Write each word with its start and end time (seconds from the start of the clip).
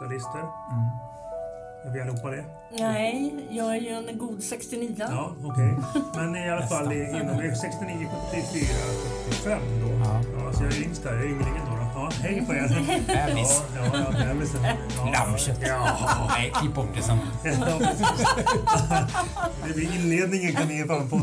80-talister. 0.00 0.40
Mm. 0.72 0.88
Är 1.84 1.90
vi 1.90 2.00
allihopa 2.00 2.30
det? 2.30 2.44
Nej, 2.70 3.46
jag 3.50 3.76
är 3.76 3.80
ju 3.80 3.88
en 3.88 4.18
god 4.18 4.42
69. 4.42 4.94
Ja, 4.98 5.34
okej. 5.44 5.74
Men 6.14 6.36
i 6.36 6.50
alla 6.50 6.66
fall 6.66 6.92
inom 6.92 7.54
69, 7.56 8.08
74, 8.30 8.66
75 9.26 9.60
då. 9.80 9.88
Ja. 9.88 10.20
Ja, 10.38 10.52
så 10.52 10.64
jag 10.64 10.72
är 10.72 10.82
yngst 10.82 11.02
där. 11.02 11.14
Jag 11.14 11.20
är 11.20 11.26
ynglingen 11.28 11.62
då. 11.70 11.76
då. 11.76 11.90
Ja, 11.94 12.10
hej 12.22 12.44
på 12.46 12.54
er. 12.54 12.68
Bebis. 13.28 13.62
Ja, 13.76 13.84
ja. 13.92 14.12
Ja, 14.96 15.12
Lammkött. 15.12 15.58
Ja, 15.60 16.28
Nej, 16.28 16.52
klipp 16.60 16.74
bort 16.74 16.88
det 16.96 17.02
sen. 17.02 17.18
Det 19.66 19.74
blir 19.74 19.94
inledningen 19.94 20.54
kan 20.54 20.68
ni 20.68 20.76
ge 20.76 20.84
fan 20.86 21.08
på. 21.10 21.20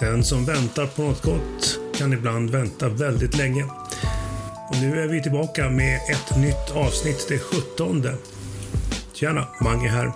Den 0.00 0.24
som 0.24 0.44
väntar 0.44 0.86
på 0.86 1.02
något 1.02 1.22
gott 1.22 1.78
kan 1.94 2.12
ibland 2.12 2.50
vänta 2.50 2.88
väldigt 2.88 3.36
länge. 3.36 3.64
Och 4.72 4.82
nu 4.82 5.00
är 5.00 5.08
vi 5.08 5.22
tillbaka 5.22 5.70
med 5.70 5.96
ett 5.96 6.36
nytt 6.36 6.70
avsnitt, 6.74 7.26
det 7.28 7.38
17. 7.38 8.06
Tjena, 9.12 9.46
Mange 9.60 9.88
här. 9.88 10.12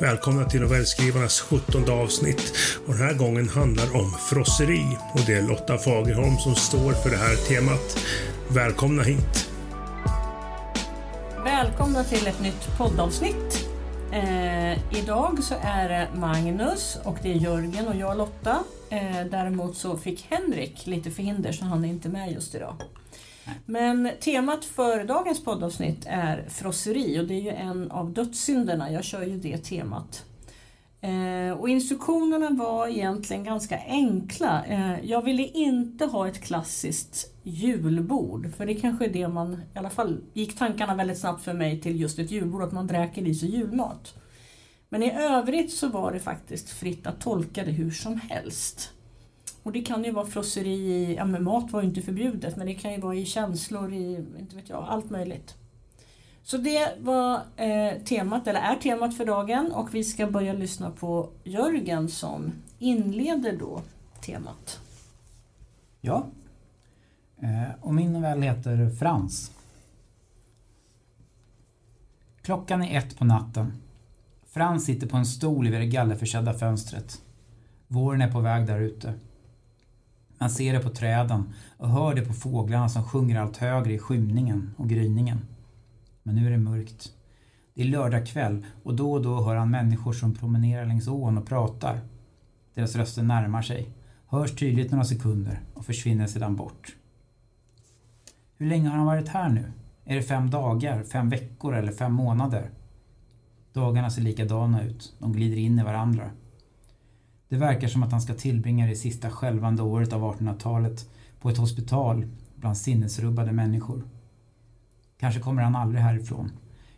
Välkomna 0.00 0.44
till 0.44 0.60
novellskrivarnas 0.60 1.40
17 1.40 1.90
avsnitt. 1.90 2.52
Och 2.86 2.94
den 2.94 3.02
här 3.02 3.14
gången 3.14 3.48
handlar 3.48 3.96
om 3.96 4.10
frosseri. 4.30 4.84
Och 5.12 5.20
det 5.26 5.34
är 5.34 5.42
Lotta 5.42 5.78
Fagerholm 5.78 6.36
som 6.36 6.54
står 6.54 6.92
för 6.92 7.10
det 7.10 7.16
här 7.16 7.36
temat. 7.36 7.98
Välkomna 8.48 9.02
hit. 9.02 9.50
Välkomna 11.44 12.04
till 12.04 12.26
ett 12.26 12.40
nytt 12.40 12.78
poddavsnitt. 12.78 13.68
Eh, 14.12 14.98
idag 14.98 15.38
så 15.42 15.54
är 15.62 15.88
det 15.88 16.08
Magnus 16.14 16.98
och 17.04 17.16
det 17.22 17.32
är 17.32 17.36
Jörgen 17.36 17.88
och 17.88 17.96
jag 17.96 18.16
Lotta. 18.16 18.58
Eh, 18.90 19.26
däremot 19.30 19.76
så 19.76 19.96
fick 19.96 20.26
Henrik 20.30 20.86
lite 20.86 21.10
förhinder 21.10 21.52
så 21.52 21.64
han 21.64 21.84
är 21.84 21.88
inte 21.88 22.08
med 22.08 22.32
just 22.32 22.54
idag. 22.54 22.74
Men 23.66 24.10
temat 24.20 24.64
för 24.64 25.04
dagens 25.04 25.44
poddavsnitt 25.44 26.06
är 26.06 26.48
frosseri 26.48 27.20
och 27.20 27.24
det 27.24 27.34
är 27.34 27.40
ju 27.40 27.50
en 27.50 27.90
av 27.90 28.12
dödssynderna. 28.12 28.92
Jag 28.92 29.04
kör 29.04 29.22
ju 29.22 29.38
det 29.38 29.58
temat. 29.58 30.24
Eh, 31.00 31.52
och 31.58 31.68
instruktionerna 31.68 32.50
var 32.50 32.88
egentligen 32.88 33.44
ganska 33.44 33.78
enkla. 33.86 34.64
Eh, 34.64 35.04
jag 35.04 35.22
ville 35.22 35.42
inte 35.42 36.04
ha 36.04 36.28
ett 36.28 36.40
klassiskt 36.40 37.34
julbord, 37.42 38.54
för 38.56 38.66
det 38.66 38.74
kanske 38.74 39.04
är 39.04 39.08
det 39.08 39.28
man, 39.28 39.62
i 39.74 39.78
alla 39.78 39.90
fall 39.90 40.20
gick 40.32 40.58
tankarna 40.58 40.94
väldigt 40.94 41.18
snabbt 41.18 41.44
för 41.44 41.54
mig 41.54 41.80
till 41.80 42.00
just 42.00 42.18
ett 42.18 42.30
julbord, 42.30 42.62
att 42.62 42.72
man 42.72 42.86
dräker 42.86 43.28
i 43.28 43.34
sig 43.34 43.50
julmat. 43.50 44.14
Men 44.88 45.02
i 45.02 45.12
övrigt 45.12 45.72
så 45.72 45.88
var 45.88 46.12
det 46.12 46.20
faktiskt 46.20 46.70
fritt 46.70 47.06
att 47.06 47.20
tolka 47.20 47.64
det 47.64 47.70
hur 47.70 47.90
som 47.90 48.20
helst. 48.20 48.90
Och 49.62 49.72
det 49.72 49.80
kan 49.80 50.04
ju 50.04 50.10
vara 50.10 50.26
frosseri 50.26 50.74
i, 50.74 51.14
ja 51.14 51.24
men 51.24 51.44
mat 51.44 51.72
var 51.72 51.82
ju 51.82 51.88
inte 51.88 52.02
förbjudet, 52.02 52.56
men 52.56 52.66
det 52.66 52.74
kan 52.74 52.92
ju 52.92 53.00
vara 53.00 53.14
i 53.14 53.24
känslor, 53.24 53.92
i, 53.92 54.26
inte 54.38 54.56
vet 54.56 54.68
jag, 54.68 54.84
allt 54.88 55.10
möjligt. 55.10 55.54
Så 56.42 56.56
det 56.56 56.94
var 57.00 57.40
eh, 57.56 58.02
temat, 58.04 58.46
eller 58.46 58.60
är 58.60 58.76
temat 58.76 59.16
för 59.16 59.26
dagen 59.26 59.72
och 59.72 59.94
vi 59.94 60.04
ska 60.04 60.26
börja 60.26 60.52
lyssna 60.52 60.90
på 60.90 61.28
Jörgen 61.44 62.08
som 62.08 62.52
inleder 62.78 63.56
då 63.56 63.82
temat. 64.20 64.80
Ja. 66.00 66.26
Eh, 67.38 67.70
och 67.80 67.94
min 67.94 68.12
novell 68.12 68.42
heter 68.42 68.90
Frans. 68.90 69.52
Klockan 72.42 72.82
är 72.82 72.98
ett 72.98 73.18
på 73.18 73.24
natten. 73.24 73.72
Frans 74.46 74.84
sitter 74.84 75.06
på 75.06 75.16
en 75.16 75.26
stol 75.26 75.68
vid 75.68 75.80
det 75.80 75.86
gallerförsedda 75.86 76.54
fönstret. 76.54 77.22
Våren 77.88 78.22
är 78.22 78.32
på 78.32 78.40
väg 78.40 78.66
där 78.66 78.80
ute. 78.80 79.14
Man 80.40 80.50
ser 80.50 80.72
det 80.72 80.80
på 80.80 80.90
träden 80.90 81.52
och 81.76 81.88
hör 81.88 82.14
det 82.14 82.22
på 82.22 82.32
fåglarna 82.32 82.88
som 82.88 83.04
sjunger 83.04 83.40
allt 83.40 83.56
högre 83.56 83.92
i 83.92 83.98
skymningen 83.98 84.74
och 84.76 84.88
gryningen. 84.88 85.38
Men 86.22 86.34
nu 86.34 86.46
är 86.46 86.50
det 86.50 86.58
mörkt. 86.58 87.12
Det 87.74 87.82
är 87.82 87.86
lördag 87.86 88.26
kväll 88.26 88.66
och 88.82 88.94
då 88.94 89.12
och 89.12 89.22
då 89.22 89.44
hör 89.44 89.56
han 89.56 89.70
människor 89.70 90.12
som 90.12 90.34
promenerar 90.34 90.86
längs 90.86 91.08
ån 91.08 91.38
och 91.38 91.46
pratar. 91.46 92.00
Deras 92.74 92.96
röster 92.96 93.22
närmar 93.22 93.62
sig, 93.62 93.88
hörs 94.26 94.54
tydligt 94.54 94.90
några 94.90 95.04
sekunder 95.04 95.60
och 95.74 95.86
försvinner 95.86 96.26
sedan 96.26 96.56
bort. 96.56 96.96
Hur 98.58 98.66
länge 98.66 98.88
har 98.88 98.96
han 98.96 99.06
varit 99.06 99.28
här 99.28 99.48
nu? 99.48 99.72
Är 100.04 100.16
det 100.16 100.22
fem 100.22 100.50
dagar, 100.50 101.02
fem 101.02 101.30
veckor 101.30 101.74
eller 101.74 101.92
fem 101.92 102.12
månader? 102.12 102.70
Dagarna 103.72 104.10
ser 104.10 104.22
likadana 104.22 104.82
ut, 104.82 105.14
de 105.18 105.32
glider 105.32 105.56
in 105.56 105.78
i 105.78 105.82
varandra. 105.82 106.30
Det 107.50 107.56
verkar 107.56 107.88
som 107.88 108.02
att 108.02 108.12
han 108.12 108.20
ska 108.20 108.34
tillbringa 108.34 108.86
det 108.86 108.96
sista 108.96 109.30
skälvande 109.30 109.82
året 109.82 110.12
av 110.12 110.22
1800-talet 110.22 111.10
på 111.40 111.50
ett 111.50 111.56
hospital 111.56 112.26
bland 112.54 112.76
sinnesrubbade 112.76 113.52
människor. 113.52 114.02
Kanske 115.18 115.40
kommer 115.40 115.62
han 115.62 115.76
aldrig 115.76 116.02
härifrån. 116.02 116.52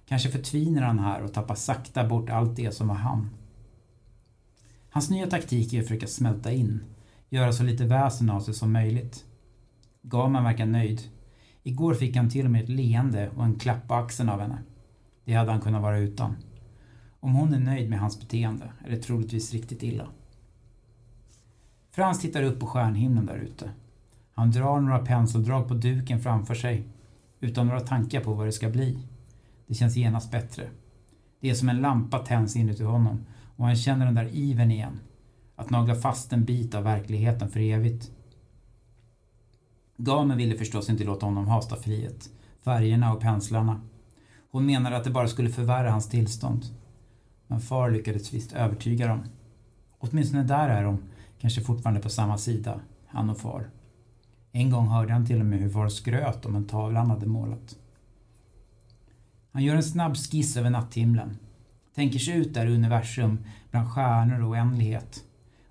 Kanske 0.07 0.31
förtvinar 0.31 0.83
han 0.83 0.99
här 0.99 1.23
och 1.23 1.33
tappar 1.33 1.55
sakta 1.55 2.09
bort 2.09 2.31
allt 2.31 2.57
det 2.57 2.75
som 2.75 2.89
var 2.89 2.95
han. 2.95 3.31
Hans 4.91 5.11
nya 5.11 5.27
taktik 5.27 5.73
är 5.73 5.81
att 5.81 5.87
försöka 5.89 6.07
smälta 6.07 6.53
in, 6.53 6.85
göra 7.29 7.53
så 7.53 7.63
lite 7.63 7.85
väsen 7.85 8.31
av 8.31 8.41
sig 8.41 8.55
som 8.55 8.73
möjligt. 8.73 9.25
Gaman 10.03 10.45
verkar 10.45 10.67
nöjd. 10.67 11.03
Igår 11.63 11.95
fick 11.95 12.17
han 12.17 12.31
till 12.31 12.45
och 12.45 12.51
med 12.51 12.63
ett 12.63 12.69
leende 12.69 13.31
och 13.37 13.45
en 13.45 13.59
klapp 13.59 13.89
på 13.89 13.95
axeln 13.95 14.29
av 14.29 14.41
henne. 14.41 14.59
Det 15.25 15.33
hade 15.33 15.53
han 15.53 15.61
kunnat 15.61 15.83
vara 15.83 15.99
utan. 15.99 16.37
Om 17.21 17.35
hon 17.35 17.55
är 17.55 17.61
nöjd 17.61 17.91
med 17.91 18.01
hans 18.01 18.21
beteende 18.21 18.73
är 18.85 18.91
det 18.91 19.03
troligtvis 19.03 19.53
riktigt 19.53 19.83
illa. 19.83 20.09
Frans 21.95 22.21
tittar 22.21 22.43
upp 22.43 22.61
på 22.61 22.67
stjärnhimlen 22.67 23.27
där 23.27 23.37
ute. 23.37 23.71
Han 24.35 24.51
drar 24.51 24.81
några 24.81 24.99
penseldrag 24.99 25.69
på 25.69 25.75
duken 25.75 26.21
framför 26.21 26.55
sig 26.55 26.89
utan 27.41 27.67
några 27.67 27.81
tankar 27.81 28.21
på 28.21 28.33
vad 28.33 28.47
det 28.47 28.53
ska 28.53 28.71
bli. 28.71 28.99
Det 29.67 29.75
känns 29.75 29.97
genast 29.97 30.31
bättre. 30.31 30.69
Det 31.41 31.51
är 31.51 31.55
som 31.55 31.69
en 31.69 31.81
lampa 31.81 32.19
tänds 32.19 32.57
inuti 32.57 32.85
honom 32.85 33.27
och 33.57 33.67
han 33.67 33.77
känner 33.77 34.07
den 34.07 34.15
där 34.15 34.29
iven 34.33 34.71
igen. 34.71 35.01
Att 35.57 35.71
nagla 35.71 35.95
fast 35.95 36.33
en 36.33 36.45
bit 36.45 36.75
av 36.75 36.85
verkligheten 36.85 37.51
för 37.51 37.61
evigt. 37.61 38.11
Gamen 39.97 40.37
ville 40.37 40.57
förstås 40.57 40.91
inte 40.91 41.05
låta 41.05 41.27
honom 41.27 41.47
ha 41.47 41.63
staffliet, 41.63 42.31
färgerna 42.65 43.13
och 43.13 43.21
penslarna. 43.21 43.81
Hon 44.51 44.67
menade 44.67 44.97
att 44.97 45.05
det 45.05 45.11
bara 45.11 45.29
skulle 45.29 45.51
förvärra 45.51 45.91
hans 45.91 46.09
tillstånd. 46.09 46.65
Men 47.47 47.61
far 47.61 47.91
lyckades 47.91 48.35
visst 48.35 48.53
övertyga 48.53 49.07
dem. 49.07 49.23
Åtminstone 49.99 50.43
där 50.43 50.69
är 50.69 50.85
de, 50.85 50.99
kanske 51.43 51.61
fortfarande 51.61 52.01
på 52.01 52.09
samma 52.09 52.39
sida, 52.39 52.81
han 53.07 53.31
och 53.31 53.39
far. 53.39 53.71
En 54.53 54.71
gång 54.71 54.89
hörde 54.89 55.13
han 55.13 55.27
till 55.27 55.41
och 55.41 55.47
med 55.47 55.59
hur 55.59 55.71
far 55.71 55.89
skröt 55.89 56.47
om 56.47 56.57
en 56.57 56.65
tavla 56.65 57.01
han 57.01 57.11
hade 57.11 57.27
målat. 57.27 57.77
Han 59.53 59.63
gör 59.63 59.77
en 59.77 59.83
snabb 59.83 60.17
skiss 60.17 60.57
över 60.57 60.71
natthimlen. 60.71 61.39
Tänker 61.95 62.19
sig 62.19 62.35
ut 62.35 62.55
där 62.55 62.67
i 62.67 62.75
universum, 62.75 63.45
bland 63.71 63.91
stjärnor 63.91 64.43
och 64.43 64.51
oändlighet. 64.51 65.25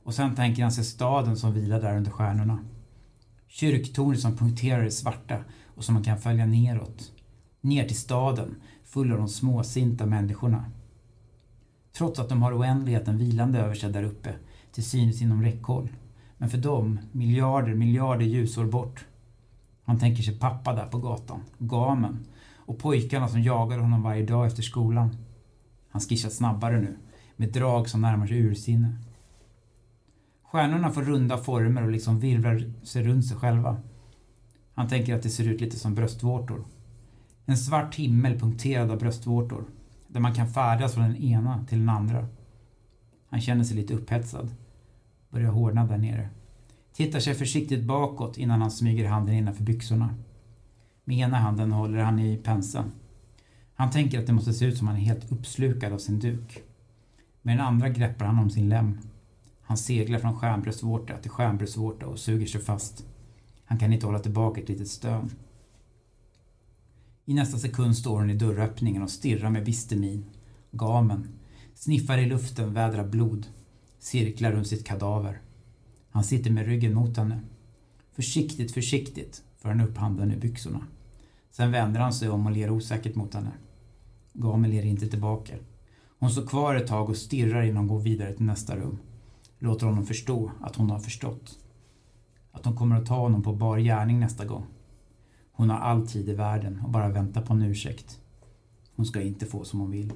Och 0.04 0.14
sen 0.14 0.36
tänker 0.36 0.64
han 0.64 0.72
sig 0.72 0.84
staden 0.84 1.38
som 1.38 1.54
vilar 1.54 1.82
där 1.82 1.98
under 1.98 2.12
stjärnorna. 2.12 2.60
Kyrktornet 3.48 4.20
som 4.20 4.38
punkterar 4.38 4.84
det 4.84 4.92
svarta 4.92 5.38
och 5.76 5.84
som 5.84 5.94
man 5.94 6.04
kan 6.04 6.20
följa 6.20 6.46
neråt. 6.46 7.12
Ner 7.62 7.88
till 7.88 8.00
staden, 8.00 8.56
full 8.84 9.12
av 9.12 9.18
de 9.18 9.28
småsinta 9.28 10.06
människorna. 10.06 10.66
Trots 11.94 12.20
att 12.20 12.30
de 12.30 12.42
har 12.42 12.60
oändligheten 12.60 13.18
vilande 13.18 13.60
över 13.60 13.76
sig 13.76 13.92
där 13.92 14.04
uppe, 14.04 14.36
till 14.72 14.84
synes 14.84 15.22
inom 15.22 15.44
räckhåll. 15.44 15.90
Men 16.38 16.50
för 16.50 16.58
dem, 16.58 17.00
miljarder, 17.12 17.76
miljarder 17.76 18.26
ljusår 18.26 18.66
bort. 18.66 19.06
Han 19.84 20.00
tänker 20.00 20.24
sig 20.24 20.40
pappa 20.40 20.74
där 20.74 20.86
på 20.86 20.98
gatan, 20.98 21.42
gamen 21.58 22.26
och 22.56 22.80
pojkarna 22.80 23.28
som 23.28 23.42
jagade 23.42 23.82
honom 23.82 24.04
varje 24.04 24.26
dag 24.26 24.48
efter 24.48 24.64
skolan. 24.64 25.16
Han 25.90 26.02
skissar 26.02 26.30
snabbare 26.30 26.82
nu, 26.82 26.98
med 27.36 27.52
drag 27.52 27.90
som 27.90 28.02
närmar 28.02 28.28
sig 28.28 28.38
ursinne. 28.38 28.98
Stjärnorna 30.44 30.92
får 30.92 31.02
runda 31.02 31.38
former 31.38 31.84
och 31.84 31.92
liksom 31.92 32.20
virvlar 32.20 32.86
sig 32.86 33.04
runt 33.04 33.26
sig 33.26 33.38
själva. 33.38 33.78
Han 34.74 34.88
tänker 34.88 35.16
att 35.16 35.24
det 35.24 35.30
ser 35.30 35.48
ut 35.48 35.62
lite 35.62 35.80
som 35.80 35.96
bröstvårtor. 35.96 36.64
En 37.46 37.58
svart 37.58 37.96
himmel 37.96 38.40
punkterad 38.40 38.92
av 38.92 39.00
bröstvårtor, 39.00 39.66
där 40.08 40.20
man 40.20 40.34
kan 40.34 40.48
färdas 40.48 40.94
från 40.94 41.04
den 41.04 41.18
ena 41.18 41.66
till 41.66 41.80
den 41.80 41.90
andra. 41.90 42.28
Han 43.30 43.42
känner 43.42 43.64
sig 43.64 43.78
lite 43.78 43.94
upphetsad. 43.94 44.50
Börjar 45.32 45.52
hårdna 45.52 45.86
där 45.86 45.98
nere. 45.98 46.30
Tittar 46.94 47.20
sig 47.20 47.34
försiktigt 47.34 47.84
bakåt 47.84 48.38
innan 48.38 48.62
han 48.62 48.72
smyger 48.72 49.10
handen 49.10 49.36
innanför 49.36 49.64
byxorna. 49.64 50.16
Med 51.04 51.18
ena 51.18 51.38
handen 51.38 51.72
håller 51.72 51.98
han 51.98 52.20
i 52.20 52.38
penseln. 52.38 52.92
Han 53.74 53.92
tänker 53.92 54.20
att 54.20 54.28
det 54.28 54.34
måste 54.34 54.54
se 54.54 54.66
ut 54.66 54.78
som 54.78 54.88
han 54.88 54.96
är 54.96 55.02
helt 55.02 55.32
uppslukad 55.32 55.94
av 55.94 55.98
sin 55.98 56.20
duk. 56.20 56.64
Med 57.42 57.58
den 57.58 57.66
andra 57.66 57.90
greppar 57.90 58.26
han 58.26 58.40
om 58.40 58.50
sin 58.50 58.70
lem. 58.70 58.98
Han 59.62 59.78
seglar 59.78 60.20
från 60.20 60.40
stjärnbröstvårta 60.40 61.18
till 61.18 61.32
stjärnbröstvårta 61.32 62.08
och 62.08 62.20
suger 62.20 62.46
sig 62.46 62.62
fast. 62.62 63.06
Han 63.66 63.80
kan 63.80 63.94
inte 63.94 64.06
hålla 64.06 64.20
tillbaka 64.20 64.62
ett 64.62 64.70
litet 64.70 64.88
stön. 64.88 65.30
I 67.26 67.34
nästa 67.34 67.58
sekund 67.58 67.98
står 67.98 68.20
hon 68.20 68.30
i 68.30 68.36
dörröppningen 68.36 69.04
och 69.04 69.10
stirrar 69.10 69.50
med 69.50 69.66
bister 69.66 69.96
min. 69.96 70.26
Gamen. 70.72 71.28
Sniffar 71.76 72.18
i 72.18 72.26
luften, 72.26 72.74
vädrar 72.74 73.08
blod. 73.08 73.48
Cirklar 74.02 74.52
runt 74.52 74.68
sitt 74.68 74.88
kadaver. 74.88 75.42
Han 76.10 76.24
sitter 76.24 76.52
med 76.52 76.66
ryggen 76.66 76.94
mot 76.94 77.18
henne. 77.18 77.40
Försiktigt, 78.12 78.72
försiktigt 78.72 79.44
för 79.58 79.70
han 79.70 79.82
upp 79.82 79.98
handen 79.98 80.32
ur 80.32 80.40
byxorna. 80.40 80.88
Sen 81.52 81.72
vänder 81.72 82.00
han 82.00 82.14
sig 82.14 82.30
om 82.30 82.46
och 82.46 82.52
ler 82.52 82.70
osäkert 82.70 83.16
mot 83.16 83.34
henne. 83.34 83.52
Gamel 84.34 84.72
ler 84.72 84.86
inte 84.86 85.08
tillbaka. 85.08 85.54
Hon 86.20 86.32
står 86.32 86.46
kvar 86.46 86.76
ett 86.76 86.88
tag 86.88 87.10
och 87.10 87.18
stirrar 87.18 87.64
innan 87.64 87.78
hon 87.78 87.88
går 87.88 88.00
vidare 88.00 88.34
till 88.34 88.46
nästa 88.46 88.76
rum. 88.76 88.98
Låter 89.60 89.86
honom 89.86 90.06
förstå 90.06 90.52
att 90.62 90.76
hon 90.76 90.90
har 90.90 91.00
förstått. 91.00 91.60
Att 92.52 92.66
hon 92.66 92.76
kommer 92.76 92.96
att 92.96 93.06
ta 93.06 93.20
honom 93.20 93.44
på 93.44 93.54
bar 93.54 93.78
gärning 93.78 94.20
nästa 94.20 94.46
gång. 94.46 94.66
Hon 95.52 95.70
har 95.70 95.78
all 95.78 96.08
tid 96.08 96.30
i 96.30 96.34
världen 96.34 96.82
och 96.84 96.90
bara 96.90 97.10
väntar 97.10 97.42
på 97.42 97.54
en 97.54 97.62
ursäkt. 97.62 98.20
Hon 98.96 99.06
ska 99.06 99.22
inte 99.22 99.46
få 99.46 99.64
som 99.64 99.80
hon 99.80 99.92
vill. 99.92 100.14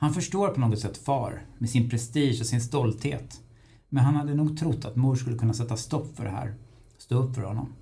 Han 0.00 0.14
förstår 0.14 0.48
på 0.48 0.60
något 0.60 0.78
sätt 0.78 0.96
far, 0.96 1.42
med 1.58 1.70
sin 1.70 1.90
prestige 1.90 2.40
och 2.40 2.46
sin 2.46 2.60
stolthet. 2.60 3.40
Men 3.88 4.04
han 4.04 4.16
hade 4.16 4.34
nog 4.34 4.58
trott 4.58 4.84
att 4.84 4.96
mor 4.96 5.14
skulle 5.14 5.38
kunna 5.38 5.54
sätta 5.54 5.76
stopp 5.76 6.16
för 6.16 6.24
det 6.24 6.30
här. 6.30 6.54
Stå 6.98 7.14
upp 7.14 7.34
för 7.34 7.42
honom. 7.42 7.72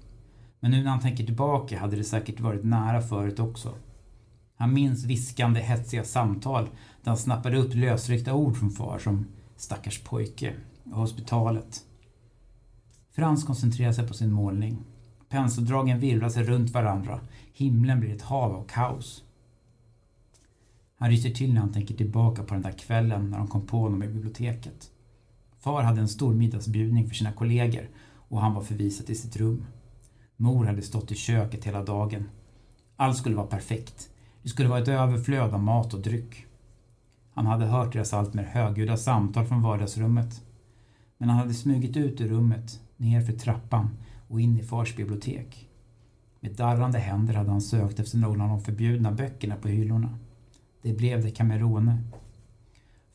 Men 0.60 0.70
nu 0.70 0.82
när 0.82 0.90
han 0.90 1.00
tänker 1.00 1.24
tillbaka 1.24 1.78
hade 1.78 1.96
det 1.96 2.04
säkert 2.04 2.40
varit 2.40 2.64
nära 2.64 3.02
förut 3.02 3.40
också. 3.40 3.74
Han 4.56 4.74
minns 4.74 5.04
viskande, 5.04 5.60
hetsiga 5.60 6.04
samtal 6.04 6.64
där 7.02 7.10
han 7.10 7.16
snappade 7.18 7.58
upp 7.58 7.74
lösryckta 7.74 8.34
ord 8.34 8.56
från 8.56 8.70
far 8.70 8.98
som 8.98 9.26
stackars 9.56 10.00
pojke 10.00 10.54
och 10.84 10.96
hospitalet. 10.96 11.84
Frans 13.12 13.44
koncentrerar 13.44 13.92
sig 13.92 14.08
på 14.08 14.14
sin 14.14 14.32
målning. 14.32 14.78
Penseldragen 15.28 16.00
virvlar 16.00 16.28
sig 16.28 16.44
runt 16.44 16.70
varandra. 16.70 17.20
Himlen 17.52 18.00
blir 18.00 18.14
ett 18.14 18.22
hav 18.22 18.52
av 18.56 18.64
kaos. 18.64 19.24
Han 20.98 21.10
ryser 21.10 21.30
till 21.30 21.54
när 21.54 21.60
han 21.60 21.72
tänker 21.72 21.94
tillbaka 21.94 22.42
på 22.42 22.54
den 22.54 22.62
där 22.62 22.72
kvällen 22.72 23.30
när 23.30 23.38
de 23.38 23.48
kom 23.48 23.66
på 23.66 23.78
honom 23.78 24.02
i 24.02 24.08
biblioteket. 24.08 24.90
Far 25.58 25.82
hade 25.82 26.00
en 26.00 26.08
stor 26.08 26.34
middagsbjudning 26.34 27.08
för 27.08 27.14
sina 27.14 27.32
kollegor 27.32 27.88
och 28.28 28.40
han 28.40 28.54
var 28.54 28.62
förvisad 28.62 29.06
till 29.06 29.20
sitt 29.20 29.36
rum. 29.36 29.64
Mor 30.36 30.64
hade 30.64 30.82
stått 30.82 31.12
i 31.12 31.14
köket 31.14 31.64
hela 31.64 31.84
dagen. 31.84 32.24
Allt 32.96 33.16
skulle 33.16 33.36
vara 33.36 33.46
perfekt. 33.46 34.10
Det 34.42 34.48
skulle 34.48 34.68
vara 34.68 34.82
ett 34.82 34.88
överflöd 34.88 35.54
av 35.54 35.62
mat 35.62 35.94
och 35.94 36.00
dryck. 36.00 36.46
Han 37.34 37.46
hade 37.46 37.66
hört 37.66 37.92
deras 37.92 38.14
alltmer 38.14 38.42
högljudda 38.42 38.96
samtal 38.96 39.46
från 39.46 39.62
vardagsrummet. 39.62 40.42
Men 41.18 41.28
han 41.28 41.38
hade 41.38 41.54
smugit 41.54 41.96
ut 41.96 42.20
ur 42.20 42.28
rummet, 42.28 42.80
ner 42.96 43.20
för 43.20 43.32
trappan 43.32 43.90
och 44.28 44.40
in 44.40 44.58
i 44.58 44.62
fars 44.62 44.96
bibliotek. 44.96 45.68
Med 46.40 46.52
darrande 46.52 46.98
händer 46.98 47.34
hade 47.34 47.50
han 47.50 47.60
sökt 47.60 48.00
efter 48.00 48.18
någon 48.18 48.40
av 48.40 48.48
de 48.48 48.60
förbjudna 48.60 49.12
böckerna 49.12 49.56
på 49.56 49.68
hyllorna. 49.68 50.18
Det 50.82 50.92
blev 50.92 51.22
Decamerone. 51.22 52.02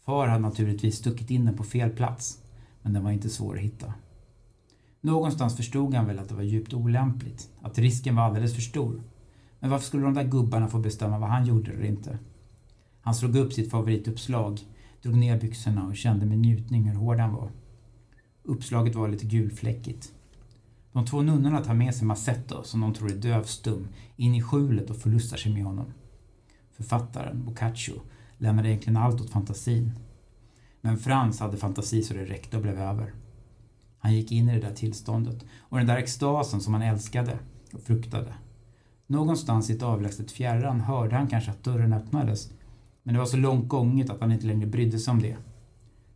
Far 0.05 0.27
hade 0.27 0.41
naturligtvis 0.41 0.95
stuckit 0.95 1.31
in 1.31 1.45
den 1.45 1.57
på 1.57 1.63
fel 1.63 1.89
plats, 1.89 2.41
men 2.81 2.93
den 2.93 3.03
var 3.03 3.11
inte 3.11 3.29
svår 3.29 3.55
att 3.55 3.63
hitta. 3.63 3.93
Någonstans 5.01 5.57
förstod 5.57 5.93
han 5.93 6.05
väl 6.05 6.19
att 6.19 6.29
det 6.29 6.35
var 6.35 6.43
djupt 6.43 6.73
olämpligt, 6.73 7.49
att 7.61 7.77
risken 7.77 8.15
var 8.15 8.23
alldeles 8.23 8.55
för 8.55 8.61
stor. 8.61 9.03
Men 9.59 9.69
varför 9.69 9.85
skulle 9.85 10.03
de 10.03 10.13
där 10.13 10.23
gubbarna 10.23 10.67
få 10.67 10.79
bestämma 10.79 11.19
vad 11.19 11.29
han 11.29 11.45
gjorde 11.45 11.71
eller 11.71 11.85
inte? 11.85 12.17
Han 13.01 13.15
slog 13.15 13.35
upp 13.35 13.53
sitt 13.53 13.71
favorituppslag, 13.71 14.59
drog 15.01 15.15
ner 15.15 15.39
byxorna 15.39 15.87
och 15.87 15.95
kände 15.95 16.25
med 16.25 16.37
njutning 16.37 16.83
hur 16.83 16.95
hård 16.95 17.19
han 17.19 17.33
var. 17.33 17.51
Uppslaget 18.43 18.95
var 18.95 19.07
lite 19.07 19.25
gulfläckigt. 19.25 20.11
De 20.91 21.05
två 21.05 21.21
nunnorna 21.21 21.61
tar 21.61 21.73
med 21.73 21.95
sig 21.95 22.07
Massetto, 22.07 22.63
som 22.63 22.81
de 22.81 22.93
tror 22.93 23.11
är 23.11 23.15
dövstum, 23.15 23.87
in 24.15 24.35
i 24.35 24.41
skjulet 24.41 24.89
och 24.89 24.97
förlustar 24.97 25.37
sig 25.37 25.53
med 25.53 25.63
honom. 25.63 25.85
Författaren, 26.83 27.45
Boccaccio, 27.45 28.01
lämnade 28.37 28.69
egentligen 28.69 28.97
allt 28.97 29.21
åt 29.21 29.29
fantasin. 29.29 29.91
Men 30.81 30.97
Frans 30.97 31.39
hade 31.39 31.57
fantasi 31.57 32.03
så 32.03 32.13
det 32.13 32.25
räckte 32.25 32.57
och 32.57 32.63
blev 32.63 32.79
över. 32.79 33.13
Han 33.97 34.13
gick 34.13 34.31
in 34.31 34.49
i 34.49 34.53
det 34.53 34.67
där 34.67 34.75
tillståndet 34.75 35.45
och 35.59 35.77
den 35.77 35.87
där 35.87 35.97
extasen 35.97 36.61
som 36.61 36.73
han 36.73 36.83
älskade 36.83 37.39
och 37.73 37.81
fruktade. 37.81 38.33
Någonstans 39.07 39.69
i 39.69 39.73
ett 39.73 39.83
avlägset 39.83 40.31
fjärran 40.31 40.81
hörde 40.81 41.15
han 41.15 41.27
kanske 41.27 41.51
att 41.51 41.63
dörren 41.63 41.93
öppnades 41.93 42.49
men 43.03 43.13
det 43.13 43.19
var 43.19 43.27
så 43.27 43.37
långt 43.37 43.67
gånget 43.67 44.09
att 44.09 44.21
han 44.21 44.31
inte 44.31 44.47
längre 44.47 44.67
brydde 44.67 44.99
sig 44.99 45.11
om 45.11 45.21
det. 45.21 45.37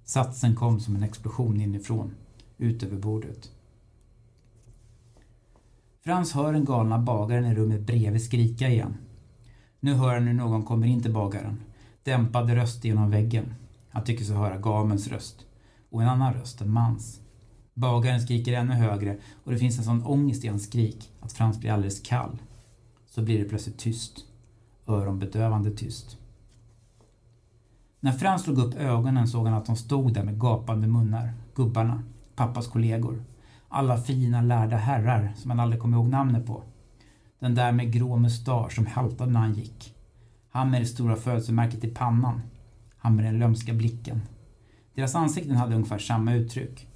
Satsen 0.04 0.56
kom 0.56 0.80
som 0.80 0.96
en 0.96 1.04
explosion 1.04 1.62
inifrån, 1.62 2.16
ut 2.58 2.84
över 2.84 2.98
bordet. 2.98 3.52
Frans 6.04 6.34
hör 6.34 6.54
den 6.54 6.66
galna 6.66 7.00
bagaren 7.00 7.46
i 7.46 7.56
rummet 7.56 7.81
bredvid 7.81 8.24
skrika 8.24 8.68
igen. 8.68 8.98
Nu 9.79 9.94
hör 9.94 10.13
han 10.13 10.27
hur 10.27 10.33
någon 10.33 10.63
kommer 10.63 10.88
in 10.88 11.01
till 11.01 11.13
bagaren. 11.13 11.59
Dämpad 12.03 12.50
röst 12.50 12.83
genom 12.83 13.12
väggen. 13.12 13.53
Han 13.89 14.03
tycker 14.03 14.25
sig 14.25 14.35
höra 14.35 14.57
gamens 14.57 15.07
röst. 15.07 15.45
Och 15.89 16.01
en 16.01 16.09
annan 16.09 16.33
röst, 16.33 16.62
en 16.62 16.71
mans. 16.71 17.19
Bagaren 17.74 18.21
skriker 18.21 18.53
ännu 18.53 18.74
högre 18.74 19.18
och 19.44 19.51
det 19.51 19.57
finns 19.57 19.77
en 19.77 19.83
sån 19.83 20.06
ångest 20.06 20.45
i 20.45 20.47
hans 20.47 20.63
skrik 20.63 21.12
att 21.19 21.33
Frans 21.33 21.59
blir 21.59 21.71
alldeles 21.71 22.01
kall. 22.01 22.38
Så 23.06 23.21
blir 23.21 23.39
det 23.39 23.50
plötsligt 23.50 23.77
tyst. 23.77 24.25
Öronbedövande 24.88 25.71
tyst. 25.71 26.18
När 28.00 28.12
Frans 28.12 28.41
slog 28.41 28.57
upp 28.57 28.75
ögonen 28.75 29.27
såg 29.27 29.45
han 29.45 29.57
att 29.57 29.65
de 29.65 29.75
stod 29.75 30.13
där 30.13 30.23
med 30.23 30.39
gapande 30.39 30.88
munnar, 30.88 31.33
gubbarna, 31.56 32.03
pappas 32.35 32.68
kollegor. 32.68 33.23
Alla 33.69 33.97
fina 33.97 34.41
lärda 34.41 34.77
herrar 34.77 35.33
som 35.38 35.51
han 35.51 35.59
aldrig 35.59 35.81
kom 35.81 35.94
ihåg 35.94 36.07
namnet 36.07 36.45
på. 36.45 36.63
Den 37.39 37.56
där 37.56 37.72
med 37.72 37.94
grå 37.94 38.18
mustasch 38.18 38.75
som 38.75 38.86
haltade 38.86 39.31
när 39.31 39.39
han 39.39 39.54
gick. 39.54 39.95
Han 40.50 40.72
med 40.72 40.81
det 40.81 40.86
stora 40.86 41.16
födelsemärket 41.16 41.84
i 41.84 41.88
pannan. 41.88 42.42
Han 42.98 43.16
med 43.16 43.25
den 43.25 43.39
lömska 43.39 43.74
blicken. 43.74 44.22
Deras 44.95 45.16
ansikten 45.16 45.56
hade 45.56 45.75
ungefär 45.75 45.98
samma 45.98 46.34
uttryck. 46.34 46.88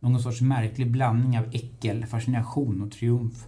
Någon 0.00 0.20
sorts 0.20 0.40
märklig 0.40 0.90
blandning 0.90 1.38
av 1.38 1.44
äckel, 1.52 2.06
fascination 2.06 2.82
och 2.82 2.92
triumf. 2.92 3.46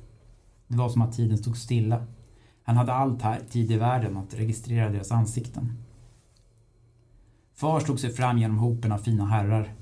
Det 0.69 0.76
var 0.76 0.88
som 0.88 1.02
att 1.02 1.12
tiden 1.12 1.38
stod 1.38 1.56
stilla. 1.56 2.06
Han 2.62 2.76
hade 2.76 2.93
all 2.93 3.20
tid 3.50 3.70
i 3.70 3.76
världen 3.76 4.16
att 4.16 4.34
registrera 4.34 4.88
deras 4.88 5.12
ansikten. 5.12 5.78
Far 7.55 7.81
slog 7.81 8.00
sig 8.00 8.10
fram 8.10 8.38
genom 8.38 8.58
hopen 8.58 8.93
av 8.93 8.98
fina 8.98 9.26
herrar. 9.26 9.75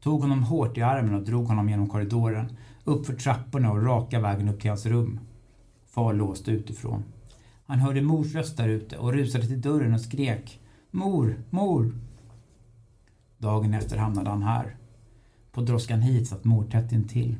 Tog 0.00 0.20
honom 0.20 0.42
hårt 0.42 0.78
i 0.78 0.82
armen 0.82 1.14
och 1.14 1.22
drog 1.22 1.46
honom 1.46 1.68
genom 1.68 1.88
korridoren, 1.88 2.56
uppför 2.84 3.14
trapporna 3.14 3.70
och 3.70 3.82
raka 3.82 4.20
vägen 4.20 4.48
upp 4.48 4.60
till 4.60 4.70
hans 4.70 4.86
rum. 4.86 5.20
Far 5.88 6.12
låste 6.12 6.50
utifrån. 6.50 7.04
Han 7.66 7.78
hörde 7.78 8.02
mors 8.02 8.34
röst 8.34 8.56
där 8.56 8.68
ute 8.68 8.98
och 8.98 9.12
rusade 9.12 9.46
till 9.46 9.60
dörren 9.60 9.94
och 9.94 10.00
skrek 10.00 10.60
Mor, 10.90 11.42
mor! 11.50 11.94
Dagen 13.38 13.74
efter 13.74 13.96
hamnade 13.96 14.30
han 14.30 14.42
här. 14.42 14.76
På 15.52 15.60
droskan 15.60 16.00
hit 16.00 16.28
satt 16.28 16.44
mor 16.44 16.64
tätt 16.64 16.92
intill. 16.92 17.36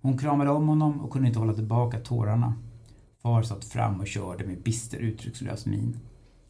Hon 0.00 0.18
kramade 0.18 0.50
om 0.50 0.68
honom 0.68 1.00
och 1.00 1.12
kunde 1.12 1.28
inte 1.28 1.40
hålla 1.40 1.54
tillbaka 1.54 1.98
tårarna. 1.98 2.54
Far 3.22 3.42
satt 3.42 3.64
fram 3.64 4.00
och 4.00 4.06
körde 4.06 4.46
med 4.46 4.62
bister 4.62 4.98
uttryckslös 4.98 5.66
min. 5.66 5.96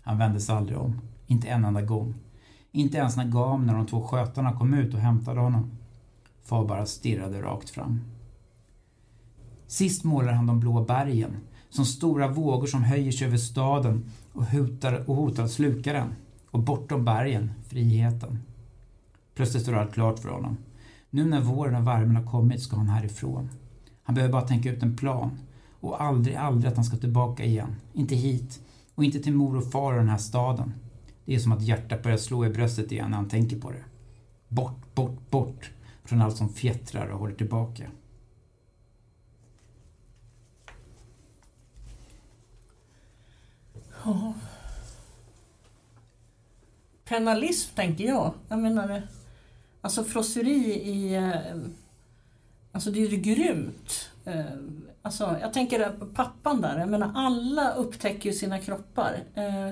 Han 0.03 0.19
vände 0.19 0.41
sig 0.41 0.55
aldrig 0.55 0.79
om. 0.79 1.01
Inte 1.27 1.49
en 1.49 1.65
enda 1.65 1.83
gång. 1.83 2.15
Inte 2.73 2.99
ens 2.99 3.17
när 3.17 3.25
Gam 3.25 3.67
när 3.67 3.75
de 3.75 3.87
två 3.87 4.03
skötarna 4.03 4.53
kom 4.53 4.75
ut 4.75 4.95
och 4.95 5.01
hämtade 5.01 5.41
honom. 5.41 5.71
Far 6.45 6.65
bara 6.69 6.87
stirrade 6.87 7.43
rakt 7.43 7.71
fram. 7.71 8.01
Sist 9.71 10.05
målar 10.05 10.33
han 10.33 10.47
de 10.47 10.61
blå 10.61 10.85
bergen, 10.85 11.37
som 11.69 11.85
stora 11.85 12.29
vågor 12.29 12.67
som 12.67 12.85
höjer 12.85 13.13
sig 13.13 13.27
över 13.27 13.37
staden 13.37 14.05
och 14.33 14.45
hotar, 14.45 15.11
och 15.11 15.17
hotar 15.17 15.45
att 15.45 15.51
sluka 15.51 15.93
den. 15.93 16.15
Och 16.51 16.63
bortom 16.63 17.05
bergen, 17.05 17.51
friheten. 17.69 18.39
Plötsligt 19.35 19.63
står 19.63 19.75
allt 19.75 19.93
klart 19.93 20.19
för 20.19 20.29
honom. 20.29 20.57
Nu 21.11 21.25
när 21.25 21.41
våren 21.41 21.75
och 21.75 21.87
värmen 21.87 22.17
har 22.17 22.25
kommit 22.25 22.63
ska 22.63 22.77
han 22.77 22.89
härifrån. 22.89 23.49
Han 24.03 24.15
behöver 24.15 24.33
bara 24.33 24.43
tänka 24.43 24.71
ut 24.71 24.83
en 24.83 24.97
plan. 24.97 25.31
Och 25.81 26.03
aldrig, 26.03 26.37
aldrig 26.37 26.71
att 26.71 26.77
han 26.77 26.85
ska 26.85 26.97
tillbaka 26.97 27.45
igen. 27.45 27.77
Inte 27.93 28.15
hit. 28.15 28.61
Och 28.95 29.05
inte 29.05 29.21
till 29.21 29.35
mor 29.35 29.57
och 29.57 29.73
far 29.73 29.93
och 29.93 29.99
den 29.99 30.09
här 30.09 30.19
staden. 30.19 30.75
Det 31.25 31.35
är 31.35 31.39
som 31.39 31.53
att 31.53 31.63
hjärtat 31.63 32.03
börjar 32.03 32.19
slå 32.19 32.47
i 32.47 32.51
bröstet 32.51 32.93
igen 32.93 33.11
när 33.11 33.17
han 33.17 33.29
tänker 33.29 33.61
på 33.61 33.71
det. 33.71 33.85
Bort, 34.49 34.95
bort, 34.95 35.31
bort 35.31 35.71
från 36.05 36.23
allt 36.23 36.37
som 36.37 36.49
fjättrar 36.49 37.07
och 37.07 37.19
håller 37.19 37.35
tillbaka. 37.35 37.85
Ja. 44.05 44.35
Penalism 47.05 47.75
tänker 47.75 48.05
jag. 48.05 48.33
Jag 48.49 48.59
menar, 48.59 49.03
alltså 49.81 50.05
frosseri 50.05 50.73
i... 50.75 51.15
eh, 51.17 51.31
Alltså 52.73 52.91
det 52.91 53.03
är 53.03 53.09
ju 53.09 53.17
grymt. 53.17 54.11
Eh, 54.25 54.45
Alltså 55.03 55.37
jag 55.41 55.53
tänker 55.53 55.91
på 55.91 56.07
pappan 56.07 56.61
där, 56.61 56.79
jag 56.79 56.89
menar 56.89 57.13
alla 57.17 57.73
upptäcker 57.75 58.29
ju 58.29 58.33
sina 58.35 58.59
kroppar. 58.59 59.21
Eh, 59.35 59.71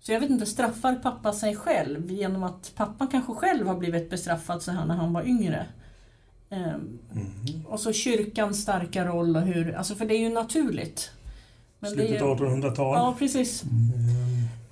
Så 0.00 0.12
jag 0.12 0.20
vet 0.20 0.30
inte, 0.30 0.46
straffar 0.46 0.94
pappa 0.94 1.32
sig 1.32 1.56
själv 1.56 2.10
genom 2.10 2.42
att 2.42 2.72
pappan 2.76 3.08
kanske 3.08 3.32
själv 3.34 3.66
har 3.66 3.76
blivit 3.76 4.10
bestraffad 4.10 4.62
så 4.62 4.70
här 4.72 4.86
när 4.86 4.94
han 4.94 5.12
var 5.12 5.22
yngre? 5.22 5.66
Eh, 6.50 6.76
Och 7.66 7.80
så 7.80 7.92
kyrkans 7.92 8.62
starka 8.62 9.04
roll 9.06 9.36
och 9.36 9.42
hur, 9.42 9.74
alltså 9.74 9.94
för 9.94 10.06
det 10.06 10.14
är 10.14 10.20
ju 10.20 10.28
naturligt. 10.28 11.10
Men 11.78 11.90
Slutet 11.90 12.22
av 12.22 12.38
1800-tal. 12.38 12.96
Ja, 12.96 13.14
precis. 13.18 13.62
Eh, 13.62 13.68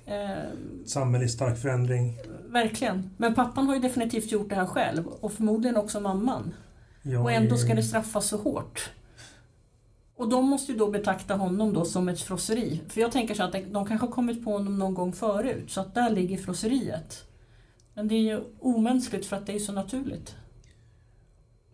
Eh, 0.07 0.37
Samhället 0.85 1.29
i 1.29 1.31
stark 1.31 1.57
förändring. 1.57 2.17
verkligen. 2.47 3.09
Men 3.17 3.33
pappan 3.35 3.67
har 3.67 3.75
ju 3.75 3.81
definitivt 3.81 4.31
gjort 4.31 4.49
det 4.49 4.55
här 4.55 4.65
själv 4.65 5.07
och 5.07 5.31
förmodligen 5.33 5.77
också 5.77 5.99
mamman. 5.99 6.53
Jag 7.01 7.23
Och 7.23 7.31
ändå 7.31 7.57
ska 7.57 7.73
det 7.75 7.83
straffas 7.83 8.27
så 8.27 8.37
hårt. 8.37 8.89
Och 10.15 10.29
de 10.29 10.45
måste 10.49 10.71
ju 10.71 10.77
då 10.77 10.87
betrakta 10.91 11.35
honom 11.35 11.73
då 11.73 11.85
som 11.85 12.09
ett 12.09 12.21
frosseri. 12.21 12.81
För 12.89 13.01
jag 13.01 13.11
tänker 13.11 13.35
så 13.35 13.43
att 13.43 13.51
de 13.51 13.85
kanske 13.85 14.07
har 14.07 14.13
kommit 14.13 14.43
på 14.45 14.51
honom 14.51 14.79
någon 14.79 14.93
gång 14.93 15.13
förut, 15.13 15.71
så 15.71 15.81
att 15.81 15.95
där 15.95 16.09
ligger 16.09 16.37
frosseriet. 16.37 17.23
Men 17.93 18.07
det 18.07 18.15
är 18.15 18.21
ju 18.21 18.41
omänskligt 18.59 19.25
för 19.25 19.35
att 19.35 19.45
det 19.45 19.53
är 19.55 19.59
så 19.59 19.71
naturligt. 19.71 20.35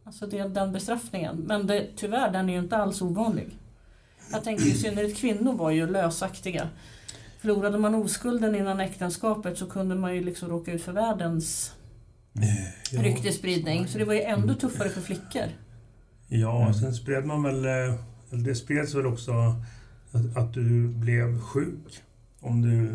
Alltså 0.04 0.26
det 0.28 0.40
är 0.40 0.50
den 0.50 0.72
bestraffningen. 0.72 1.36
Men 1.36 1.68
det, 1.68 1.88
tyvärr, 1.96 2.32
den 2.32 2.50
är 2.50 2.54
ju 2.54 2.60
inte 2.60 2.78
alls 2.78 3.02
ovanlig. 3.02 3.58
Jag 4.32 4.44
tänker 4.44 4.66
i 4.66 4.72
synnerhet 4.74 5.18
kvinnor 5.18 5.54
var 5.54 5.72
ju 5.72 5.88
lösaktiga. 5.88 6.70
Förlorade 7.40 7.78
man 7.78 7.96
oskulden 7.96 8.56
innan 8.56 8.80
äktenskapet 8.80 9.58
så 9.58 9.66
kunde 9.66 9.96
man 9.96 10.16
ju 10.16 10.24
liksom 10.24 10.50
råka 10.50 10.72
ut 10.74 10.82
för 10.84 10.92
världens 10.92 11.74
Ja. 12.92 13.02
ryktesspridning. 13.04 13.88
Så 13.88 13.98
det 13.98 14.06
var 14.06 14.14
ju 14.14 14.22
ändå 14.22 14.54
tuffare 14.54 14.90
för 14.90 15.02
flickor. 15.02 15.44
Ja, 16.28 16.62
Mm. 16.62 16.74
sen 16.74 16.94
spred 16.94 17.26
man 17.26 17.44
väl... 17.44 17.66
eh, 17.66 17.96
Det 18.30 18.56
spreds 18.56 18.96
väl 18.96 19.06
också 19.06 19.32
att, 20.12 20.38
att 20.38 20.54
du 20.54 20.88
blev 20.88 21.40
sjuk 21.42 22.02
om 22.40 22.62
du 22.62 22.90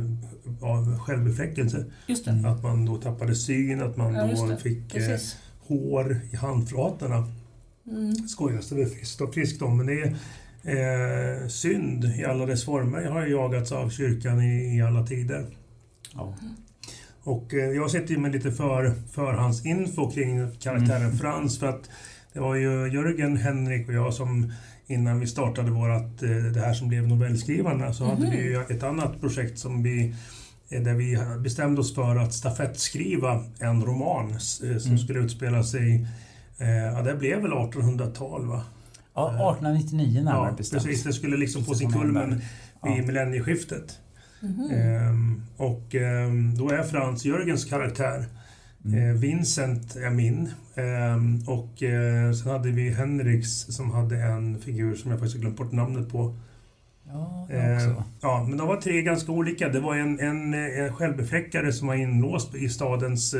av 0.66 0.98
självbefläckelse. 0.98 1.84
Mm. 2.26 2.44
Att 2.44 2.62
man 2.62 2.86
då 2.86 2.96
tappade 2.96 3.34
syn, 3.34 3.82
att 3.82 3.96
man 3.96 4.14
Ja, 4.14 4.46
då 4.48 4.56
fick 4.56 4.94
eh, 4.94 5.06
Precis. 5.08 5.36
hår 5.60 6.20
i 6.32 6.36
handflatorna. 6.36 7.28
Mm. 7.90 8.14
Skojas 8.28 8.68
det 8.68 8.74
väl 8.74 8.86
friskt 8.86 9.20
och 9.20 9.34
friskt 9.34 9.62
om, 9.62 9.76
men 9.76 9.86
det 9.86 10.00
är 10.02 10.16
eh, 10.66 11.48
synd 11.48 12.04
i 12.04 12.24
alla 12.24 12.46
dess 12.46 12.64
former. 12.64 13.04
Har 13.04 13.26
jagats 13.26 13.72
av 13.72 13.90
kyrkan 13.90 14.40
i, 14.42 14.76
i 14.76 14.82
alla 14.82 15.06
tider. 15.06 15.46
Ja. 16.14 16.34
Och 17.22 17.54
eh, 17.54 17.70
jag 17.70 17.90
sitter 17.90 18.14
ju 18.14 18.18
med 18.20 18.32
lite 18.32 18.52
för, 18.52 18.92
förhandsinfo 19.12 20.10
kring 20.10 20.56
karaktären 20.60 21.02
Mm. 21.06 21.18
Frans 21.18 21.58
för 21.58 21.66
att 21.66 21.90
det 22.32 22.40
var 22.40 22.54
ju 22.54 22.86
Jörgen, 22.92 23.36
Henrik 23.36 23.88
och 23.88 23.94
jag 23.94 24.14
som 24.14 24.52
innan 24.86 25.20
vi 25.20 25.26
startade 25.26 25.70
vårat, 25.70 26.22
eh, 26.22 26.30
det 26.30 26.60
här 26.60 26.74
som 26.74 26.88
blev 26.88 27.08
Nobelskrivarna 27.08 27.92
så 27.92 28.04
hade 28.04 28.22
Mhm. 28.22 28.30
vi 28.30 28.36
ju 28.42 28.60
ett 28.68 28.82
annat 28.82 29.20
projekt 29.20 29.58
som 29.58 29.82
vi 29.82 30.14
eh, 30.68 30.82
där 30.82 30.94
vi 30.94 31.18
bestämde 31.42 31.80
oss 31.80 31.94
för 31.94 32.16
att 32.16 32.34
stafettskriva 32.34 33.44
en 33.60 33.84
roman 33.84 34.30
eh, 34.30 34.38
som 34.78 34.86
Mm. 34.90 34.98
skulle 34.98 35.18
utspela 35.20 35.64
sig, 35.64 36.06
ja 36.94 37.02
det 37.02 37.14
blev 37.14 37.42
väl 37.42 37.52
1800-tal 37.52 38.46
va? 38.46 38.62
Ja, 39.16 39.28
1899 39.28 40.22
närmare 40.24 40.48
Ja, 40.50 40.56
bestämt. 40.56 40.84
precis. 40.84 41.04
Det 41.04 41.12
skulle 41.12 41.36
liksom 41.36 41.64
få 41.64 41.74
sin 41.74 41.92
kulmen 41.92 42.40
Ja. 42.82 42.90
millennieskiftet. 43.06 43.98
Mhm. 44.40 44.70
Ehm, 44.72 45.42
och 45.56 45.94
ehm, 45.94 46.54
då 46.58 46.70
är 46.70 46.82
Frans 46.82 47.24
Jörgens 47.24 47.64
karaktär. 47.64 48.24
Mm. 48.84 48.98
Eh, 49.10 49.14
Vincent 49.14 49.96
är 49.96 50.10
min. 50.10 50.48
Ehm, 50.74 51.42
och 51.46 51.82
eh, 51.82 52.32
sen 52.32 52.52
hade 52.52 52.70
vi 52.70 52.90
Henriks 52.90 53.50
som 53.50 53.90
hade 53.90 54.16
en 54.22 54.58
figur 54.60 54.94
som 54.94 55.10
jag 55.10 55.20
faktiskt 55.20 55.40
glömt 55.40 55.56
bort 55.56 55.72
namnet 55.72 56.08
på. 56.12 56.36
Ja, 57.08 57.46
Eh, 57.50 57.70
jag 57.70 57.76
också. 57.92 58.04
ja, 58.20 58.46
men 58.48 58.58
de 58.58 58.68
var 58.68 58.76
tre 58.76 59.02
ganska 59.02 59.32
olika. 59.32 59.68
Det 59.68 59.80
var 59.80 59.96
en, 59.96 60.20
en, 60.20 60.54
en 60.54 60.92
självbefläckare 60.94 61.72
som 61.72 61.88
var 61.88 61.94
inlåst 61.94 62.54
i 62.54 62.68
stadens 62.68 63.34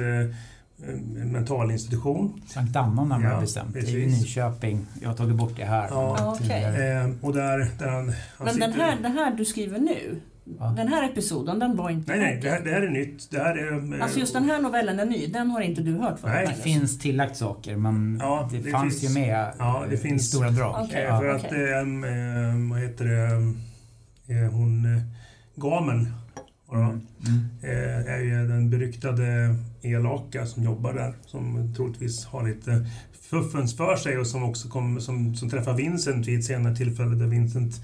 eh, 0.82 0.88
eh, 0.90 0.96
mentalinstitution. 1.26 2.42
Sankt 2.48 2.76
Anna 2.76 3.04
närmare 3.04 3.32
Ja, 3.34 3.40
bestämt. 3.40 3.72
Det 3.72 3.78
är 3.78 3.82
precis. 3.82 3.96
i 3.96 4.06
Nyköping. 4.20 4.86
Jag 5.02 5.08
har 5.08 5.16
tagit 5.16 5.36
bort 5.36 5.56
det 5.56 5.64
här. 5.64 5.88
Ja. 5.90 6.36
Tidigare. 6.38 7.00
Ehm, 7.00 7.18
och 7.22 7.32
där, 7.34 7.58
där 7.78 7.88
han, 7.88 8.12
han 8.38 8.44
Men 8.46 8.58
den 8.60 8.72
här, 8.72 8.96
den 9.02 9.12
här 9.12 9.34
du 9.36 9.44
skriver 9.44 9.78
nu, 9.78 10.20
Ja. 10.58 10.74
den 10.76 10.88
här 10.88 11.04
episoden, 11.04 11.58
den 11.58 11.76
var 11.76 11.90
inte 11.90 12.10
Nej, 12.12 12.20
nej, 12.20 12.38
det 12.42 12.50
här, 12.50 12.60
det 12.64 12.70
här 12.70 12.82
är 12.82 12.90
nytt. 12.90 13.30
Det 13.30 13.38
här 13.38 13.56
är... 13.56 13.94
eh, 13.96 14.02
Alltså 14.02 14.18
just 14.18 14.32
den 14.32 14.44
här 14.44 14.60
novellen 14.62 15.00
är 15.00 15.04
ny, 15.06 15.26
den 15.26 15.50
har 15.50 15.60
inte 15.60 15.80
du 15.82 15.92
hört 15.94 16.18
förut 16.20 16.34
Nej. 16.34 16.46
Det 16.56 16.62
finns 16.62 16.98
tillagt 16.98 17.36
saker 17.36 17.76
men 17.76 18.18
Ja, 18.22 18.48
det, 18.52 18.58
det 18.58 18.70
fanns 18.70 19.00
finns- 19.00 19.16
ju 19.16 19.20
med 19.20 19.52
ja, 19.58 19.80
det 19.88 19.94
eh, 19.94 20.00
i 20.00 20.02
finns- 20.02 20.28
stora 20.28 20.50
drag. 20.50 20.84
Okej. 20.84 21.02
Eh, 21.02 21.08
Ja. 21.08 21.18
för 21.20 21.28
att, 21.28 21.44
okej. 21.44 21.72
ehm, 21.72 22.04
ehm, 22.04 22.70
vad 22.70 22.80
heter 22.80 23.04
det, 23.04 24.34
eh, 24.34 24.50
hon, 24.52 24.96
eh, 24.96 25.02
Gamen, 25.56 26.12
ja, 26.70 26.74
Mm. 26.76 27.00
Mm. 27.26 27.48
eh, 27.62 28.12
är 28.14 28.18
ju 28.20 28.48
den 28.48 28.70
beryktade 28.70 29.54
elaka 29.92 30.46
som 30.46 30.62
jobbar 30.64 30.92
där, 30.92 31.14
som 31.26 31.74
troligtvis 31.76 32.24
har 32.24 32.48
lite 32.48 32.86
fuffens 33.30 33.76
för 33.76 33.96
sig 33.96 34.18
och 34.18 34.26
som 34.26 34.44
också 34.44 34.68
kom, 34.68 35.00
som, 35.00 35.34
som 35.34 35.50
träffar 35.50 35.74
Vincent 35.74 36.26
vid 36.26 36.38
ett 36.38 36.44
senare 36.44 36.76
tillfälle 36.76 37.14
där 37.14 37.26
Vincent 37.26 37.80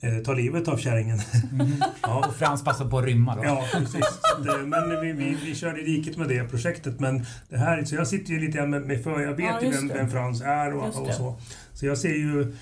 eh, 0.00 0.18
tar 0.18 0.34
livet 0.36 0.68
av 0.68 0.76
kärringen. 0.76 1.18
Mhm. 1.52 1.82
ja, 2.02 2.24
Och 2.28 2.34
Frans 2.36 2.64
passar 2.64 2.88
på 2.90 2.98
att 2.98 3.04
rymma 3.04 3.36
då. 3.36 3.44
Ja, 3.44 3.64
precis. 3.72 4.04
Att, 4.38 4.46
eh, 4.46 4.58
Men 4.66 5.00
vi, 5.00 5.12
vi, 5.12 5.36
vi 5.44 5.54
körde 5.54 5.80
i 5.80 5.84
diket 5.84 6.16
med 6.16 6.28
det 6.28 6.44
projektet. 6.44 7.00
Men 7.00 7.26
det 7.48 7.58
här, 7.58 7.84
så 7.84 7.94
jag 7.94 8.06
sitter 8.06 8.32
ju 8.32 8.40
lite 8.40 8.66
med, 8.66 8.82
med 8.82 9.02
för 9.04 9.20
jag 9.20 9.34
vet 9.34 9.62
Ja, 9.62 9.70
vem, 9.70 9.88
det. 9.88 9.94
vem 9.94 10.10
Frans 10.10 10.40
är 10.42 10.74
och, 10.74 11.00
och 11.00 11.06
det. 11.06 11.12
så. 11.14 11.38
Så 11.74 11.86
jag 11.86 11.98
ser 11.98 12.14
ju 12.14 12.54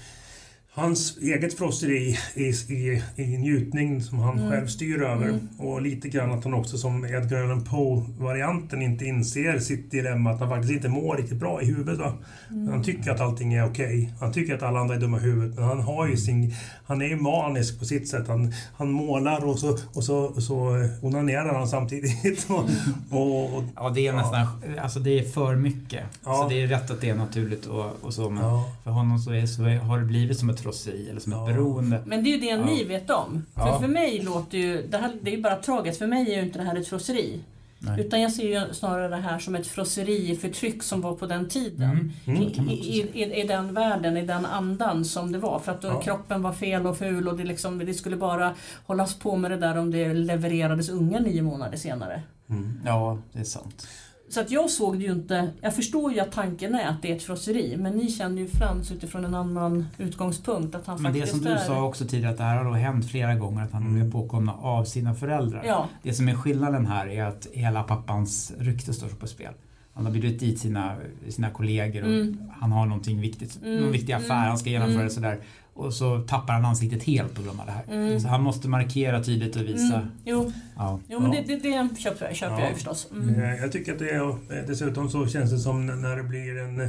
hans 0.76 1.18
eget 1.18 1.58
frosseri 1.58 2.18
i, 2.34 2.42
i, 2.74 3.02
i 3.16 3.38
njutning 3.38 4.02
som 4.02 4.18
han 4.18 4.38
Mm. 4.38 4.50
själv 4.50 4.66
styr 4.66 5.02
över. 5.02 5.28
Mm. 5.28 5.48
Och 5.58 5.82
lite 5.82 6.08
grann 6.08 6.32
att 6.32 6.44
han 6.44 6.54
också 6.54 6.78
som 6.78 7.04
Edgar 7.04 7.42
Allan 7.44 7.64
Poe-varianten 7.64 8.82
inte 8.82 9.04
inser 9.04 9.58
sitt 9.58 9.90
dilemma 9.90 10.30
att 10.30 10.40
han 10.40 10.48
faktiskt 10.48 10.72
inte 10.72 10.88
mår 10.88 11.16
riktigt 11.16 11.38
bra 11.38 11.62
i 11.62 11.66
huvudet. 11.66 11.98
Va? 11.98 12.12
Mm. 12.50 12.68
Han 12.68 12.82
tycker 12.82 13.10
att 13.10 13.20
allting 13.20 13.54
är 13.54 13.66
okej. 13.70 14.12
Han 14.20 14.32
tycker 14.32 14.54
att 14.54 14.62
alla 14.62 14.80
andra 14.80 14.94
är 14.94 15.00
dumma 15.00 15.16
i 15.18 15.20
huvudet. 15.20 15.54
Men 15.56 15.64
han 15.64 15.80
har 15.80 16.06
ju 16.08 16.16
sin... 16.16 16.54
Han 16.86 17.02
är 17.02 17.06
ju 17.06 17.16
manisk 17.16 17.78
på 17.78 17.84
sitt 17.84 18.08
sätt. 18.08 18.28
Han, 18.28 18.52
han 18.76 18.90
målar 18.90 19.44
och 19.44 19.58
så, 19.58 19.78
och 19.94 20.04
så, 20.04 20.40
så 20.40 20.76
eh, 20.76 21.04
onanerar 21.04 21.54
han 21.54 21.68
samtidigt. 21.68 22.46
Och, 22.48 22.64
och, 23.10 23.56
och, 23.56 23.64
Ja, 23.76 23.90
det 23.90 24.00
är 24.06 24.12
Ja. 24.12 24.16
nästan, 24.16 24.46
alltså 24.82 24.98
det 25.00 25.18
är 25.18 25.22
för 25.24 25.56
mycket. 25.56 26.04
Ja. 26.24 26.34
Så 26.34 26.48
det 26.48 26.62
är 26.62 26.66
rätt 26.66 26.90
att 26.90 27.00
det 27.00 27.08
är 27.10 27.14
naturligt 27.14 27.66
och, 27.66 27.84
och 28.00 28.14
så 28.14 28.30
men 28.30 28.42
ja. 28.44 28.72
för 28.84 28.90
honom 28.90 29.18
så, 29.18 29.32
är, 29.32 29.46
så 29.46 29.62
har 29.62 29.98
det 29.98 30.04
blivit 30.04 30.38
som 30.38 30.50
ett 30.50 30.63
frosseri 30.64 31.08
eller 31.10 31.20
som 31.20 31.32
ett 31.32 31.46
beroende. 31.46 32.02
Men 32.06 32.24
det 32.24 32.30
är 32.30 32.34
ju 32.34 32.40
det 32.40 32.46
Ja. 32.46 32.64
ni 32.64 32.84
vet 32.84 33.10
om. 33.10 33.44
Ja. 33.54 33.72
För 33.72 33.78
för 33.86 33.88
mig 33.92 34.18
låter 34.22 34.58
ju, 34.58 34.86
det, 34.86 34.96
här, 34.98 35.12
det 35.22 35.30
är 35.32 35.36
ju 35.36 35.42
bara 35.42 35.56
tragiskt, 35.56 35.98
för 35.98 36.06
mig 36.06 36.32
är 36.32 36.36
ju 36.36 36.42
inte 36.46 36.58
det 36.58 36.64
här 36.64 36.76
ett 36.76 36.88
frosseri. 36.88 37.40
Nej. 37.78 38.00
Utan 38.00 38.20
jag 38.20 38.32
ser 38.32 38.48
ju 38.66 38.74
snarare 38.74 39.08
det 39.08 39.16
här 39.16 39.38
som 39.38 39.54
ett 39.54 39.66
frosseri 39.66 40.30
i 40.30 40.36
förtryck 40.36 40.82
som 40.82 41.00
var 41.00 41.14
på 41.14 41.26
den 41.26 41.48
tiden. 41.48 41.90
Mm. 41.90 42.12
Mm. 42.56 42.68
I, 42.70 42.72
i, 42.72 43.22
i, 43.22 43.40
I 43.40 43.46
den 43.46 43.74
världen, 43.74 44.16
i 44.16 44.22
den 44.26 44.46
andan 44.46 45.04
som 45.04 45.32
det 45.32 45.38
var. 45.38 45.58
För 45.58 45.72
att 45.72 45.82
då 45.82 45.88
Ja. 45.88 46.00
kroppen 46.00 46.42
var 46.42 46.52
fel 46.52 46.86
och 46.86 46.98
ful 46.98 47.28
och 47.28 47.36
det, 47.36 47.44
liksom, 47.44 47.78
det 47.78 47.94
skulle 47.94 48.16
bara 48.16 48.54
hållas 48.86 49.14
på 49.18 49.36
med 49.36 49.50
det 49.50 49.56
där 49.56 49.78
om 49.78 49.90
det 49.90 50.14
levererades 50.14 50.88
unga 50.88 51.20
nio 51.20 51.42
månader 51.42 51.76
senare. 51.76 52.22
Mm. 52.50 52.80
Ja, 52.86 53.18
det 53.32 53.40
är 53.40 53.44
sant. 53.44 53.86
Så 54.34 54.40
att 54.40 54.50
jag 54.50 54.70
såg 54.70 54.98
det 54.98 55.04
ju 55.04 55.12
inte, 55.12 55.50
jag 55.60 55.74
förstår 55.74 56.12
ju 56.12 56.20
att 56.20 56.32
tanken 56.32 56.74
är 56.74 56.88
att 56.88 57.02
det 57.02 57.12
är 57.12 57.16
ett 57.16 57.22
frosseri 57.22 57.76
men 57.76 57.92
ni 57.92 58.10
känner 58.10 58.42
ju 58.42 58.48
Frans 58.48 58.92
utifrån 58.92 59.24
en 59.24 59.34
annan 59.34 59.86
utgångspunkt 59.98 60.74
att 60.74 60.86
han 60.86 61.02
Men 61.02 61.12
det 61.12 61.18
faktiskt 61.20 61.36
som 61.42 61.52
du 61.52 61.58
är... 61.58 61.64
sa 61.64 61.82
också 61.84 62.04
tidigare 62.06 62.32
att 62.32 62.38
det 62.38 62.44
här 62.44 62.56
har 62.56 62.64
då 62.64 62.70
hänt 62.72 63.10
flera 63.10 63.34
gånger 63.34 63.62
att 63.62 63.72
han 63.72 63.82
Mm. 63.82 63.94
blivit 63.94 64.12
påkomna 64.12 64.52
av 64.54 64.84
sina 64.84 65.14
föräldrar. 65.14 65.64
Ja, 65.66 65.88
Det 66.02 66.12
som 66.14 66.28
är 66.28 66.34
skillnaden 66.34 66.86
här 66.86 67.06
är 67.06 67.24
att 67.24 67.46
hela 67.52 67.82
pappans 67.82 68.52
rykte 68.58 68.92
står 68.92 69.08
på 69.08 69.26
spel. 69.26 69.52
Han 69.94 70.04
har 70.06 70.12
bjudit 70.12 70.40
dit 70.40 70.58
sina, 70.58 70.96
sina 71.28 71.50
kollegor 71.50 72.02
och 72.02 72.08
Mm. 72.08 72.38
han 72.60 72.72
har 72.72 72.86
någonting 72.86 73.20
viktigt, 73.20 73.58
Mm, 73.64 73.80
någon 73.80 73.92
viktig 73.92 74.12
affär 74.12 74.34
mm, 74.34 74.48
han 74.48 74.58
ska 74.58 74.70
genomföra 74.70 75.00
mm. 75.00 75.10
sådär. 75.10 75.38
Och 75.76 75.94
så 75.94 76.20
tappar 76.20 76.52
han 76.54 76.64
ansiktet 76.64 77.02
helt 77.02 77.34
på 77.34 77.42
grund 77.42 77.60
av 77.60 77.66
det 77.66 77.72
här. 77.72 77.84
Mm. 77.90 78.20
Så 78.20 78.28
han 78.28 78.42
måste 78.42 78.68
markera 78.68 79.22
tydligt 79.24 79.56
och 79.56 79.62
visa. 79.62 79.94
mm, 79.96 80.06
jo, 80.24 80.52
Ja. 80.76 81.00
jo 81.08 81.20
men 81.20 81.30
det, 81.30 81.42
det, 81.46 81.56
det 81.56 81.88
köper, 81.98 82.26
jag- 82.26 82.36
köper 82.36 82.58
Ja. 82.58 82.64
jag 82.64 82.74
förstås. 82.74 83.08
Mm. 83.12 83.40
Eh, 83.40 83.54
Jag 83.56 83.72
tycker 83.72 83.92
att 83.92 83.98
det 83.98 84.10
är, 84.10 84.28
eh, 84.30 84.66
dessutom 84.66 85.10
så 85.10 85.26
känns 85.26 85.50
det 85.50 85.58
som 85.58 85.86
när 85.86 86.16
det 86.16 86.22
blir 86.22 86.58
en... 86.58 86.88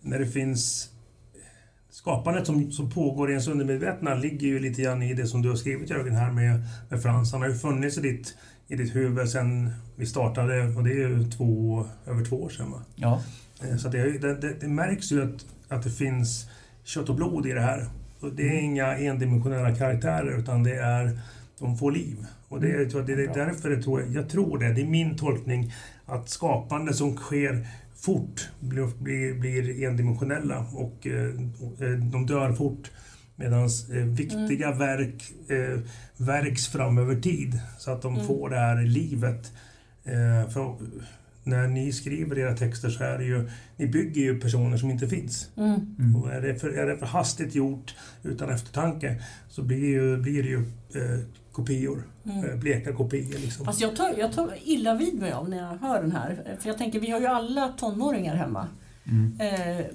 När 0.00 0.18
det 0.18 0.26
finns... 0.26 0.90
Skapandet 1.90 2.46
som, 2.46 2.72
som 2.72 2.90
pågår 2.90 3.28
i 3.28 3.32
ens 3.32 3.48
undermedvetna 3.48 4.14
ligger 4.14 4.46
ju 4.46 4.58
lite 4.58 4.82
grann 4.82 5.02
i 5.02 5.14
det 5.14 5.26
som 5.26 5.42
du 5.42 5.48
har 5.48 5.56
skrivit 5.56 5.90
Jörgen 5.90 6.14
här 6.16 6.32
med, 6.32 6.62
med 6.90 7.02
Frans. 7.02 7.32
Han 7.32 7.40
har 7.42 7.48
ju 7.48 7.54
funnits 7.54 7.98
i 7.98 8.00
ditt, 8.00 8.36
i 8.68 8.76
ditt 8.76 8.94
huvud 8.96 9.28
sen 9.28 9.70
vi 9.96 10.06
startade 10.06 10.62
och 10.76 10.84
det 10.84 10.90
är 10.90 11.08
ju 11.08 11.30
två, 11.30 11.84
över 12.06 12.24
två 12.24 12.42
år 12.42 12.48
sedan 12.50 12.70
va? 12.70 12.82
ja. 12.96 13.22
Eh, 13.62 13.76
Så 13.76 13.88
det, 13.88 14.18
det, 14.18 14.60
det, 14.60 14.68
märks 14.68 15.12
ju 15.12 15.22
att, 15.22 15.46
att 15.68 15.82
det 15.82 15.90
finns 15.90 16.46
kött 16.84 17.08
och 17.08 17.14
blod 17.16 17.46
i 17.46 17.52
det 17.52 17.60
här. 17.60 17.86
Och 18.20 18.32
det 18.32 18.42
är 18.48 18.60
inga 18.60 18.96
endimensionella 18.98 19.74
karaktärer 19.76 20.38
utan 20.38 20.62
det 20.62 20.74
är 20.76 21.20
de 21.58 21.76
får 21.78 21.92
liv. 21.92 22.16
Och 22.48 22.60
det, 22.60 22.68
är- 22.68 23.02
det, 23.06 23.12
är 23.12 23.34
därför 23.46 23.70
det 23.70 23.82
tror 23.82 24.00
jag, 24.00 24.14
jag 24.14 24.28
tror 24.28 24.58
det, 24.58 24.72
det 24.72 24.80
är 24.80 24.86
min 24.86 25.16
tolkning 25.16 25.72
att 26.06 26.28
skapande 26.28 26.94
som 26.94 27.16
sker 27.16 27.66
fort 27.96 28.48
blir, 28.60 28.86
blir, 29.02 29.34
blir 29.34 29.84
endimensionella 29.88 30.66
och, 30.74 31.06
eh, 31.06 31.34
och 31.60 31.82
eh, 31.82 31.90
de 31.98 32.26
dör 32.26 32.52
fort. 32.52 32.90
Medan 33.36 33.62
eh, 33.92 33.96
viktiga 34.04 34.72
verk 34.72 35.32
eh, 35.48 35.80
verks 36.16 36.68
fram 36.68 36.98
över 36.98 37.20
tid 37.20 37.58
så 37.78 37.90
att 37.90 38.02
de 38.02 38.14
Mm. 38.14 38.26
får 38.26 38.50
det 38.50 38.56
här 38.56 38.82
livet. 38.84 39.52
Eh, 40.04 40.50
för 40.50 40.74
när 41.44 41.66
ni 41.68 41.92
skriver 41.92 42.38
era 42.38 42.56
texter 42.56 42.90
så 42.90 43.04
är 43.04 43.18
det 43.18 43.24
ju, 43.24 43.50
ni 43.76 43.86
bygger 43.86 44.22
ju 44.22 44.40
personer 44.40 44.76
som 44.76 44.90
inte 44.90 45.08
finns. 45.08 45.48
Mm. 45.56 45.96
Mm. 45.98 46.16
Och 46.16 46.32
är 46.32 46.40
det, 46.40 46.54
för, 46.54 46.68
är 46.68 46.86
det 46.86 46.96
för 46.98 47.06
hastigt 47.06 47.54
gjort 47.54 47.94
utan 48.22 48.50
eftertanke 48.50 49.22
så 49.48 49.62
blir, 49.62 49.78
ju, 49.88 50.16
blir 50.16 50.42
det 50.42 50.48
ju 50.48 50.58
eh, 50.94 51.20
kopior. 51.52 52.02
Eh, 52.24 52.38
Mm. 52.44 52.60
bleka 52.60 52.92
kopior 52.92 53.38
liksom. 53.40 53.64
Fast 53.64 53.80
jag 53.80 53.96
tar, 53.96 54.14
jag 54.18 54.32
tar 54.32 54.54
illa 54.64 54.94
vid 54.94 55.14
mig 55.14 55.32
av 55.32 55.48
när 55.48 55.56
jag 55.56 55.76
hör 55.88 56.02
den 56.02 56.12
här. 56.12 56.56
För 56.60 56.68
jag 56.68 56.78
tänker, 56.78 57.00
vi 57.00 57.10
har 57.10 57.20
ju 57.20 57.26
alla 57.26 57.68
tonåringar 57.68 58.34
hemma. 58.36 58.68
Mm. 59.06 59.40
Eh, 59.40 59.86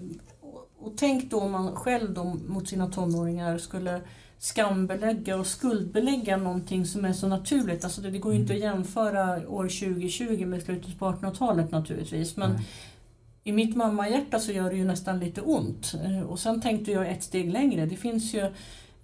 och 0.80 0.94
tänk 0.98 1.32
då 1.32 1.40
om 1.40 1.52
man 1.52 1.76
själv 1.76 2.14
då 2.14 2.24
mot 2.48 2.68
sina 2.68 2.88
tonåringar 2.88 3.58
skulle 3.58 4.02
skambelägga 4.38 5.38
och 5.40 5.48
skuldbelägga 5.48 6.38
någonting 6.38 6.86
som 6.86 7.06
är 7.06 7.14
så 7.14 7.28
naturligt. 7.28 7.84
Alltså 7.84 8.02
det, 8.02 8.12
det 8.12 8.18
går 8.20 8.34
ju 8.34 8.40
inte 8.40 8.54
att 8.54 8.60
jämföra 8.60 9.50
år 9.50 9.64
2020 9.64 10.46
med 10.46 10.64
slutet 10.64 11.00
på 11.00 11.06
1800-talet 11.12 11.72
naturligtvis. 11.72 12.38
Men 12.38 12.52
Nej. 12.52 12.66
i 13.44 13.52
mitt 13.52 13.76
mammahjärta 13.76 14.40
så 14.40 14.52
gör 14.52 14.70
det 14.70 14.76
ju 14.76 14.86
nästan 14.86 15.20
lite 15.20 15.42
ont. 15.42 15.94
Eh, 16.06 16.22
Och 16.22 16.40
sen 16.40 16.62
tänkte 16.62 16.92
jag 16.92 17.10
ett 17.12 17.24
steg 17.24 17.52
längre. 17.52 17.86
Det 17.86 17.96
finns 17.96 18.34
ju 18.34 18.52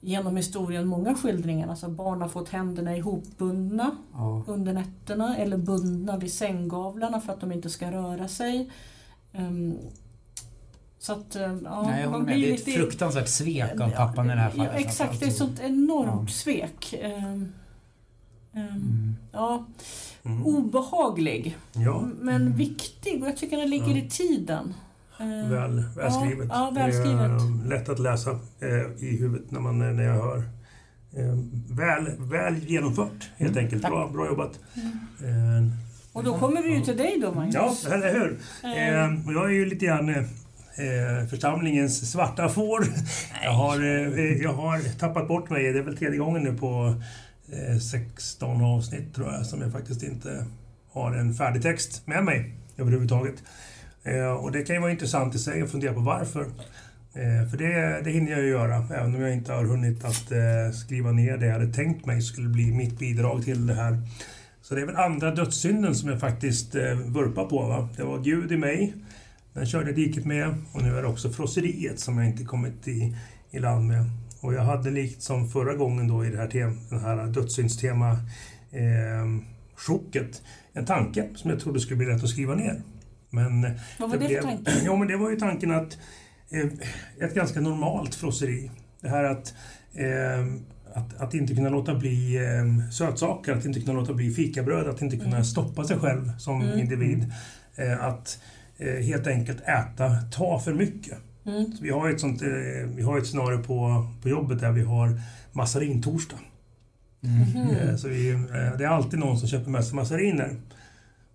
genom 0.01 0.37
historien 0.37 0.87
många 0.87 1.15
skildringar. 1.15 1.67
Alltså 1.67 1.89
barn 1.89 2.21
har 2.21 2.29
fått 2.29 2.49
händerna 2.49 2.97
ihopbundna 2.97 3.91
Ja. 4.13 4.43
under 4.47 4.73
nätterna 4.73 5.37
eller 5.37 5.57
bundna 5.57 6.17
vid 6.17 6.33
sänggavlarna 6.33 7.21
för 7.21 7.33
att 7.33 7.41
de 7.41 7.51
inte 7.51 7.69
ska 7.69 7.91
röra 7.91 8.27
sig. 8.27 8.71
Ehm, 9.33 9.77
så 11.05 11.13
att, 11.13 11.35
ehm, 11.35 11.61
ja, 11.63 11.81
Nej, 11.87 12.01
jag 12.01 12.11
man 12.11 12.21
med. 12.23 12.35
blir 12.35 12.47
Det 12.47 12.51
är 12.51 12.55
ett 12.55 12.67
lite- 12.67 12.79
fruktansvärt 12.79 13.27
svek 13.27 13.81
av 13.81 13.89
pappan 13.89 14.25
i 14.25 14.29
det 14.33 14.39
här 14.41 14.49
fallet. 14.49 14.71
Ja, 14.73 14.79
exakt, 14.79 15.19
det 15.19 15.25
är 15.25 15.29
ett 15.29 15.35
sånt 15.35 15.59
enormt 15.63 16.29
Ja. 16.29 16.33
svek. 16.33 16.93
Ehm, 17.01 17.51
Mm. 18.57 19.15
Ja, 19.31 19.65
Mm. 20.23 20.45
obehaglig 20.45 21.57
Ja, 21.73 22.07
men 22.21 22.35
Mm. 22.41 22.53
viktig 22.57 23.21
och 23.23 23.27
jag 23.29 23.37
tycker 23.37 23.57
den 23.57 23.69
ligger 23.69 23.91
Ja. 23.91 23.97
i 23.97 24.09
tiden. 24.09 24.73
Ehm, 25.19 25.49
väl, 25.49 25.83
välskrivet. 25.95 26.47
Ja, 26.49 26.71
ja, 26.75 26.81
välskrivet. 26.85 27.17
Det 27.19 27.23
är 27.25 27.39
um, 27.39 27.63
lätt 27.69 27.89
att 27.89 27.99
läsa 27.99 28.31
eh, 28.59 29.03
i 29.03 29.17
huvudet 29.19 29.51
när, 29.51 29.59
man, 29.59 29.79
när 29.79 30.03
jag 30.03 30.13
hör. 30.13 30.37
Eh, 30.37 31.35
väl, 31.69 32.11
väl 32.17 32.57
genomfört, 32.69 33.29
helt 33.37 33.51
Mm, 33.51 33.63
enkelt. 33.65 33.81
tack. 33.81 33.91
Bra, 33.91 34.07
bra 34.07 34.25
jobbat. 34.27 34.59
Mm. 35.21 35.65
Eh, 35.67 35.71
Och 36.13 36.23
då 36.23 36.37
kommer 36.37 36.63
vi 36.63 36.73
ju 36.75 36.81
till 36.81 36.97
dig 36.97 37.19
då 37.21 37.31
Magnus. 37.31 37.55
ja, 37.55 37.93
eller 37.93 38.13
hur? 38.13 38.39
Eh, 38.63 39.27
och 39.27 39.33
jag 39.33 39.45
är 39.45 39.53
ju 39.55 39.65
lite 39.65 39.85
grann 39.85 40.09
eh, 40.75 41.27
församlingens 41.27 42.11
svarta 42.11 42.49
får. 42.49 42.85
Jag 43.43 43.51
har, 43.51 43.83
eh, 43.83 44.41
jag 44.41 44.53
har 44.53 44.99
tappat 44.99 45.27
bort 45.27 45.49
mig. 45.49 45.73
Det 45.73 45.79
är 45.79 45.83
väl 45.83 45.97
tredje 45.97 46.17
gången 46.17 46.43
nu 46.43 46.57
på 46.57 47.01
eh, 47.51 47.77
16 47.77 48.61
avsnitt 48.61 49.15
tror 49.15 49.33
jag 49.33 49.45
som 49.45 49.61
jag 49.61 49.71
faktiskt 49.71 50.03
inte 50.03 50.45
har 50.91 51.11
en 51.11 51.33
färdig 51.33 51.61
text 51.61 52.07
med 52.07 52.23
mig 52.23 52.55
överhuvudtaget. 52.77 53.43
Eh, 54.03 54.31
och 54.31 54.51
det 54.51 54.63
kan 54.63 54.75
ju 54.75 54.81
vara 54.81 54.91
intressant 54.91 55.35
i 55.35 55.39
sig 55.39 55.61
att 55.61 55.71
fundera 55.71 55.93
på 55.93 55.99
varför. 55.99 56.41
Eh, 57.13 57.49
för 57.49 57.57
det, 57.57 58.01
det 58.03 58.09
hinner 58.09 58.31
jag 58.31 58.41
ju 58.41 58.49
göra, 58.49 58.75
även 58.75 59.15
om 59.15 59.21
jag 59.21 59.33
inte 59.33 59.53
har 59.53 59.63
hunnit 59.63 60.05
att 60.05 60.31
eh, 60.31 60.71
skriva 60.73 61.11
ner 61.11 61.37
det 61.37 61.45
jag 61.45 61.53
hade 61.53 61.73
tänkt 61.73 62.05
mig 62.05 62.21
skulle 62.21 62.49
bli 62.49 62.71
mitt 62.71 62.99
bidrag 62.99 63.43
till 63.43 63.67
det 63.67 63.73
här. 63.73 64.01
Så 64.61 64.75
det 64.75 64.81
är 64.81 64.85
väl 64.85 64.95
andra 64.95 65.31
dödssynden 65.31 65.95
som 65.95 66.09
jag 66.09 66.19
faktiskt 66.19 66.75
eh, 66.75 66.93
vurpar 66.93 67.45
på. 67.45 67.61
Va? 67.61 67.89
Det 67.97 68.03
var 68.03 68.19
Gud 68.19 68.51
i 68.51 68.57
mig, 68.57 68.93
den 69.55 69.65
körde 69.65 69.91
diket 69.91 70.25
med 70.25 70.55
och 70.73 70.81
nu 70.83 70.97
är 70.97 71.01
det 71.01 71.07
också 71.07 71.29
frosseriet 71.31 71.99
som 71.99 72.17
jag 72.17 72.27
inte 72.27 72.43
kommit 72.43 72.87
i, 72.87 73.15
i 73.51 73.59
land 73.59 73.87
med. 73.87 74.05
Och 74.41 74.53
jag 74.53 74.61
hade 74.63 74.91
likt 74.91 75.21
som 75.21 75.49
förra 75.49 75.73
gången 75.73 76.07
då 76.07 76.25
i 76.25 76.29
det 76.29 76.37
här, 76.37 76.47
tem, 76.47 76.79
den 76.89 76.99
här 76.99 77.27
dödssyndstema 77.27 78.11
eh, 78.71 79.25
chocket, 79.75 80.41
en 80.73 80.85
tanke 80.85 81.29
som 81.35 81.49
jag 81.49 81.59
trodde 81.59 81.79
skulle 81.79 81.97
bli 81.97 82.05
lätt 82.07 82.23
att 82.23 82.29
skriva 82.29 82.55
ner. 82.55 82.81
Men 83.29 83.61
vad 83.99 84.09
var 84.09 84.17
det 84.17 84.27
för 84.27 84.41
tanke? 84.41 84.71
Ja, 84.85 84.95
men 84.95 85.07
det 85.07 85.17
var 85.17 85.29
ju 85.29 85.35
tanken 85.35 85.71
att 85.71 85.97
eh, 86.49 86.65
ett 87.27 87.35
ganska 87.35 87.61
normalt 87.61 88.15
frosseri. 88.15 88.71
Det 89.01 89.09
här 89.09 89.23
att, 89.23 89.53
eh, 89.93 90.45
att, 90.93 91.17
att 91.21 91.33
inte 91.33 91.55
kunna 91.55 91.69
låta 91.69 91.95
bli 91.95 92.35
eh, 92.35 92.89
sötsaker, 92.91 93.53
att 93.53 93.65
inte 93.65 93.81
kunna 93.81 93.99
låta 93.99 94.13
bli 94.13 94.31
fikabröd, 94.31 94.87
att 94.87 95.01
inte 95.01 95.17
kunna 95.17 95.29
Mm. 95.35 95.45
stoppa 95.45 95.83
sig 95.83 95.97
själv 95.97 96.37
som 96.37 96.61
Mm. 96.61 96.79
individ. 96.79 97.31
Eh, 97.75 98.03
att 98.05 98.39
eh, 98.39 98.51
helt 98.79 99.27
enkelt 99.27 99.61
äta, 99.61 100.15
ta 100.31 100.59
för 100.59 100.73
mycket. 100.73 101.17
Mm. 101.45 101.65
Så 101.71 101.83
vi 101.83 101.89
har 101.89 102.09
ett 102.09 102.19
sånt, 102.19 102.41
eh, 102.41 102.47
vi 102.95 103.01
har 103.03 103.17
ett 103.17 103.27
scenario 103.27 103.63
på, 103.63 104.07
på 104.21 104.29
jobbet 104.29 104.59
där 104.59 104.71
vi 104.71 104.83
har 104.83 105.21
massarintorsdag. 105.51 106.37
Mm. 107.23 107.39
Mhm. 107.65 107.75
Eh, 107.75 107.95
Så 107.95 108.07
vi, 108.07 108.29
eh, 108.31 108.77
det 108.77 108.83
är 108.83 108.87
alltid 108.87 109.19
någon 109.19 109.39
som 109.39 109.49
köper 109.49 109.69
med 109.71 109.85
sig 109.85 109.95
massariner. 109.95 110.55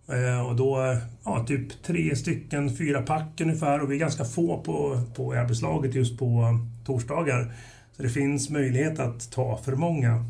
Eh, 0.08 0.46
Och 0.46 0.56
då, 0.56 0.82
eh, 0.84 0.98
ja, 1.24 1.44
typ 1.48 1.82
tre 1.82 2.16
stycken, 2.16 2.76
fyra 2.76 3.02
pack 3.02 3.40
ungefär 3.40 3.80
och 3.82 3.90
vi 3.90 3.94
är 3.94 3.98
ganska 4.00 4.24
få 4.24 4.62
på, 4.62 5.02
på 5.16 5.32
arbetslaget 5.32 5.94
just 5.94 6.18
på 6.18 6.24
eh, 6.42 6.84
torsdagar. 6.86 7.52
Så 7.96 8.02
det 8.02 8.08
finns 8.08 8.50
möjlighet 8.50 8.98
att 8.98 9.30
ta 9.32 9.56
för 9.64 9.72
många. 9.76 10.24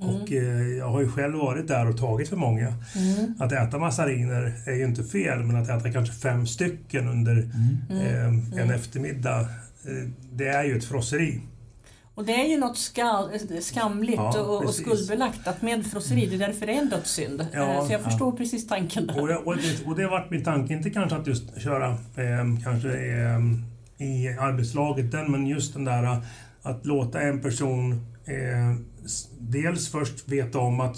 Och 0.00 0.32
eh, 0.32 0.68
jag 0.78 0.88
har 0.88 1.00
ju 1.00 1.08
själv 1.08 1.38
varit 1.38 1.68
där 1.68 1.88
och 1.88 1.96
tagit 1.96 2.28
för 2.28 2.36
många. 2.36 2.74
Mm. 2.96 3.34
Att 3.38 3.52
äta 3.52 3.78
massariner 3.78 4.54
är 4.66 4.74
ju 4.74 4.84
inte 4.84 5.04
fel, 5.04 5.38
men 5.38 5.56
att 5.56 5.68
äta 5.68 5.92
kanske 5.92 6.14
fem 6.14 6.46
stycken 6.46 7.08
under 7.08 7.32
Mm. 7.32 7.76
eh, 7.90 8.24
en 8.26 8.52
Mm. 8.52 8.70
eftermiddag, 8.70 9.40
eh, 9.40 10.08
det 10.32 10.48
är 10.48 10.64
ju 10.64 10.76
ett 10.76 10.84
frosseri. 10.84 11.40
Och 12.14 12.26
det 12.26 12.32
är 12.32 12.48
ju 12.48 12.58
något 12.58 12.78
ska, 12.78 13.28
skamligt 13.60 14.16
Ja, 14.16 14.40
och, 14.40 14.64
och 14.64 14.74
skuldbelagt 14.74 15.48
att 15.48 15.62
med 15.62 15.86
frosseri, 15.86 16.26
det 16.26 16.34
är 16.34 16.38
därför 16.48 16.66
det 16.66 16.72
är 16.72 16.78
en 16.82 16.88
dödssynd. 16.88 17.46
Ja, 17.52 17.60
Eh, 17.74 17.86
så 17.86 17.92
jag 17.92 18.00
förstår 18.00 18.32
precis 18.32 18.66
tanken 18.66 19.06
där. 19.06 19.20
Och, 19.20 19.28
det, 19.28 19.36
och, 19.36 19.56
det, 19.56 19.86
och 19.86 19.96
det 19.96 20.02
har 20.02 20.10
varit 20.10 20.30
min 20.30 20.44
tanke, 20.44 20.74
inte 20.74 20.90
kanske 20.90 21.16
att 21.16 21.26
just 21.26 21.60
köra 21.60 21.88
eh, 21.90 22.62
kanske 22.64 22.88
eh, 22.88 23.38
i 24.06 24.36
arbetslaget 24.40 25.12
den, 25.12 25.30
men 25.32 25.46
just 25.46 25.72
den 25.74 25.84
där 25.84 26.20
att 26.62 26.86
låta 26.86 27.20
en 27.20 27.40
person 27.40 28.06
eh, 28.30 28.74
dels 29.38 29.88
först 29.88 30.28
veta 30.28 30.58
om 30.58 30.80
att 30.80 30.96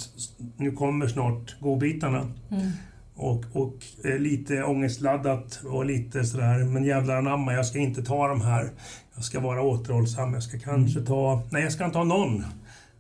nu 0.57 0.73
kommer 0.73 1.07
snart 1.09 1.57
godbitarna 1.61 2.33
Mm. 2.51 2.71
och, 3.15 3.45
och 3.53 3.77
eh, 4.05 4.19
lite 4.19 4.63
ångestladdat 4.63 5.61
och 5.65 5.85
lite 5.85 6.25
sådär, 6.25 6.65
men 6.65 6.85
jävlar 6.85 7.17
anamma, 7.17 7.53
jag 7.55 7.67
ska 7.67 7.79
inte 7.79 8.03
ta 8.03 8.29
de 8.29 8.41
här. 8.41 8.71
Jag 9.15 9.25
ska 9.25 9.41
vara 9.41 9.63
återhållsam, 9.63 10.35
jag 10.35 10.43
ska 10.43 10.59
kanske 10.59 11.01
ta, 11.01 11.43
nej 11.51 11.63
jag 11.63 11.73
ska 11.73 11.85
inte 11.85 11.95
ta 11.95 12.05
någon. 12.05 12.45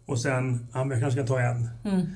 Och 0.07 0.21
sen, 0.21 0.66
ja 0.73 0.85
men 0.85 0.90
jag 0.90 1.01
kanske 1.01 1.23
ska 1.25 1.35
ta 1.35 1.40
en. 1.40 1.68
Mm. 1.85 2.07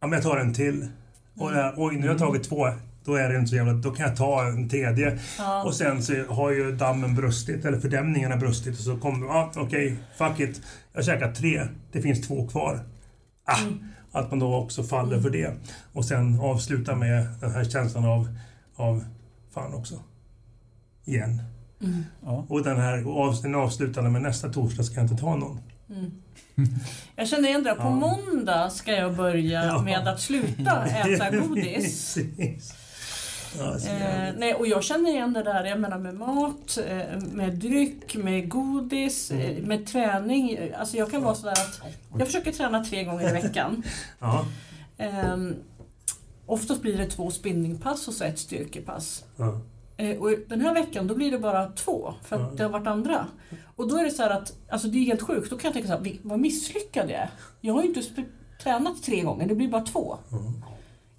Ja, 0.00 0.06
men 0.06 0.12
jag 0.12 0.22
tar 0.22 0.36
en 0.36 0.54
till. 0.54 0.88
Och 1.36 1.50
där, 1.52 1.74
oj, 1.76 1.94
nu 1.96 2.00
har 2.00 2.08
jag 2.08 2.18
tagit 2.18 2.44
två. 2.44 2.68
Då 3.04 3.14
är 3.14 3.28
det 3.28 3.36
inte 3.38 3.48
så 3.48 3.56
jävla... 3.56 3.72
Då 3.72 3.90
kan 3.90 4.06
jag 4.08 4.16
ta 4.16 4.46
en 4.46 4.68
tredje. 4.68 5.18
Ja. 5.38 5.62
Och 5.64 5.74
sen 5.74 6.02
så 6.02 6.24
har 6.28 6.50
ju 6.50 6.72
dammen 6.76 7.14
brustit, 7.14 7.64
eller 7.64 7.80
fördämningarna 7.80 8.36
brustit. 8.36 8.78
Och 8.78 8.84
så 8.84 8.96
kommer... 8.96 9.26
Ja, 9.26 9.52
okej, 9.56 9.96
fuck 10.16 10.40
it. 10.40 10.62
Jag 10.92 11.04
käkar 11.04 11.32
tre. 11.32 11.66
Det 11.92 12.02
finns 12.02 12.26
två 12.28 12.48
kvar. 12.48 12.80
Ah, 13.44 13.60
Mm. 13.62 13.78
Att 14.12 14.30
man 14.30 14.38
då 14.38 14.54
också 14.54 14.82
faller 14.82 15.20
för 15.20 15.30
det. 15.30 15.54
Och 15.92 16.04
sen 16.04 16.40
avsluta 16.40 16.94
med 16.96 17.26
den 17.40 17.50
här 17.52 17.64
känslan 17.64 18.04
av... 18.04 18.28
av 18.76 19.04
fan 19.54 19.74
också. 19.74 19.94
Igen. 21.04 21.42
Mm. 21.82 22.04
Ja. 22.24 22.46
Och 22.48 22.62
den 22.64 22.76
här 22.80 23.42
den 23.42 23.54
avslutande 23.54 24.10
med 24.10 24.22
nästa 24.22 24.48
torsdag 24.48 24.82
ska 24.82 24.94
jag 24.94 25.04
inte 25.04 25.16
ta 25.16 25.36
någon. 25.36 25.60
Mm. 25.90 26.10
Jag 27.16 27.28
känner 27.28 27.48
igen 27.48 27.62
det. 27.62 27.74
På 27.74 27.82
Ja. 27.82 27.90
måndag 27.90 28.70
ska 28.70 28.92
jag 28.92 29.16
börja 29.16 29.64
Ja. 29.64 29.82
med 29.82 30.08
att 30.08 30.20
sluta 30.20 30.86
äta 30.86 31.30
godis. 31.36 32.18
Eh, 33.58 34.34
nej, 34.38 34.54
och 34.54 34.66
jag 34.66 34.82
känner 34.84 35.10
igen 35.10 35.32
det 35.32 35.42
där, 35.42 35.64
jag 35.64 35.80
menar 35.80 35.98
med 35.98 36.14
mat, 36.14 36.78
eh, 36.88 37.20
med 37.32 37.54
dryck, 37.54 38.16
med 38.16 38.48
godis, 38.48 39.30
eh, 39.30 39.50
Mm. 39.50 39.64
med 39.64 39.86
träning. 39.86 40.58
Alltså 40.78 40.96
jag 40.96 41.10
kan 41.10 41.22
vara 41.22 41.34
sådär 41.34 41.52
att 41.52 41.80
jag 42.18 42.26
försöker 42.26 42.52
träna 42.52 42.84
tre 42.84 43.04
gånger 43.04 43.28
i 43.28 43.32
veckan. 43.42 43.82
Ja. 44.20 44.44
Eh, 44.98 45.36
oftast 46.46 46.82
blir 46.82 46.98
det 46.98 47.06
två 47.06 47.30
spinningpass 47.30 48.08
och 48.08 48.14
så 48.14 48.24
ett 48.24 48.38
styrkepass. 48.38 49.24
Ja. 49.36 49.60
Eh, 49.96 50.16
och 50.18 50.30
den 50.48 50.60
här 50.60 50.74
veckan 50.74 51.06
då 51.06 51.14
blir 51.14 51.30
det 51.30 51.38
bara 51.38 51.66
två, 51.70 52.14
för 52.24 52.36
att 52.36 52.42
Ja. 52.42 52.56
det 52.56 52.62
har 52.62 52.70
varit 52.70 52.86
andra. 52.86 53.26
Och 53.76 53.88
då 53.88 53.96
är 53.96 54.04
det 54.04 54.10
så 54.10 54.22
att, 54.22 54.52
alltså 54.68 54.88
det 54.88 54.98
är 54.98 55.04
helt 55.04 55.22
sjukt, 55.22 55.50
då 55.50 55.56
kan 55.58 55.68
jag 55.68 55.72
tänka 55.72 55.88
så 55.88 55.94
här, 55.94 56.00
"Vi- 56.00 56.20
vad 56.22 56.38
misslyckad 56.38 57.10
jag 57.10 57.18
är. 57.18 57.30
Jag 57.60 57.74
har 57.74 57.82
ju 57.82 57.88
inte 57.88 58.02
tränat 58.62 59.02
tre 59.02 59.20
gånger, 59.20 59.48
det 59.48 59.54
blir 59.54 59.68
bara 59.68 59.82
två. 59.82 60.16
Mm. 60.32 60.52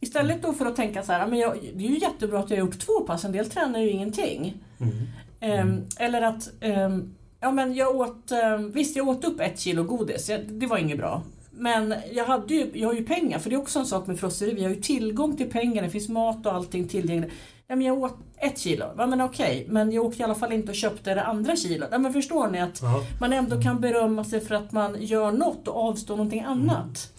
Istället 0.04 0.42
då 0.42 0.54
för 0.54 0.66
att 0.66 0.76
tänka 0.76 1.04
så 1.04 1.12
här, 1.12 1.20
"Ja, 1.20 1.28
men 1.28 1.40
jag, 1.40 1.58
det 1.76 1.86
är 1.86 1.90
ju 1.90 2.00
jättebra 2.00 2.40
att 2.40 2.50
jag 2.50 2.58
har 2.58 2.66
gjort 2.66 2.80
två 2.80 3.00
pass, 3.08 3.26
en 3.26 3.32
del 3.32 3.50
tränar 3.50 3.80
ju 3.80 3.90
ingenting. 3.90 4.54
Mm. 4.80 4.94
Ehm, 5.40 5.82
eller 5.98 6.22
att, 6.22 6.50
ehm, 6.62 7.16
ja 7.40 7.52
men 7.52 7.76
jag 7.76 7.96
åt, 7.96 8.32
um, 8.58 8.72
visst 8.72 8.96
jag 8.96 9.08
åt 9.08 9.26
upp 9.26 9.40
ett 9.40 9.60
kilo 9.60 9.84
godis, 9.84 10.32
det 10.50 10.68
var 10.68 10.78
inget 10.78 10.98
bra. 10.98 11.22
Men 11.52 11.94
jag, 12.12 12.26
hade 12.26 12.54
ju, 12.54 12.72
jag 12.74 12.88
har 12.90 12.94
ju 12.94 13.06
pengar, 13.06 13.40
för 13.40 13.50
det 13.50 13.56
är 13.56 13.62
också 13.62 13.80
en 13.80 13.86
sak 13.86 14.08
med 14.08 14.20
frosseri, 14.20 14.54
vi 14.54 14.64
har 14.64 14.70
ju 14.70 14.82
tillgång 14.82 15.38
till 15.38 15.50
pengar, 15.52 15.84
det 15.84 15.90
finns 15.90 16.10
mat 16.10 16.46
och 16.46 16.54
allting 16.54 16.88
tillgängligt. 16.88 17.32
Ja, 17.68 17.76
men 17.76 17.86
jag 17.88 17.98
åt 18.04 18.18
ett 18.38 18.60
kilo, 18.60 18.86
ja, 18.98 19.06
men 19.08 19.22
okej, 19.22 19.66
men 19.70 19.92
jag 19.92 20.06
åkte 20.06 20.22
i 20.22 20.24
alla 20.24 20.36
fall 20.36 20.52
inte 20.54 20.70
och 20.70 20.76
köpte 20.76 21.14
det 21.14 21.24
andra 21.24 21.56
kilot. 21.56 21.90
Ja, 21.92 21.98
men 21.98 22.14
förstår 22.14 22.48
ni 22.48 22.60
att 22.62 22.80
Ja. 22.82 23.04
man 23.20 23.34
ändå 23.34 23.62
kan 23.62 23.82
berömma 23.82 24.24
sig 24.24 24.40
för 24.42 24.56
att 24.56 24.72
man 24.72 24.96
gör 25.02 25.32
något 25.32 25.68
och 25.68 25.76
avstår 25.90 26.16
någonting 26.18 26.42
annat. 26.42 27.14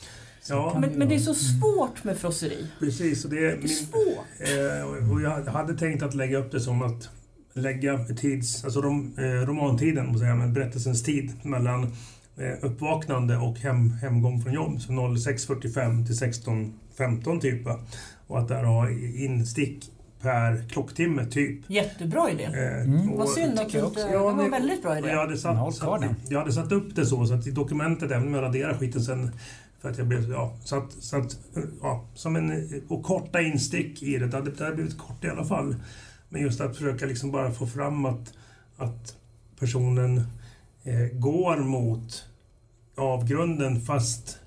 Ja. 0.49 0.77
Men, 0.81 0.91
det 0.91 0.97
men 0.99 1.09
det 1.09 1.15
är 1.15 1.19
så 1.19 1.35
svårt 1.35 2.05
med 2.05 2.17
frosseri. 2.17 2.67
Precis, 2.79 3.25
och 3.25 3.31
det 3.31 3.37
är 3.39 3.43
Det 3.43 3.53
är 3.53 3.57
min, 3.59 3.69
svårt. 3.69 5.05
eh, 5.05 5.11
och 5.13 5.21
jag 5.23 5.53
hade 5.53 5.75
tänkt 5.79 6.03
att 6.03 6.15
lägga 6.15 6.39
upp 6.39 6.53
det 6.53 6.61
som 6.61 6.83
att 6.83 7.09
lägga 7.55 8.05
tids, 8.05 8.65
alltså 8.65 8.81
rom, 8.83 9.15
eh, 9.19 9.23
romantiden, 9.47 10.19
säga, 10.19 10.35
men 10.35 10.53
berättelsens 10.53 11.03
tid 11.03 11.33
mellan 11.43 11.83
eh, 12.37 12.53
uppvaknande 12.65 13.37
och 13.37 13.59
hem, 13.59 13.91
hemgång 13.91 14.43
från 14.43 14.53
jobb, 14.53 14.81
så 14.81 14.93
06.45 14.93 16.07
till 16.07 16.15
16.15 16.15 17.41
typ. 17.41 17.67
Och 18.27 18.39
att 18.39 18.49
där 18.49 18.65
ha 18.65 18.91
instick 19.17 19.91
per 20.23 20.69
klocktimme 20.69 21.27
typ. 21.27 21.61
Jättebra 21.71 22.31
idé. 22.31 22.45
Eh, 22.45 22.83
Mm. 22.83 23.17
Vad 23.17 23.29
synd 23.29 23.59
att 23.59 23.75
inte... 23.75 24.09
Det 24.09 24.19
var 24.19 24.45
en 24.45 24.51
väldigt 24.51 24.83
bra 24.83 24.91
och 24.91 24.97
jag 24.99 25.05
idé. 25.05 25.15
hade, 25.17 25.37
satt, 25.39 25.75
satt, 25.75 26.03
jag 26.29 26.39
hade 26.39 26.53
satt 26.53 26.73
upp 26.73 26.95
det 26.97 27.07
så, 27.07 27.27
så 27.27 27.35
att 27.35 27.47
i 27.47 27.51
dokumentet, 27.51 28.11
även 28.11 28.27
om 28.29 28.35
jag 28.35 28.43
raderade 28.43 28.79
skiten 28.79 29.01
sen, 29.03 29.31
för 29.83 29.91
att 29.91 29.99
jag 29.99 30.07
blev, 30.07 30.31
ja, 30.31 30.57
så 30.65 30.77
att, 30.77 30.93
så 30.93 31.17
att, 31.17 31.37
ja, 31.83 32.05
som 32.15 32.37
en, 32.37 32.83
och 32.89 33.03
korta 33.03 33.41
instick 33.41 34.03
i 34.03 34.19
det. 34.19 34.27
Det 34.27 34.37
hade, 34.37 34.51
det 34.51 34.65
hade 34.65 34.77
blivit 34.77 34.99
kort 34.99 35.25
i 35.25 35.29
alla 35.29 35.45
fall. 35.45 35.77
Men 36.29 36.43
just 36.43 36.61
att 36.61 36.77
försöka 36.77 37.07
liksom 37.07 37.31
bara 37.31 37.51
få 37.51 37.67
fram 37.67 38.05
att, 38.05 38.33
att 38.77 39.17
personen 39.59 40.19
eh, 40.83 41.19
går 41.19 41.57
mot 41.57 42.25
avgrunden 42.97 43.81
fast 43.81 44.39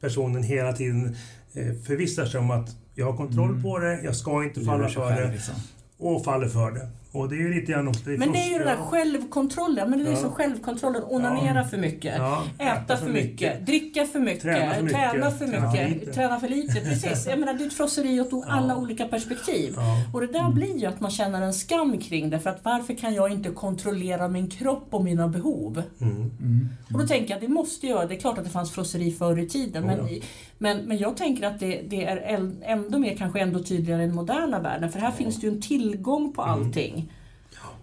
personen 0.00 0.42
hela 0.42 0.72
tiden 0.72 1.16
eh, 1.52 1.74
förvissar 1.74 2.26
sig 2.26 2.40
om 2.40 2.50
att 2.50 2.76
jag 2.94 3.06
har 3.06 3.16
kontroll 3.16 3.50
Mm. 3.50 3.62
På 3.62 3.78
det, 3.78 4.00
jag 4.02 4.16
ska 4.16 4.44
inte 4.44 4.60
falla 4.60 4.78
Lurar 4.78 4.88
för 4.88 5.08
själv, 5.08 5.26
det 5.26 5.32
liksom. 5.32 5.54
och 5.98 6.24
faller 6.24 6.48
för 6.48 6.70
det. 6.70 6.88
Och 7.14 7.28
det 7.28 7.34
är 7.34 7.38
ju 7.38 7.54
lite 7.54 7.72
grann 7.72 7.88
också... 7.88 8.08
Men 8.10 8.32
det 8.32 8.38
är 8.38 8.48
ju 8.52 8.58
den 8.58 8.66
där 8.66 8.76
självkontrollen. 8.76 9.90
Men 9.90 9.98
det 9.98 10.04
är 10.04 10.06
Ja. 10.06 10.10
liksom 10.12 10.30
självkontrollen. 10.32 11.02
Onanera 11.04 11.56
Ja. 11.58 11.64
för 11.64 11.76
mycket. 11.76 12.14
Ja, 12.18 12.42
Äta 12.58 12.96
för 12.96 13.08
mycket, 13.10 13.66
dricka 13.66 14.04
för 14.06 14.20
mycket, 14.20 14.42
Träna 14.42 14.74
för 14.74 14.82
mycket, 14.82 14.98
träna 15.12 15.30
för 15.30 15.46
träna 15.46 15.70
mycket, 15.72 15.88
för 15.88 15.94
lite. 16.00 16.12
träna 16.12 16.40
för 16.40 16.48
lite. 16.48 16.80
Precis. 16.80 17.26
Jag 17.30 17.38
menar, 17.40 17.54
det 17.54 17.64
är 17.64 17.66
ett 17.66 17.72
frosseri 17.72 18.20
åt 18.20 18.44
alla 18.46 18.68
Ja. 18.74 18.76
olika 18.76 19.08
perspektiv. 19.08 19.72
Ja. 19.76 19.82
Och 20.12 20.20
det 20.20 20.26
där 20.26 20.50
blir 20.52 20.78
ju 20.78 20.86
att 20.86 21.00
man 21.00 21.10
känner 21.10 21.42
en 21.42 21.54
skam 21.54 21.98
kring 21.98 22.30
det. 22.30 22.38
För 22.40 22.50
att 22.50 22.64
varför 22.64 22.94
kan 22.94 23.14
jag 23.14 23.32
inte 23.32 23.48
kontrollera 23.50 24.28
min 24.28 24.50
kropp 24.50 24.86
och 24.90 25.04
mina 25.04 25.28
behov? 25.28 25.82
Mm. 26.00 26.14
Mm. 26.16 26.68
Och 26.92 26.98
då 27.00 27.06
tänker 27.06 27.30
jag 27.30 27.34
att 27.36 27.40
det 27.42 27.48
måste 27.48 27.86
jag, 27.86 28.08
det 28.08 28.14
är 28.14 28.20
klart 28.20 28.38
att 28.38 28.44
det 28.44 28.50
fanns 28.50 28.70
frosseri 28.72 29.10
förr 29.12 29.38
i 29.38 29.48
tiden. 29.48 29.86
Men, 29.86 29.98
Ja. 29.98 30.20
men, 30.58 30.78
men 30.78 30.98
jag 30.98 31.16
tänker 31.16 31.46
att 31.46 31.60
det, 31.60 31.82
det 31.88 32.04
är 32.04 32.16
ändå 32.62 32.98
mer, 32.98 33.16
kanske 33.16 33.40
ändå 33.40 33.58
tydligare 33.62 34.02
i 34.02 34.06
den 34.06 34.14
moderna 34.14 34.60
världen. 34.60 34.92
För 34.92 34.98
här 35.00 35.10
finns 35.10 35.40
det 35.40 35.46
ju 35.46 35.52
en 35.52 35.60
tillgång 35.62 36.32
på 36.32 36.42
Mm. 36.42 36.54
allting. 36.54 37.03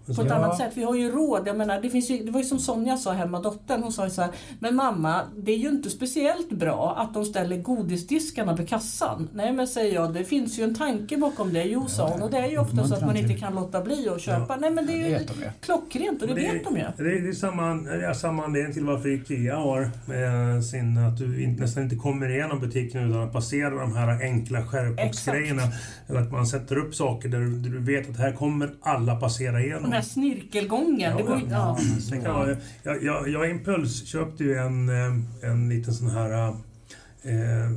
På 0.06 0.12
ett 0.12 0.28
Ja. 0.28 0.34
annat 0.34 0.56
sätt. 0.56 0.72
Vi 0.74 0.84
har 0.84 0.94
ju 0.94 1.10
råd. 1.10 1.42
Jag 1.46 1.56
menar, 1.56 1.80
det, 1.80 1.90
finns 1.90 2.10
ju, 2.10 2.24
det 2.24 2.30
var 2.30 2.40
ju 2.40 2.46
som 2.46 2.58
Sonja 2.58 2.96
sa 2.96 3.12
hemma, 3.12 3.40
dottern. 3.40 3.82
Hon 3.82 3.92
sa 3.92 4.04
ju 4.04 4.10
så 4.10 4.22
här, 4.22 4.30
men 4.60 4.74
mamma, 4.76 5.20
det 5.36 5.52
är 5.52 5.56
ju 5.56 5.68
inte 5.68 5.90
speciellt 5.90 6.50
bra 6.50 6.94
att 6.98 7.14
de 7.14 7.24
ställer 7.24 7.56
godisdiskarna 7.56 8.54
vid 8.54 8.68
kassan. 8.68 9.28
Nej 9.32 9.52
men 9.52 9.66
säger 9.66 9.94
jag, 9.94 10.14
det 10.14 10.24
finns 10.24 10.58
ju 10.58 10.64
en 10.64 10.74
tanke 10.74 11.16
bakom 11.16 11.52
det. 11.52 11.64
Jo 11.64 11.86
sa 11.88 12.08
hon. 12.08 12.22
Och 12.22 12.30
det 12.30 12.38
är 12.38 12.46
ju 12.50 12.58
ofta 12.58 12.84
så 12.88 12.94
att 12.94 13.06
man 13.06 13.16
inte 13.16 13.34
kan 13.34 13.54
låta 13.54 13.80
bli 13.82 14.08
att 14.08 14.20
köpa. 14.20 14.56
Nej 14.56 14.70
men 14.70 14.86
det 14.86 14.92
är 14.92 15.08
ju 15.08 15.26
klockrent 15.60 16.22
och 16.22 16.28
det, 16.28 16.34
vet 16.34 16.64
de 16.64 16.76
ju. 16.76 16.84
Det 16.96 17.02
är, 17.02 17.22
det 17.22 17.28
är 17.28 17.32
samma, 17.32 17.74
det 17.74 18.06
är 18.06 18.12
samma 18.14 18.44
anledning 18.44 18.72
till 18.72 18.84
varför 18.84 19.08
IKEA 19.08 19.56
har 19.56 19.90
med 20.06 20.64
sin, 20.64 20.98
att 20.98 21.18
du 21.18 21.46
nästan 21.46 21.82
inte 21.82 21.96
kommer 21.96 22.30
igenom 22.30 22.60
butiken 22.60 23.10
utan 23.10 23.22
att 23.22 23.32
passera 23.32 23.70
de 23.80 23.96
här 23.96 24.22
enkla 24.22 24.66
skärpboxgrejerna. 24.66 25.62
Eller 26.08 26.20
att 26.20 26.32
man 26.32 26.46
sätter 26.46 26.78
upp 26.78 26.94
saker 26.94 27.28
där 27.28 27.38
du, 27.40 27.58
där 27.58 27.70
du 27.70 27.78
vet 27.78 28.10
att 28.10 28.16
här 28.16 28.32
kommer 28.32 28.70
alla 28.82 29.16
passera 29.16 29.60
igenom. 29.60 29.91
Den 29.92 30.02
här 30.02 30.08
snirkelgången. 30.08 31.18
Ja, 31.18 31.38
ju, 31.40 31.46
ja. 31.50 31.78
Vara, 32.24 32.56
jag, 32.82 33.02
jag, 33.02 33.28
jag 33.28 33.50
impulsköpte 33.50 34.44
ju 34.44 34.54
en, 34.54 34.88
eh, 34.88 35.50
en 35.50 35.68
liten 35.68 35.94
sån 35.94 36.10
här 36.10 36.48
eh, 37.22 37.70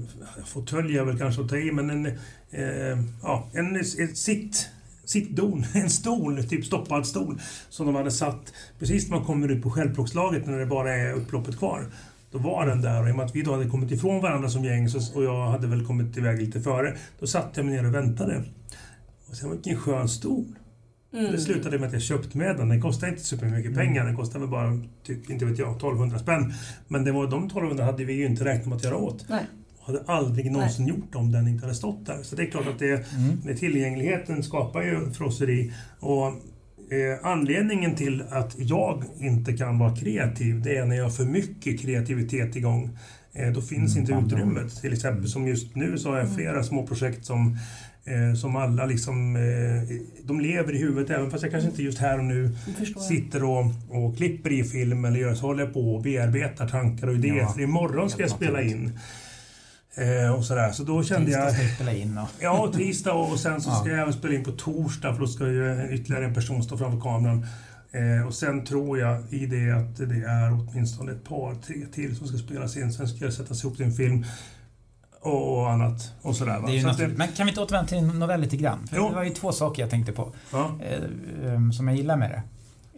fåtölj 0.46 0.98
är 0.98 1.04
väl 1.04 1.18
kanske 1.18 1.42
att 1.42 1.50
ta 1.50 1.58
i, 1.58 1.72
men 1.72 1.90
en, 1.90 2.06
eh, 2.52 3.00
ja, 3.24 3.50
en, 3.54 3.76
en 3.76 4.16
sitt 4.16 4.70
sittdon, 5.06 5.66
en 5.74 5.90
stol, 5.90 6.44
typ 6.44 6.66
stoppad 6.66 7.08
stol, 7.08 7.42
som 7.70 7.86
de 7.86 7.96
hade 7.96 8.12
satt 8.12 8.54
precis 8.80 9.10
när 9.10 9.18
man 9.18 9.26
kommer 9.26 9.52
ut 9.52 9.64
på 9.64 9.70
självplågslaget 9.70 10.48
när 10.48 10.60
det 10.60 10.66
bara 10.66 10.96
är 10.96 11.14
upploppet 11.14 11.58
kvar. 11.58 11.86
Då 12.32 12.38
var 12.38 12.66
den 12.68 12.82
där 12.82 13.02
och 13.02 13.10
i 13.10 13.12
och 13.12 13.16
med 13.16 13.26
att 13.26 13.36
vi 13.36 13.42
då 13.42 13.52
hade 13.52 13.70
kommit 13.70 13.92
ifrån 13.92 14.22
varandra 14.22 14.50
som 14.50 14.64
gäng 14.64 14.90
så, 14.90 15.18
och 15.18 15.24
jag 15.24 15.48
hade 15.48 15.68
väl 15.68 15.86
kommit 15.86 16.18
iväg 16.18 16.40
lite 16.40 16.62
före, 16.62 16.98
då 17.20 17.28
satte 17.28 17.60
jag 17.60 17.66
mig 17.66 17.76
ner 17.76 17.88
och 17.88 17.94
väntade. 17.94 18.44
Och 19.30 19.36
sen 19.36 19.52
vilken 19.52 19.78
skön 19.78 20.10
stol. 20.10 20.46
Mm. 21.20 21.32
Det 21.32 21.38
slutade 21.40 21.80
med 21.80 21.88
att 21.88 21.94
jag 21.94 22.02
köpte 22.02 22.38
med 22.38 22.58
den. 22.58 22.70
Den 22.70 22.82
kostade 22.82 23.12
inte 23.12 23.24
supermycket 23.24 23.76
pengar. 23.76 24.06
Den 24.06 24.16
kostade 24.16 24.40
väl 24.40 24.50
bara, 24.50 24.80
typ, 25.04 25.30
inte 25.30 25.46
vet 25.46 25.60
jag, 25.60 25.76
1200 25.76 26.20
spänn. 26.20 26.54
Men 26.88 27.04
det 27.04 27.12
var, 27.12 27.24
de 27.28 27.46
1200 27.46 27.84
hade 27.86 28.06
vi 28.06 28.14
ju 28.14 28.26
inte 28.26 28.46
räknat 28.46 28.66
med 28.68 28.76
att 28.76 28.84
göra 28.84 28.98
åt. 28.98 29.26
Nej. 29.30 29.44
Och 29.80 29.86
hade 29.88 30.04
aldrig 30.08 30.52
någonsin 30.52 30.88
gjort 30.88 31.16
om 31.16 31.32
den 31.32 31.48
inte 31.48 31.66
hade 31.66 31.76
stått 31.76 32.06
där. 32.06 32.24
Så 32.24 32.36
det 32.36 32.44
är 32.44 32.48
klart 32.52 32.68
att 32.68 32.80
det, 32.80 33.14
Mm. 33.16 33.38
med 33.46 33.58
tillgängligheten 33.60 34.44
skapar 34.44 34.82
ju 34.82 35.12
frosseri. 35.12 35.72
Och 36.00 36.28
eh, 36.28 37.20
anledningen 37.24 37.96
till 37.96 38.24
att 38.30 38.56
jag 38.60 39.04
inte 39.20 39.54
kan 39.54 39.80
vara 39.80 39.96
kreativ, 39.96 40.62
det 40.62 40.78
är 40.78 40.86
när 40.86 40.96
jag 40.96 41.04
har 41.04 41.12
för 41.12 41.26
mycket 41.26 41.80
kreativitet 41.82 42.56
igång. 42.56 42.98
Eh, 43.34 43.52
då 43.54 43.62
finns 43.62 43.96
Mm, 43.98 44.02
inte 44.20 44.26
utrymmet. 44.36 44.82
Till 44.82 44.94
exempel 44.94 45.28
som 45.30 45.48
just 45.48 45.76
nu 45.76 45.98
så 45.98 46.10
har 46.12 46.18
jag 46.18 46.36
flera 46.36 46.64
små 46.64 46.88
projekt 46.88 47.26
som 47.26 47.58
eh, 48.06 48.36
som 48.36 48.56
alla 48.56 48.86
liksom, 48.86 49.36
eh, 49.36 49.96
de 50.24 50.40
lever 50.40 50.74
i 50.76 50.78
huvudet 50.78 51.10
även 51.18 51.32
fast 51.32 51.44
jag 51.44 51.52
kanske 51.52 51.70
inte 51.70 51.84
just 51.84 51.98
här 51.98 52.18
och 52.18 52.24
nu 52.26 52.52
Jag 52.94 53.02
sitter 53.04 53.44
och, 53.44 53.66
och 53.90 54.18
klipper 54.18 54.52
i 54.52 54.64
film 54.64 55.06
eller 55.06 55.20
gör 55.20 55.36
så 55.36 55.46
håller 55.46 55.64
jag 55.64 55.74
på 55.74 55.96
och 55.96 56.02
bearbetar 56.02 56.68
tankar 56.68 57.08
och 57.08 57.14
idéer. 57.16 57.36
Ja, 57.36 57.54
för 57.54 57.62
imorgon 57.62 58.10
ska 58.10 58.22
jag 58.22 58.32
spela 58.32 58.52
naturligt. 58.52 58.76
in. 58.76 59.00
Eh, 59.98 60.34
och 60.36 60.46
sådär. 60.46 60.72
Så 60.72 60.84
då 60.84 61.04
kände 61.04 61.26
Tisdag 61.26 61.42
jag... 61.44 61.54
ska 61.54 61.62
vi 61.64 61.70
spela 61.70 61.94
in 61.94 62.18
och... 62.18 62.28
Ja, 62.40 62.72
tisdag 62.76 63.14
och 63.14 63.40
sen 63.40 63.62
så 63.62 63.72
ska 63.72 63.86
Ja. 63.90 63.92
jag 63.92 64.02
även 64.02 64.14
spela 64.14 64.34
in 64.34 64.44
på 64.44 64.52
torsdag 64.52 65.14
för 65.14 65.20
då 65.22 65.28
ska 65.28 65.48
ju 65.48 65.88
ytterligare 65.92 66.26
en 66.26 66.34
person 66.34 66.64
stå 66.64 66.78
framför 66.78 67.00
kameran. 67.02 67.46
Eh, 67.92 68.28
och 68.28 68.34
sen 68.34 68.66
tror 68.66 69.00
jag 69.00 69.34
i 69.34 69.46
det 69.46 69.72
att 69.72 69.98
det 69.98 70.26
är 70.28 70.52
åtminstone 70.70 71.12
ett 71.12 71.24
par, 71.24 71.56
tre 71.56 71.76
till 71.94 72.16
som 72.16 72.28
ska 72.28 72.38
spelas 72.38 72.78
in. 72.78 72.94
Sen 72.94 73.08
ska 73.08 73.26
jag 73.26 73.34
sätta 73.34 73.54
ihop 73.56 73.76
till 73.78 73.86
en 73.86 73.92
film 73.94 74.26
och, 75.26 75.72
annat 75.72 76.14
och 76.22 76.36
sådär. 76.36 76.60
Va? 76.60 76.68
Det 76.68 76.78
är 76.78 76.82
så 76.82 76.88
naturligt. 76.88 77.18
Men 77.18 77.28
kan 77.28 77.46
vi 77.46 77.50
inte 77.52 77.62
återvända 77.62 77.88
till 77.88 78.04
novell 78.04 78.42
lite 78.42 78.58
grann? 78.58 78.88
För 78.88 78.98
Jo. 78.98 79.10
det 79.10 79.16
var 79.16 79.24
ju 79.24 79.30
två 79.30 79.52
saker 79.52 79.82
jag 79.84 79.90
tänkte 79.90 80.12
på 80.12 80.32
ja, 80.52 80.72
eh, 80.82 81.54
eh, 81.54 81.70
som 81.72 81.88
jag 81.88 81.98
gillar 81.98 82.18
med 82.18 82.30
det. 82.30 82.44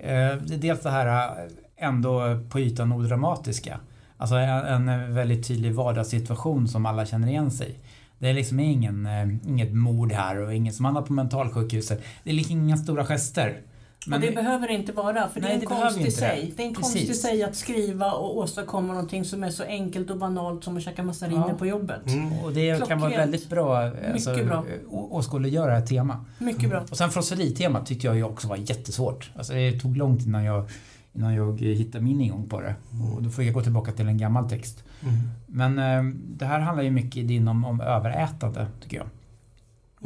Eh, 0.09 0.37
det 0.37 0.53
är 0.53 0.57
dels 0.57 0.81
det 0.81 0.89
här 0.89 1.27
eh, 1.27 1.87
ändå 1.87 2.39
på 2.49 2.59
ytan 2.59 2.91
odramatiska. 2.91 3.79
Alltså 4.17 4.35
en, 4.35 4.89
en 4.89 5.13
väldigt 5.13 5.47
tydlig 5.47 5.73
vardagssituation 5.73 6.67
som 6.67 6.85
alla 6.85 7.05
känner 7.05 7.27
igen 7.27 7.51
sig 7.51 7.69
i. 7.69 7.75
Det 8.19 8.29
är 8.29 8.33
liksom 8.33 8.59
ingen, 8.59 9.05
eh, 9.05 9.49
inget 9.49 9.73
mord 9.73 10.11
här 10.11 10.37
och 10.37 10.53
inget 10.53 10.75
som 10.75 10.83
man 10.83 10.95
har 10.95 11.01
på 11.01 11.13
mentalsjukhuset. 11.13 12.03
Det 12.23 12.29
är 12.29 12.33
liksom 12.33 12.55
inga 12.55 12.77
stora 12.77 13.05
gester. 13.05 13.61
Men 14.09 14.21
det 14.21 14.31
behöver 14.31 14.67
det 14.67 14.73
inte 14.73 14.91
vara, 14.91 15.27
för 15.29 15.41
Nej, 15.41 15.49
det 15.49 15.55
är 15.65 15.77
en 15.77 15.81
konst 15.81 15.99
i 15.99 16.11
sig. 16.11 16.53
Det 16.57 16.63
är 16.63 16.67
en 16.67 16.73
konst 16.73 16.95
i 16.95 16.99
Precis. 17.07 17.21
sig 17.21 17.43
att 17.43 17.55
skriva 17.55 18.11
och 18.11 18.37
åstadkomma 18.37 18.87
någonting 18.93 19.25
som 19.25 19.43
är 19.43 19.49
så 19.49 19.63
enkelt 19.63 20.09
och 20.09 20.17
banalt 20.17 20.63
som 20.63 20.77
att 20.77 20.83
käka 20.83 21.03
massariner 21.03 21.45
Ja. 21.49 21.53
på 21.53 21.65
jobbet. 21.65 22.07
mm, 22.07 22.33
Och 22.33 22.53
det 22.53 22.69
kan 22.87 22.99
vara 22.99 23.09
Klockrent. 23.09 23.17
väldigt 23.17 23.49
bra 23.49 23.77
alltså, 23.77 24.29
Mycket 24.31 24.47
bra. 24.47 24.63
åskådliggöra 24.91 25.77
ett 25.77 25.87
tema. 25.87 26.25
Mycket 26.39 26.69
bra. 26.69 26.83
Och 26.91 26.97
sen 26.97 27.09
frosseritemat 27.09 27.85
tyckte 27.85 28.07
jag 28.07 28.31
också 28.31 28.47
var 28.47 28.55
jättesvårt. 28.55 29.31
Alltså 29.35 29.53
det 29.53 29.79
tog 29.79 29.97
långt 29.97 30.25
innan 30.25 30.43
jag, 30.43 30.69
innan 31.13 31.33
jag 31.35 31.59
hittade 31.61 32.03
min 32.03 32.21
ingång 32.21 32.49
på 32.49 32.61
det. 32.61 32.75
Och 33.15 33.23
då 33.23 33.29
får 33.29 33.43
jag 33.43 33.53
gå 33.53 33.61
tillbaka 33.61 33.91
till 33.91 34.07
en 34.07 34.17
gammal 34.17 34.49
text. 34.49 34.83
mm, 35.01 35.15
Men 35.47 35.79
eh, 35.79 36.13
det 36.27 36.45
här 36.45 36.59
handlar 36.59 36.83
ju 36.83 36.91
mycket 36.91 37.29
in 37.29 37.47
om, 37.47 37.65
om 37.65 37.81
överätande, 37.81 38.67
tycker 38.83 38.97
jag. 38.97 39.07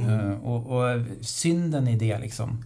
mm. 0.06 0.32
Eh, 0.32 0.38
och, 0.38 0.68
och 0.78 1.02
synden 1.22 1.88
i 1.88 1.96
det 1.96 2.20
liksom, 2.20 2.64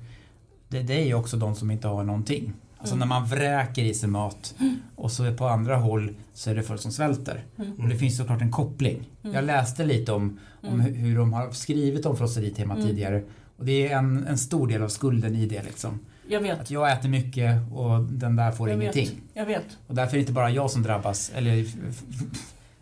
det, 0.67 0.81
det 0.83 0.93
är 1.01 1.05
ju 1.05 1.13
också 1.13 1.37
de 1.37 1.55
som 1.55 1.71
inte 1.71 1.87
har 1.87 2.03
någonting. 2.03 2.53
Alltså 2.77 2.95
Mm. 2.95 3.07
när 3.09 3.19
man 3.19 3.27
vräker 3.29 3.83
i 3.83 3.93
sig 3.93 4.09
mat 4.09 4.55
och 4.95 5.11
så 5.11 5.33
på 5.33 5.47
andra 5.47 5.75
håll 5.77 6.15
så 6.33 6.49
är 6.49 6.55
det 6.55 6.63
folk 6.63 6.81
som 6.81 6.91
svälter. 6.91 7.43
Mm. 7.57 7.73
Och 7.73 7.89
det 7.89 7.95
finns 7.95 8.17
såklart 8.17 8.41
en 8.41 8.51
koppling. 8.51 9.03
Mm. 9.23 9.35
Jag 9.35 9.43
läste 9.45 9.85
lite 9.85 10.11
om, 10.11 10.39
om 10.61 10.79
Mm. 10.79 10.93
hur, 10.93 11.17
de 11.17 11.33
har 11.33 11.51
skrivit 11.51 12.05
om 12.05 12.17
frosseritemat 12.17 12.77
Mm. 12.77 12.89
tidigare. 12.89 13.23
Och 13.57 13.65
det 13.65 13.87
är 13.91 13.97
en, 13.97 14.27
en 14.27 14.37
stor 14.37 14.67
del 14.67 14.83
av 14.83 14.89
skulden 14.89 15.35
i 15.35 15.45
det 15.45 15.63
liksom. 15.63 15.99
Jag 16.27 16.41
vet. 16.41 16.59
Att 16.59 16.71
jag 16.71 16.91
äter 16.91 17.09
mycket 17.09 17.71
och 17.73 18.03
den 18.03 18.35
där 18.35 18.51
får 18.51 18.69
Jag 18.69 18.81
ingenting. 18.81 19.05
vet. 19.05 19.13
Jag 19.33 19.45
vet. 19.45 19.65
Och 19.87 19.95
därför 19.95 20.11
är 20.11 20.17
det 20.17 20.19
inte 20.21 20.33
bara 20.33 20.49
jag 20.49 20.71
som 20.71 20.83
drabbas. 20.83 21.31
Eller, 21.35 21.65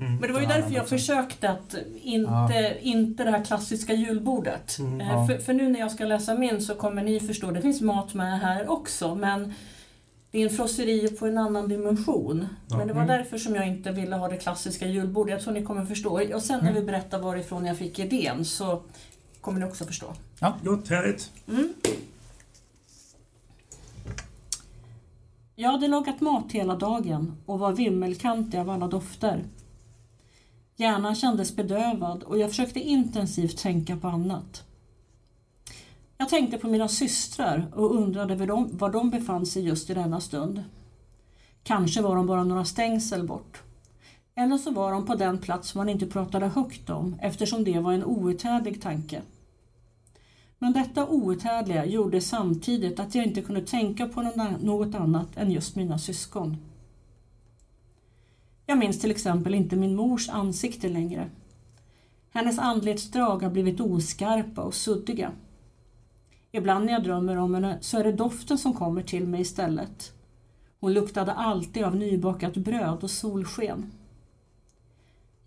Mm. 0.05 0.15
Men 0.19 0.21
det 0.27 0.33
var 0.33 0.39
ju 0.41 0.47
Ja, 0.47 0.53
därför 0.55 0.71
jag 0.75 0.89
försökte 0.89 1.49
att 1.49 1.75
inte, 2.01 2.77
inte 2.81 3.23
det 3.23 3.31
här 3.31 3.43
klassiska 3.43 3.93
julbordet. 3.93 4.79
Mm, 4.79 5.01
Eh, 5.01 5.07
ja. 5.07 5.27
för, 5.27 5.37
för 5.37 5.53
nu 5.53 5.69
när 5.69 5.79
jag 5.79 5.91
ska 5.91 6.05
läsa 6.05 6.35
min 6.35 6.61
så 6.61 6.75
kommer 6.75 7.03
ni 7.03 7.19
förstå, 7.19 7.51
det 7.51 7.61
finns 7.61 7.81
mat 7.81 8.13
med 8.13 8.39
här 8.39 8.69
också 8.71 9.15
men 9.15 9.53
det 10.31 10.39
är 10.39 10.43
en 10.43 10.55
frosseri 10.55 11.09
på 11.09 11.27
en 11.27 11.37
annan 11.37 11.67
dimension. 11.69 12.47
Ja. 12.69 12.77
Men 12.77 12.87
det 12.87 12.93
var 12.93 13.03
Mm. 13.03 13.17
därför 13.17 13.37
som 13.37 13.55
jag 13.55 13.67
inte 13.67 13.91
ville 13.91 14.15
ha 14.15 14.27
det 14.27 14.37
klassiska 14.37 14.87
julbordet. 14.87 15.31
Jag 15.33 15.41
tror 15.41 15.53
ni 15.53 15.63
kommer 15.63 15.85
förstå. 15.85 16.35
Och 16.35 16.41
sen 16.41 16.59
när 16.63 16.69
Mm. 16.71 16.81
vi 16.81 16.85
berättar 16.85 17.19
varifrån 17.19 17.65
jag 17.65 17.77
fick 17.77 17.99
idén 17.99 18.45
så 18.45 18.81
kommer 19.41 19.59
ni 19.59 19.65
också 19.65 19.85
förstå. 19.85 20.13
Gott, 20.63 20.89
härligt. 20.89 21.31
Mm. 21.47 21.73
Jag 25.55 25.71
hade 25.71 25.87
lagat 25.87 26.21
mat 26.21 26.51
hela 26.51 26.75
dagen 26.75 27.35
och 27.45 27.59
var 27.59 27.71
vimmelkantig 27.73 28.57
av 28.57 28.69
alla 28.69 28.87
dofter. 28.87 29.43
Hjärnan 30.75 31.15
kändes 31.15 31.55
bedövad 31.55 32.23
och 32.23 32.37
jag 32.37 32.49
försökte 32.49 32.79
intensivt 32.79 33.57
tänka 33.57 33.97
på 33.97 34.07
annat. 34.07 34.63
Jag 36.17 36.29
tänkte 36.29 36.57
på 36.57 36.67
mina 36.67 36.87
systrar 36.87 37.71
och 37.75 37.95
undrade 37.95 38.35
var 38.35 38.47
de, 38.47 38.77
var 38.77 38.89
de 38.89 39.09
befann 39.09 39.45
sig 39.45 39.63
just 39.63 39.89
i 39.89 39.93
denna 39.93 40.21
stund. 40.21 40.63
Kanske 41.63 42.01
var 42.01 42.15
de 42.15 42.27
bara 42.27 42.43
några 42.43 42.65
stängsel 42.65 43.27
bort. 43.27 43.61
Eller 44.35 44.57
så 44.57 44.71
var 44.71 44.91
de 44.91 45.05
på 45.05 45.15
den 45.15 45.37
plats 45.37 45.75
man 45.75 45.89
inte 45.89 46.05
pratade 46.05 46.47
högt 46.47 46.89
om 46.89 47.15
eftersom 47.21 47.63
det 47.63 47.79
var 47.79 47.93
en 47.93 48.03
outhärdlig 48.03 48.81
tanke. 48.81 49.21
Men 50.59 50.73
detta 50.73 51.07
outhärdliga 51.07 51.85
gjorde 51.85 52.21
samtidigt 52.21 52.99
att 52.99 53.15
jag 53.15 53.25
inte 53.25 53.41
kunde 53.41 53.61
tänka 53.61 54.07
på 54.07 54.21
något 54.61 54.95
annat 54.95 55.37
än 55.37 55.51
just 55.51 55.75
mina 55.75 55.99
syskon. 55.99 56.57
Jag 58.65 58.77
minns 58.77 58.99
till 59.01 59.11
exempel 59.11 59.53
inte 59.53 59.75
min 59.75 59.95
mors 59.95 60.29
ansikte 60.29 60.89
längre. 60.89 61.29
Hennes 62.29 62.59
anletsdrag 62.59 63.43
har 63.43 63.49
blivit 63.49 63.79
oskarpa 63.79 64.61
och 64.61 64.73
suddiga. 64.73 65.31
Ibland 66.51 66.85
när 66.85 66.93
jag 66.93 67.03
drömmer 67.03 67.37
om 67.37 67.53
henne 67.53 67.77
så 67.81 67.97
är 67.97 68.03
det 68.03 68.11
doften 68.11 68.57
som 68.57 68.73
kommer 68.73 69.03
till 69.03 69.27
mig 69.27 69.41
istället. 69.41 70.13
Hon 70.79 70.93
luktade 70.93 71.33
alltid 71.33 71.83
av 71.83 71.95
nybakat 71.95 72.57
bröd 72.57 73.03
och 73.03 73.11
solsken. 73.11 73.91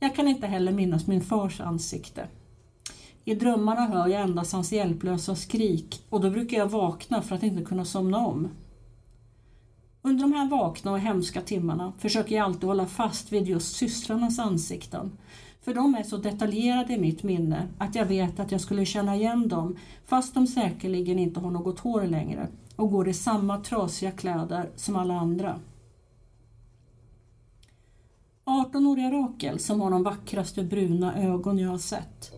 Jag 0.01 0.15
kan 0.17 0.29
inte 0.29 0.47
heller 0.47 0.73
minnas 0.73 1.07
min 1.07 1.21
fars 1.21 1.61
ansikte. 1.61 2.29
I 3.25 3.35
drömmarna 3.35 3.87
hör 3.87 4.09
jag 4.09 4.21
endast 4.21 4.53
hans 4.53 4.73
hjälplösa 4.73 5.35
skrik 5.35 6.05
och 6.09 6.21
då 6.21 6.31
brukar 6.31 6.57
jag 6.57 6.69
vakna 6.69 7.23
för 7.23 7.35
att 7.35 7.43
inte 7.43 7.65
kunna 7.65 7.85
somna 7.85 8.19
om. 8.27 8.49
Under 10.07 10.23
de 10.23 10.33
här 10.33 10.49
vakna 10.49 10.93
och 10.93 11.01
hemska 11.01 11.41
timmarna 11.41 11.93
försöker 11.99 12.37
jag 12.37 12.45
alltid 12.45 12.65
hålla 12.65 12.87
fast 12.87 13.33
vid 13.33 13.49
just 13.49 13.77
systrarnas 13.77 14.39
ansikten. 14.39 15.13
För 15.63 15.75
de 15.75 15.95
är 15.95 16.03
så 16.03 16.17
detaljerade 16.17 16.93
i 16.93 16.99
mitt 16.99 17.23
minne 17.23 17.69
att 17.79 17.95
jag 17.95 18.07
vet 18.07 18.41
att 18.41 18.53
jag 18.53 18.61
skulle 18.61 18.85
känna 18.85 19.17
igen 19.17 19.49
dem 19.49 19.77
fast 20.05 20.35
de 20.35 20.47
säkerligen 20.47 21.19
inte 21.19 21.41
har 21.41 21.51
något 21.51 21.79
hår 21.79 22.03
längre 22.03 22.49
och 22.77 22.91
går 22.91 23.09
i 23.09 23.15
samma 23.15 23.61
trasiga 23.61 24.11
kläder 24.11 24.71
som 24.77 24.97
alla 24.97 25.15
andra. 25.15 25.61
18-åriga 28.45 29.11
Rakel 29.11 29.59
som 29.59 29.81
har 29.81 29.91
de 29.91 30.03
vackraste 30.03 30.63
bruna 30.63 31.23
ögon 31.23 31.59
jag 31.59 31.71
har 31.71 31.79
sett. 31.79 32.33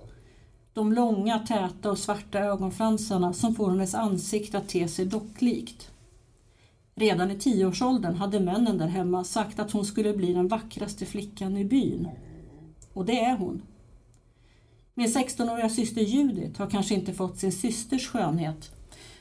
De 0.73 0.93
långa, 0.93 1.39
täta 1.39 1.91
och 1.91 1.99
svarta 1.99 2.39
ögonfransarna 2.39 3.33
som 3.33 3.55
får 3.55 3.71
hennes 3.71 3.95
ansikte 3.95 4.59
att 4.59 4.69
te 4.69 4.89
sig 4.89 5.07
docklikt. 5.07 5.91
Redan 6.99 7.31
i 7.31 7.39
tioårsåldern 7.39 8.15
hade 8.15 8.41
männen 8.41 8.79
där 8.79 8.87
hemma 8.87 9.25
sagt 9.25 9.59
att 9.59 9.71
hon 9.71 9.85
skulle 9.85 10.13
bli 10.13 10.33
den 10.33 10.49
vackraste 10.49 11.07
flickan 11.07 11.57
i 11.57 11.65
byn. 11.65 12.09
Och 12.93 13.05
det 13.05 13.21
är 13.21 13.37
hon. 13.37 13.63
Min 14.95 15.07
16-åriga 15.07 15.69
syster 15.69 16.01
Judith 16.01 16.61
har 16.61 16.71
kanske 16.71 16.95
inte 16.95 17.15
fått 17.15 17.39
sin 17.39 17.53
systers 17.53 18.09
skönhet. 18.09 18.73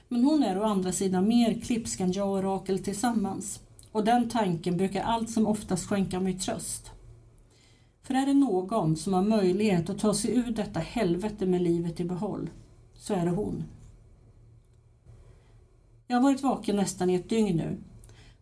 Men 0.07 0.23
hon 0.23 0.43
är 0.43 0.59
å 0.59 0.63
andra 0.63 0.91
sidan 0.91 1.27
mer 1.27 1.61
klipsk 1.61 1.99
än 1.99 2.11
jag 2.11 2.29
och 2.29 2.43
Rakel 2.43 2.79
tillsammans. 2.79 3.59
Och 3.91 4.05
den 4.05 4.29
tanken 4.29 4.77
brukar 4.77 5.03
allt 5.03 5.29
som 5.29 5.47
oftast 5.47 5.89
skänka 5.89 6.19
mig 6.19 6.39
tröst. 6.39 6.91
För 8.03 8.13
är 8.13 8.25
det 8.25 8.33
någon 8.33 8.95
som 8.95 9.13
har 9.13 9.23
möjlighet 9.23 9.89
att 9.89 9.99
ta 9.99 10.13
sig 10.13 10.35
ur 10.35 10.51
detta 10.51 10.79
helvete 10.79 11.45
med 11.45 11.61
livet 11.61 11.99
i 11.99 12.03
behåll, 12.03 12.49
så 12.93 13.13
är 13.13 13.25
det 13.25 13.31
hon. 13.31 13.63
Jag 16.07 16.17
har 16.17 16.23
varit 16.23 16.43
vaken 16.43 16.75
nästan 16.75 17.09
i 17.09 17.15
ett 17.15 17.29
dygn 17.29 17.57
nu 17.57 17.77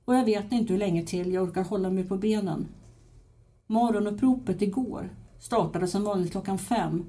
och 0.05 0.15
jag 0.15 0.25
vet 0.25 0.51
inte 0.51 0.73
hur 0.73 0.79
länge 0.79 1.05
till 1.05 1.33
jag 1.33 1.43
orkar 1.43 1.63
hålla 1.63 1.89
mig 1.89 2.03
på 2.03 2.17
benen. 2.17 2.67
Morgonuppropet 3.67 4.61
igår 4.61 5.09
startade 5.39 5.87
som 5.87 6.03
vanligt 6.03 6.31
klockan 6.31 6.57
fem 6.57 7.05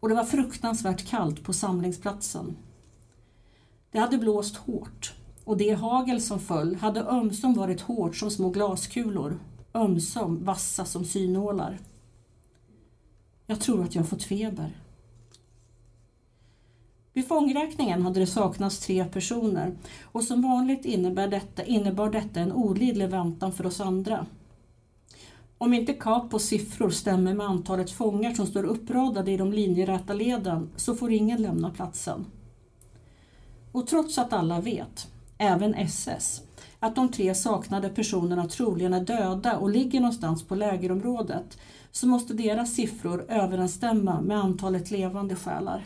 och 0.00 0.08
det 0.08 0.14
var 0.14 0.24
fruktansvärt 0.24 1.06
kallt 1.06 1.44
på 1.44 1.52
samlingsplatsen. 1.52 2.56
Det 3.90 3.98
hade 3.98 4.18
blåst 4.18 4.56
hårt 4.56 5.14
och 5.44 5.56
det 5.56 5.72
hagel 5.72 6.20
som 6.20 6.40
föll 6.40 6.76
hade 6.76 7.00
ömsom 7.00 7.54
varit 7.54 7.80
hårt 7.80 8.16
som 8.16 8.30
små 8.30 8.50
glaskulor, 8.50 9.38
ömsom 9.74 10.44
vassa 10.44 10.84
som 10.84 11.04
synålar. 11.04 11.78
Jag 13.46 13.60
tror 13.60 13.84
att 13.84 13.94
jag 13.94 14.02
har 14.02 14.08
fått 14.08 14.22
feber. 14.22 14.85
Vid 17.16 17.28
fångräkningen 17.28 18.02
hade 18.02 18.20
det 18.20 18.26
saknats 18.26 18.78
tre 18.78 19.04
personer 19.04 19.76
och 20.04 20.24
som 20.24 20.42
vanligt 20.42 20.84
innebär 20.84 21.28
detta, 21.28 21.64
innebar 21.64 22.10
detta 22.10 22.40
en 22.40 22.52
olidlig 22.52 23.08
väntan 23.08 23.52
för 23.52 23.66
oss 23.66 23.80
andra. 23.80 24.26
Om 25.58 25.74
inte 25.74 25.92
Capos 25.92 26.44
siffror 26.44 26.90
stämmer 26.90 27.34
med 27.34 27.46
antalet 27.46 27.90
fångar 27.90 28.34
som 28.34 28.46
står 28.46 28.64
uppradade 28.64 29.30
i 29.30 29.36
de 29.36 29.52
linjeräta 29.52 30.14
leden 30.14 30.70
så 30.76 30.94
får 30.94 31.12
ingen 31.12 31.42
lämna 31.42 31.70
platsen. 31.70 32.26
Och 33.72 33.86
trots 33.86 34.18
att 34.18 34.32
alla 34.32 34.60
vet, 34.60 35.08
även 35.38 35.74
SS, 35.74 36.42
att 36.80 36.96
de 36.96 37.08
tre 37.08 37.34
saknade 37.34 37.88
personerna 37.88 38.48
troligen 38.48 38.94
är 38.94 39.04
döda 39.04 39.58
och 39.58 39.70
ligger 39.70 40.00
någonstans 40.00 40.42
på 40.42 40.54
lägerområdet 40.54 41.58
så 41.92 42.06
måste 42.06 42.34
deras 42.34 42.74
siffror 42.74 43.24
överensstämma 43.28 44.20
med 44.20 44.38
antalet 44.38 44.90
levande 44.90 45.36
själar. 45.36 45.84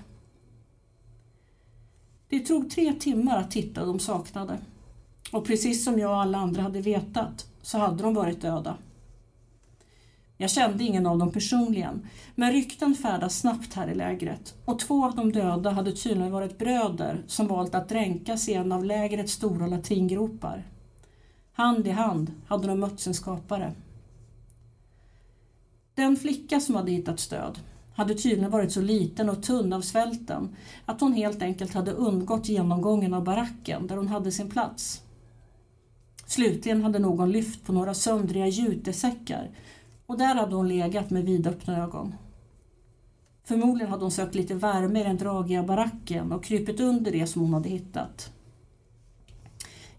Det 2.31 2.40
tog 2.40 2.71
tre 2.71 2.93
timmar 2.93 3.38
att 3.38 3.55
hitta 3.55 3.85
de 3.85 3.99
saknade. 3.99 4.59
Och 5.33 5.47
precis 5.47 5.85
som 5.85 5.99
jag 5.99 6.11
och 6.11 6.21
alla 6.21 6.38
andra 6.38 6.62
hade 6.62 6.81
vetat 6.81 7.47
så 7.62 7.79
hade 7.79 8.03
de 8.03 8.14
varit 8.14 8.40
döda. 8.40 8.77
Jag 10.37 10.51
kände 10.51 10.85
ingen 10.85 11.07
av 11.07 11.19
dem 11.19 11.33
personligen, 11.33 12.07
men 12.35 12.53
rykten 12.53 12.95
färdas 12.95 13.38
snabbt 13.38 13.75
här 13.75 13.88
i 13.88 13.95
lägret 13.95 14.55
och 14.64 14.79
två 14.79 15.05
av 15.05 15.16
de 15.16 15.33
döda 15.33 15.71
hade 15.71 15.93
tydligen 15.93 16.33
varit 16.33 16.59
bröder 16.59 17.23
som 17.27 17.47
valt 17.47 17.75
att 17.75 17.88
dränkas 17.88 18.49
i 18.49 18.55
en 18.55 18.73
av 18.73 18.85
lägrets 18.85 19.33
stora 19.33 19.66
latringropar. 19.66 20.66
Hand 21.53 21.87
i 21.87 21.90
hand 21.90 22.33
hade 22.47 22.69
de 22.69 22.81
mött 22.81 23.01
sin 23.01 23.14
skapare. 23.14 23.73
Den 25.95 26.16
flicka 26.16 26.61
som 26.61 26.75
hade 26.75 26.90
hittat 26.90 27.21
stöd 27.21 27.59
hade 28.00 28.14
tydligen 28.14 28.50
varit 28.50 28.72
så 28.72 28.80
liten 28.80 29.28
och 29.28 29.42
tunn 29.42 29.72
av 29.72 29.80
svälten 29.80 30.56
att 30.84 31.00
hon 31.00 31.12
helt 31.12 31.42
enkelt 31.42 31.74
hade 31.74 31.92
undgått 31.92 32.48
genomgången 32.48 33.14
av 33.14 33.24
baracken 33.24 33.86
där 33.86 33.96
hon 33.96 34.08
hade 34.08 34.32
sin 34.32 34.50
plats. 34.50 35.02
Slutligen 36.26 36.82
hade 36.82 36.98
någon 36.98 37.32
lyft 37.32 37.64
på 37.64 37.72
några 37.72 37.94
söndriga 37.94 38.46
jutesäckar 38.46 39.50
och 40.06 40.18
där 40.18 40.34
hade 40.34 40.54
hon 40.54 40.68
legat 40.68 41.10
med 41.10 41.24
vidöppna 41.24 41.82
ögon. 41.82 42.14
Förmodligen 43.44 43.90
hade 43.90 44.04
hon 44.04 44.10
sökt 44.10 44.34
lite 44.34 44.54
värme 44.54 45.00
i 45.00 45.04
den 45.04 45.16
dragiga 45.16 45.62
baracken 45.62 46.32
och 46.32 46.44
krypit 46.44 46.80
under 46.80 47.12
det 47.12 47.26
som 47.26 47.42
hon 47.42 47.54
hade 47.54 47.68
hittat. 47.68 48.32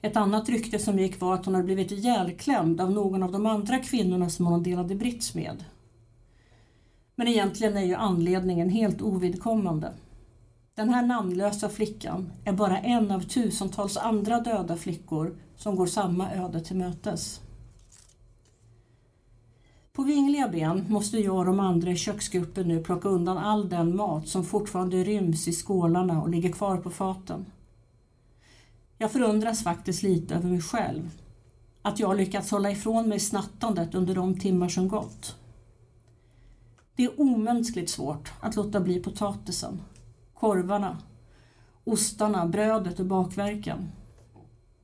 Ett 0.02 0.16
annat 0.16 0.50
rykte 0.50 0.80
som 0.80 1.00
gick 1.00 1.20
var 1.20 1.34
att 1.34 1.46
hon 1.46 1.56
hade 1.56 1.66
blivit 1.66 1.92
ihjälklämd 1.92 2.82
av 2.82 2.92
någon 2.92 3.24
av 3.24 3.32
de 3.32 3.46
andra 3.46 3.80
kvinnorna 3.80 4.30
som 4.30 4.46
hon 4.46 4.64
delade 4.64 4.96
brits 4.96 5.36
med. 5.36 5.64
Men 7.16 7.28
egentligen 7.28 7.78
är 7.78 7.86
ju 7.86 7.94
anledningen 7.94 8.70
helt 8.70 9.02
ovidkommande. 9.02 9.94
Den 10.76 10.90
här 10.90 11.06
namnlösa 11.06 11.70
flickan 11.70 12.32
är 12.46 12.54
bara 12.54 12.80
en 12.80 13.12
av 13.12 13.22
tusentals 13.22 13.98
andra 13.98 14.40
döda 14.40 14.76
flickor 14.76 15.36
som 15.56 15.76
går 15.76 15.86
samma 15.86 16.32
öde 16.32 16.62
till 16.62 16.76
mötes. 16.76 17.42
På 19.94 20.04
vingliga 20.04 20.48
ben 20.48 20.86
måste 20.90 21.18
jag 21.18 21.36
och 21.36 21.46
de 21.46 21.60
andra 21.60 21.92
i 21.92 21.96
köksgruppen 21.96 22.68
nu 22.68 22.84
plocka 22.84 23.10
undan 23.10 23.38
all 23.38 23.70
den 23.70 23.96
mat 23.96 24.28
som 24.28 24.46
fortfarande 24.46 25.04
ryms 25.04 25.48
i 25.48 25.52
skålarna 25.54 26.22
och 26.22 26.30
ligger 26.30 26.52
kvar 26.52 26.78
på 26.78 26.90
faten. 26.90 27.46
Jag 28.98 29.12
förundras 29.12 29.64
faktiskt 29.64 30.04
lite 30.04 30.36
över 30.36 30.50
mig 30.50 30.62
själv. 30.62 31.12
Att 31.82 32.00
jag 32.00 32.18
lyckats 32.18 32.52
hålla 32.52 32.72
ifrån 32.72 33.10
mig 33.10 33.20
snattandet 33.20 33.96
under 33.96 34.16
de 34.16 34.40
timmar 34.40 34.70
som 34.70 34.88
gått. 34.88 35.36
Det 36.96 37.04
är 37.04 37.22
omänskligt 37.22 37.90
svårt 37.90 38.32
att 38.40 38.56
låta 38.56 38.80
bli 38.80 39.00
potatisen, 39.00 39.82
korvarna, 40.34 40.98
ostarna, 41.84 42.46
brödet 42.46 43.00
och 43.00 43.06
bakverken. 43.06 43.92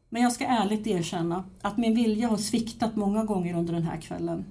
Men 0.10 0.22
jag 0.22 0.32
ska 0.32 0.46
ärligt 0.46 0.88
erkänna 0.88 1.43
att 1.62 1.78
min 1.78 1.96
vilja 1.96 2.28
har 2.28 2.38
sviktat 2.38 2.96
många 2.96 3.24
gånger 3.24 3.58
under 3.58 3.74
den 3.74 3.84
här 3.84 4.02
kvällen. 4.02 4.46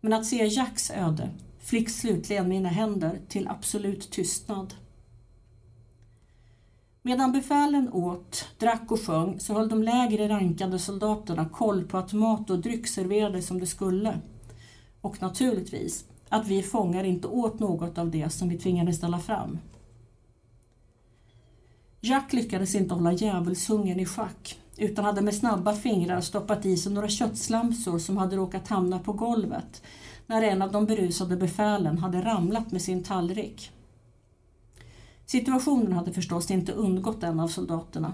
Men 0.00 0.12
att 0.12 0.26
se 0.26 0.46
Jacks 0.46 0.90
öde 0.90 1.30
fick 1.58 1.90
slutligen 1.90 2.48
mina 2.48 2.68
händer 2.68 3.20
till 3.28 3.48
absolut 3.48 4.10
tystnad. 4.10 4.74
Medan 7.02 7.32
befälen 7.32 7.92
åt, 7.92 8.48
drack 8.58 8.92
och 8.92 9.00
sjöng 9.00 9.40
så 9.40 9.54
höll 9.54 9.68
de 9.68 9.82
lägre 9.82 10.28
rankade 10.28 10.78
soldaterna 10.78 11.48
koll 11.48 11.84
på 11.84 11.98
att 11.98 12.12
mat 12.12 12.50
och 12.50 12.58
dryck 12.58 12.88
serverades 12.88 13.46
som 13.46 13.60
det 13.60 13.66
skulle. 13.66 14.20
Och 15.00 15.22
naturligtvis 15.22 16.04
att 16.28 16.46
vi 16.46 16.62
fångar 16.62 17.04
inte 17.04 17.28
åt 17.28 17.60
något 17.60 17.98
av 17.98 18.10
det 18.10 18.30
som 18.30 18.48
vi 18.48 18.58
tvingades 18.58 18.96
ställa 18.96 19.18
fram. 19.18 19.58
Jack 22.00 22.32
lyckades 22.32 22.74
inte 22.74 22.94
hålla 22.94 23.12
djävulshungern 23.12 24.00
i 24.00 24.04
schack 24.04 24.58
utan 24.76 25.04
hade 25.04 25.20
med 25.20 25.34
snabba 25.34 25.74
fingrar 25.74 26.20
stoppat 26.20 26.66
i 26.66 26.76
sig 26.76 26.92
några 26.92 27.08
köttslamsor 27.08 27.98
som 27.98 28.16
hade 28.16 28.36
råkat 28.36 28.68
hamna 28.68 28.98
på 28.98 29.12
golvet 29.12 29.82
när 30.26 30.42
en 30.42 30.62
av 30.62 30.72
de 30.72 30.86
berusade 30.86 31.36
befälen 31.36 31.98
hade 31.98 32.24
ramlat 32.24 32.72
med 32.72 32.82
sin 32.82 33.04
tallrik. 33.04 33.70
Situationen 35.26 35.92
hade 35.92 36.12
förstås 36.12 36.50
inte 36.50 36.72
undgått 36.72 37.22
en 37.22 37.40
av 37.40 37.48
soldaterna. 37.48 38.12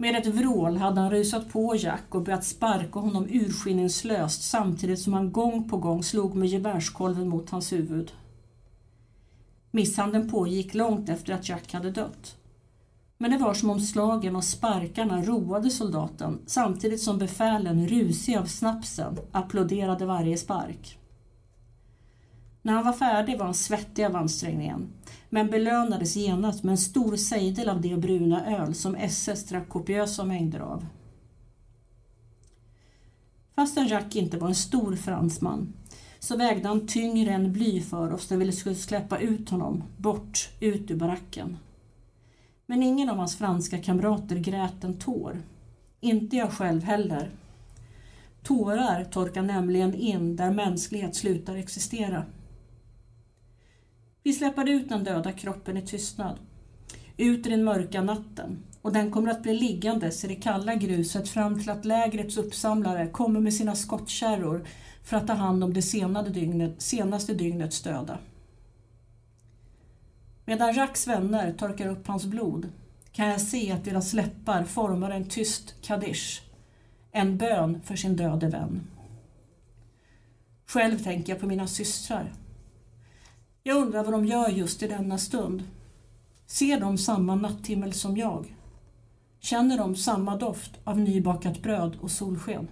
Med 0.00 0.16
ett 0.16 0.26
vrål 0.26 0.76
hade 0.76 1.00
han 1.00 1.10
rusat 1.10 1.52
på 1.52 1.76
Jack 1.76 2.14
och 2.14 2.22
börjat 2.22 2.44
sparka 2.44 2.98
honom 2.98 3.26
urskillningslöst 3.30 4.42
samtidigt 4.42 5.00
som 5.00 5.12
han 5.12 5.32
gång 5.32 5.68
på 5.68 5.76
gång 5.76 6.02
slog 6.02 6.34
med 6.34 6.48
gevärskolven 6.48 7.28
mot 7.28 7.50
hans 7.50 7.72
huvud. 7.72 8.12
Misshandeln 9.70 10.30
pågick 10.30 10.74
långt 10.74 11.08
efter 11.08 11.32
att 11.32 11.48
Jack 11.48 11.72
hade 11.72 11.90
dött. 11.90 12.36
Men 13.18 13.30
det 13.30 13.38
var 13.38 13.54
som 13.54 13.70
om 13.70 13.80
slagen 13.80 14.36
och 14.36 14.44
sparkarna 14.44 15.22
roade 15.22 15.70
soldaten 15.70 16.38
samtidigt 16.46 17.02
som 17.02 17.18
befälen, 17.18 17.88
rusiga 17.88 18.40
av 18.40 18.46
snapsen, 18.46 19.18
applåderade 19.32 20.06
varje 20.06 20.38
spark. 20.38 20.98
När 22.62 22.72
han 22.72 22.84
var 22.84 22.92
färdig 22.92 23.38
var 23.38 23.44
han 23.44 23.54
svettig 23.54 24.04
av 24.04 24.16
ansträngningen, 24.16 24.92
men 25.28 25.50
belönades 25.50 26.16
genast 26.16 26.64
med 26.64 26.72
en 26.72 26.78
stor 26.78 27.16
sejdel 27.16 27.68
av 27.68 27.80
det 27.80 27.96
bruna 27.96 28.56
öl 28.56 28.74
som 28.74 28.94
SS 28.94 29.44
drack 29.44 29.68
kopiösa 29.68 30.24
mängder 30.24 30.60
av. 30.60 30.86
Fastän 33.54 33.86
Jack 33.86 34.16
inte 34.16 34.38
var 34.38 34.48
en 34.48 34.54
stor 34.54 34.96
fransman 34.96 35.72
så 36.18 36.36
vägde 36.36 36.68
han 36.68 36.86
tyngre 36.86 37.30
än 37.30 37.52
bly 37.52 37.80
för 37.80 38.12
oss 38.12 38.30
när 38.30 38.36
vi 38.36 38.52
skulle 38.52 38.74
släppa 38.74 39.18
ut 39.18 39.50
honom, 39.50 39.82
bort, 39.96 40.48
ut 40.60 40.90
ur 40.90 40.96
baracken. 40.96 41.58
Men 42.66 42.82
ingen 42.82 43.10
av 43.10 43.16
hans 43.16 43.38
franska 43.38 43.78
kamrater 43.78 44.36
grät 44.36 44.84
en 44.84 44.98
tår. 44.98 45.42
Inte 46.00 46.36
jag 46.36 46.52
själv 46.52 46.82
heller. 46.82 47.30
Tårar 48.42 49.04
torkar 49.04 49.42
nämligen 49.42 49.94
in 49.94 50.36
där 50.36 50.50
mänsklighet 50.50 51.16
slutar 51.16 51.56
existera. 51.56 52.24
Vi 54.22 54.32
släpar 54.32 54.68
ut 54.68 54.88
den 54.88 55.04
döda 55.04 55.32
kroppen 55.32 55.76
i 55.76 55.86
tystnad. 55.86 56.38
Ut 57.16 57.46
i 57.46 57.50
den 57.50 57.64
mörka 57.64 58.02
natten 58.02 58.64
och 58.82 58.92
den 58.92 59.10
kommer 59.10 59.30
att 59.30 59.42
bli 59.42 59.54
liggandes 59.54 60.24
i 60.24 60.28
det 60.28 60.34
kalla 60.34 60.74
gruset 60.74 61.28
fram 61.28 61.60
till 61.60 61.70
att 61.70 61.84
lägrets 61.84 62.36
uppsamlare 62.36 63.06
kommer 63.06 63.40
med 63.40 63.54
sina 63.54 63.74
skottkärror 63.74 64.66
för 65.04 65.16
att 65.16 65.26
ta 65.26 65.32
hand 65.32 65.64
om 65.64 65.74
det 65.74 65.82
senaste, 65.82 66.30
dygnet, 66.30 66.82
senaste 66.82 67.34
dygnets 67.34 67.82
döda. 67.82 68.18
Medan 70.44 70.74
Racks 70.74 71.08
vänner 71.08 71.52
torkar 71.52 71.86
upp 71.86 72.06
hans 72.06 72.24
blod 72.24 72.68
kan 73.12 73.28
jag 73.28 73.40
se 73.40 73.72
att 73.72 73.84
deras 73.84 74.12
läppar 74.12 74.64
formar 74.64 75.10
en 75.10 75.28
tyst 75.28 75.74
kaddish, 75.82 76.42
en 77.12 77.38
bön 77.38 77.80
för 77.84 77.96
sin 77.96 78.16
döde 78.16 78.48
vän. 78.48 78.80
Själv 80.66 80.98
tänker 80.98 81.32
jag 81.32 81.40
på 81.40 81.46
mina 81.46 81.66
systrar. 81.66 82.32
Jag 83.70 83.78
undrar 83.78 84.04
vad 84.04 84.12
de 84.12 84.26
gör 84.26 84.48
just 84.48 84.82
i 84.82 84.88
denna 84.88 85.18
stund. 85.18 85.62
Ser 86.46 86.80
de 86.80 86.98
samma 86.98 87.34
natthimmel 87.34 87.92
som 87.92 88.16
jag? 88.16 88.56
Känner 89.40 89.78
de 89.78 89.96
samma 89.96 90.36
doft 90.36 90.70
av 90.84 90.98
nybakat 90.98 91.62
bröd 91.62 91.96
och 92.00 92.10
solsken? 92.10 92.68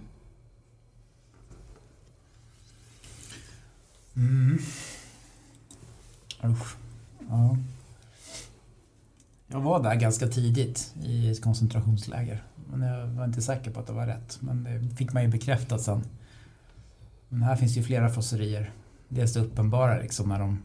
Mm. 4.15 4.59
Usch. 6.43 6.75
Ja. 7.29 7.57
Jag 9.47 9.59
var 9.59 9.83
där 9.83 9.95
ganska 9.95 10.27
tidigt 10.27 10.93
i 11.03 11.31
ett 11.31 11.41
koncentrationsläger. 11.41 12.43
Men 12.71 12.81
jag 12.81 13.07
var 13.07 13.25
inte 13.25 13.41
säker 13.41 13.71
på 13.71 13.79
att 13.79 13.87
det 13.87 13.93
var 13.93 14.07
rätt. 14.07 14.37
Men 14.41 14.63
det 14.63 14.95
fick 14.95 15.13
man 15.13 15.23
ju 15.23 15.29
bekräftat 15.29 15.81
sen. 15.81 16.03
Men 17.29 17.43
här 17.43 17.55
finns 17.55 17.77
ju 17.77 17.83
flera 17.83 18.09
frosserier. 18.09 18.71
Dels 19.07 19.33
det 19.33 19.39
uppenbara 19.39 19.99
liksom 19.99 20.29
när 20.29 20.39
de, 20.39 20.63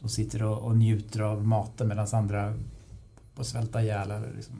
de 0.00 0.08
sitter 0.08 0.42
och, 0.42 0.58
och 0.58 0.76
njuter 0.76 1.20
av 1.20 1.46
maten 1.46 1.88
medan 1.88 2.06
andra 2.12 2.54
får 3.34 3.44
svälta 3.44 3.82
ihjäl 3.82 4.10
eller 4.10 4.32
liksom 4.36 4.54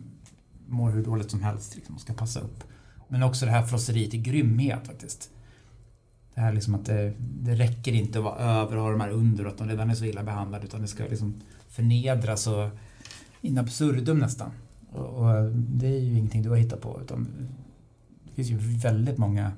mår 0.67 0.91
hur 0.91 1.05
dåligt 1.05 1.31
som 1.31 1.43
helst 1.43 1.77
liksom, 1.77 1.95
och 1.95 2.01
ska 2.01 2.13
passa 2.13 2.41
upp. 2.41 2.65
Men 3.09 3.23
också 3.23 3.47
det 3.47 3.53
här 3.53 3.67
frosseriet 3.67 4.15
i 4.15 4.19
grymhet 4.19 4.87
faktiskt. 4.87 5.31
Det 6.35 6.41
här 6.41 6.53
liksom 6.53 6.75
att 6.75 6.85
det, 6.85 7.13
det 7.19 7.55
räcker 7.55 7.93
inte 7.93 8.19
att 8.19 8.25
vara 8.25 8.39
över 8.39 8.77
och 8.77 8.83
ha 8.83 8.91
de 8.91 9.01
här 9.01 9.11
under 9.11 9.45
och 9.45 9.53
att 9.53 9.59
de 9.59 9.69
redan 9.69 9.91
är 9.91 9.95
så 9.95 10.05
illa 10.05 10.23
behandlade 10.23 10.65
utan 10.65 10.83
det 10.83 10.89
ska 10.89 11.05
liksom 11.05 11.35
förnedras 11.69 12.47
och 12.47 12.71
in 13.41 13.59
absurdum 13.59 14.19
nästan. 14.19 14.51
Och, 14.93 15.07
och, 15.07 15.51
det 15.53 15.87
är 15.87 16.01
ju 16.01 16.19
ingenting 16.19 16.43
du 16.43 16.49
har 16.49 16.57
hittat 16.57 16.81
på 16.81 17.01
utan 17.03 17.29
det 18.25 18.33
finns 18.35 18.49
ju 18.49 18.57
väldigt 18.79 19.19
många 19.19 19.53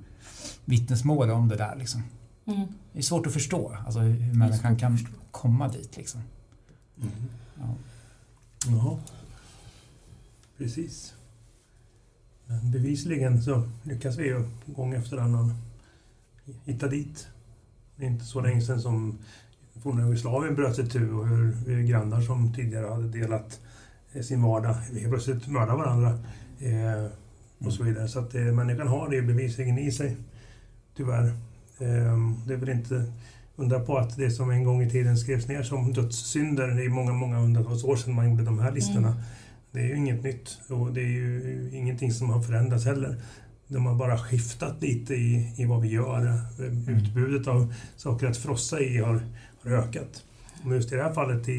vittnesmål 0.65 1.31
om 1.31 1.49
det 1.49 1.57
där 1.57 1.77
liksom. 1.77 2.03
Mm. 2.45 2.67
Det 2.93 2.99
är 2.99 3.03
svårt 3.03 3.27
att 3.27 3.33
förstå 3.33 3.77
alltså 3.87 4.01
hur 4.01 4.35
människan 4.35 4.77
kan 4.77 4.99
komma 5.31 5.69
dit 5.69 5.97
liksom. 5.97 6.21
Mm. 6.97 7.11
Ja. 7.59 7.75
ja. 8.67 8.99
Precis. 10.59 11.15
Men 12.47 12.71
bevisligen 12.71 13.43
så 13.43 13.69
lyckas 13.83 14.19
vi 14.19 14.25
ju 14.25 14.49
gång 14.67 14.95
efter 14.95 15.17
annan 15.17 15.55
hitta 16.65 16.89
dit. 16.89 17.29
Det 17.97 18.07
är 18.07 18.11
inte 18.11 18.25
så 18.25 18.41
länge 18.41 18.61
sedan 18.61 18.83
som 18.83 19.19
forna 19.83 20.03
Jugoslavien 20.03 20.55
bröt 20.55 20.79
itu 20.79 21.13
och 21.13 21.29
hur, 21.29 21.53
hur 21.53 21.83
grannar 21.83 22.21
som 22.21 22.55
tidigare 22.55 22.87
hade 22.87 23.09
delat 23.09 23.61
eh, 24.13 24.23
sin 24.23 24.43
vardag 24.43 24.75
helt 24.75 25.09
plötsligt 25.09 25.49
mördar 25.49 25.77
varandra. 25.77 26.19
Eh, 26.59 27.07
och 27.59 27.73
så 27.73 27.83
vidare. 27.83 28.09
Så 28.09 28.19
att 28.19 28.35
eh, 28.35 28.43
människan 28.43 28.89
har 28.89 29.11
det 29.11 29.23
bevisligen 29.23 29.79
i 29.79 29.93
sig. 29.93 30.17
Tyvärr. 30.97 31.25
Eh, 31.79 32.19
det 32.47 32.55
är 32.55 32.57
väl 32.57 32.69
inte 32.69 33.13
undra 33.59 33.81
på 33.81 33.99
att 33.99 34.17
det 34.17 34.31
som 34.31 34.51
en 34.51 34.65
gång 34.65 34.83
i 34.83 34.91
tiden 34.91 35.19
skrevs 35.19 35.49
ner 35.49 35.63
som 35.63 35.93
dödssynder, 35.93 36.69
är 36.69 36.89
många, 36.89 37.13
många 37.13 37.37
hundratals 37.37 37.85
år 37.85 37.97
sedan 37.97 38.15
man 38.15 38.31
gjorde 38.31 38.45
de 38.45 38.59
här 38.59 38.73
listorna. 38.73 39.09
Mm. 39.09 39.23
Det 39.73 39.81
är 39.81 39.85
ju 39.85 39.97
inget 39.97 40.23
nytt 40.23 40.59
och 40.69 40.93
det 40.93 41.01
är 41.01 41.09
ju 41.09 41.71
ingenting 41.73 42.13
som 42.13 42.31
har 42.31 42.43
förändrats 42.43 42.85
heller. 42.85 43.17
De 43.69 43.87
har 43.87 43.95
bara 43.95 44.19
skiftat 44.19 44.83
lite 44.83 45.15
i, 45.15 45.53
i 45.57 45.65
vad 45.65 45.83
vi 45.83 45.89
gör. 45.89 46.41
Utbudet 46.89 47.47
av 47.49 47.75
saker 47.97 48.27
att 48.27 48.37
frossa 48.37 48.81
i 48.81 48.99
har, 48.99 49.21
har 49.63 49.71
ökat. 49.71 50.25
Men 50.63 50.73
just 50.73 50.93
i 50.93 50.97
det 50.97 51.03
här 51.03 51.13
fallet 51.13 51.49
i, 51.49 51.53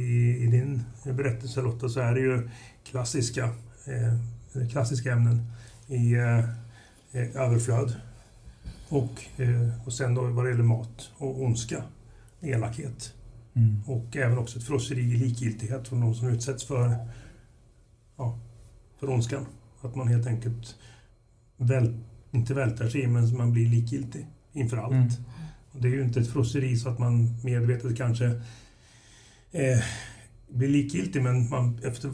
i 0.43 0.47
din 0.47 0.83
berättelse 1.03 1.61
Lotta 1.61 1.89
så 1.89 1.99
är 1.99 2.13
det 2.13 2.19
ju 2.21 2.49
klassiska, 2.89 3.43
eh, 3.85 4.67
klassiska 4.71 5.11
ämnen 5.11 5.51
i 5.87 6.13
eh, 6.13 6.45
överflöd. 7.35 7.95
Och, 8.89 9.41
eh, 9.41 9.85
och 9.85 9.93
sen 9.93 10.15
då 10.15 10.27
vad 10.27 10.45
det 10.45 10.49
gäller 10.49 10.63
mat 10.63 11.11
och 11.17 11.41
ondska, 11.43 11.83
elakhet. 12.41 13.13
Mm. 13.53 13.81
Och 13.85 14.17
även 14.17 14.37
också 14.37 14.57
ett 14.57 14.65
frosseri 14.65 15.01
i 15.01 15.17
likgiltighet 15.17 15.87
från 15.87 16.01
de 16.01 16.15
som 16.15 16.27
utsätts 16.27 16.63
för, 16.63 16.95
ja, 18.17 18.39
för 18.99 19.09
ondskan. 19.09 19.45
Att 19.81 19.95
man 19.95 20.07
helt 20.07 20.27
enkelt 20.27 20.75
väl, 21.57 21.97
inte 22.31 22.53
vältar 22.53 22.89
sig 22.89 23.07
men 23.07 23.37
man 23.37 23.53
blir 23.53 23.69
likgiltig 23.69 24.27
inför 24.53 24.77
allt. 24.77 24.93
Mm. 24.93 25.09
Och 25.71 25.81
det 25.81 25.87
är 25.87 25.91
ju 25.91 26.03
inte 26.03 26.19
ett 26.19 26.31
frosseri 26.31 26.77
så 26.77 26.89
att 26.89 26.99
man 26.99 27.35
medvetet 27.43 27.97
kanske 27.97 28.25
eh, 29.51 29.83
blir 30.49 30.69
likgiltig 30.69 31.23
men 31.23 31.49
man, 31.49 31.79
efter, 31.83 32.13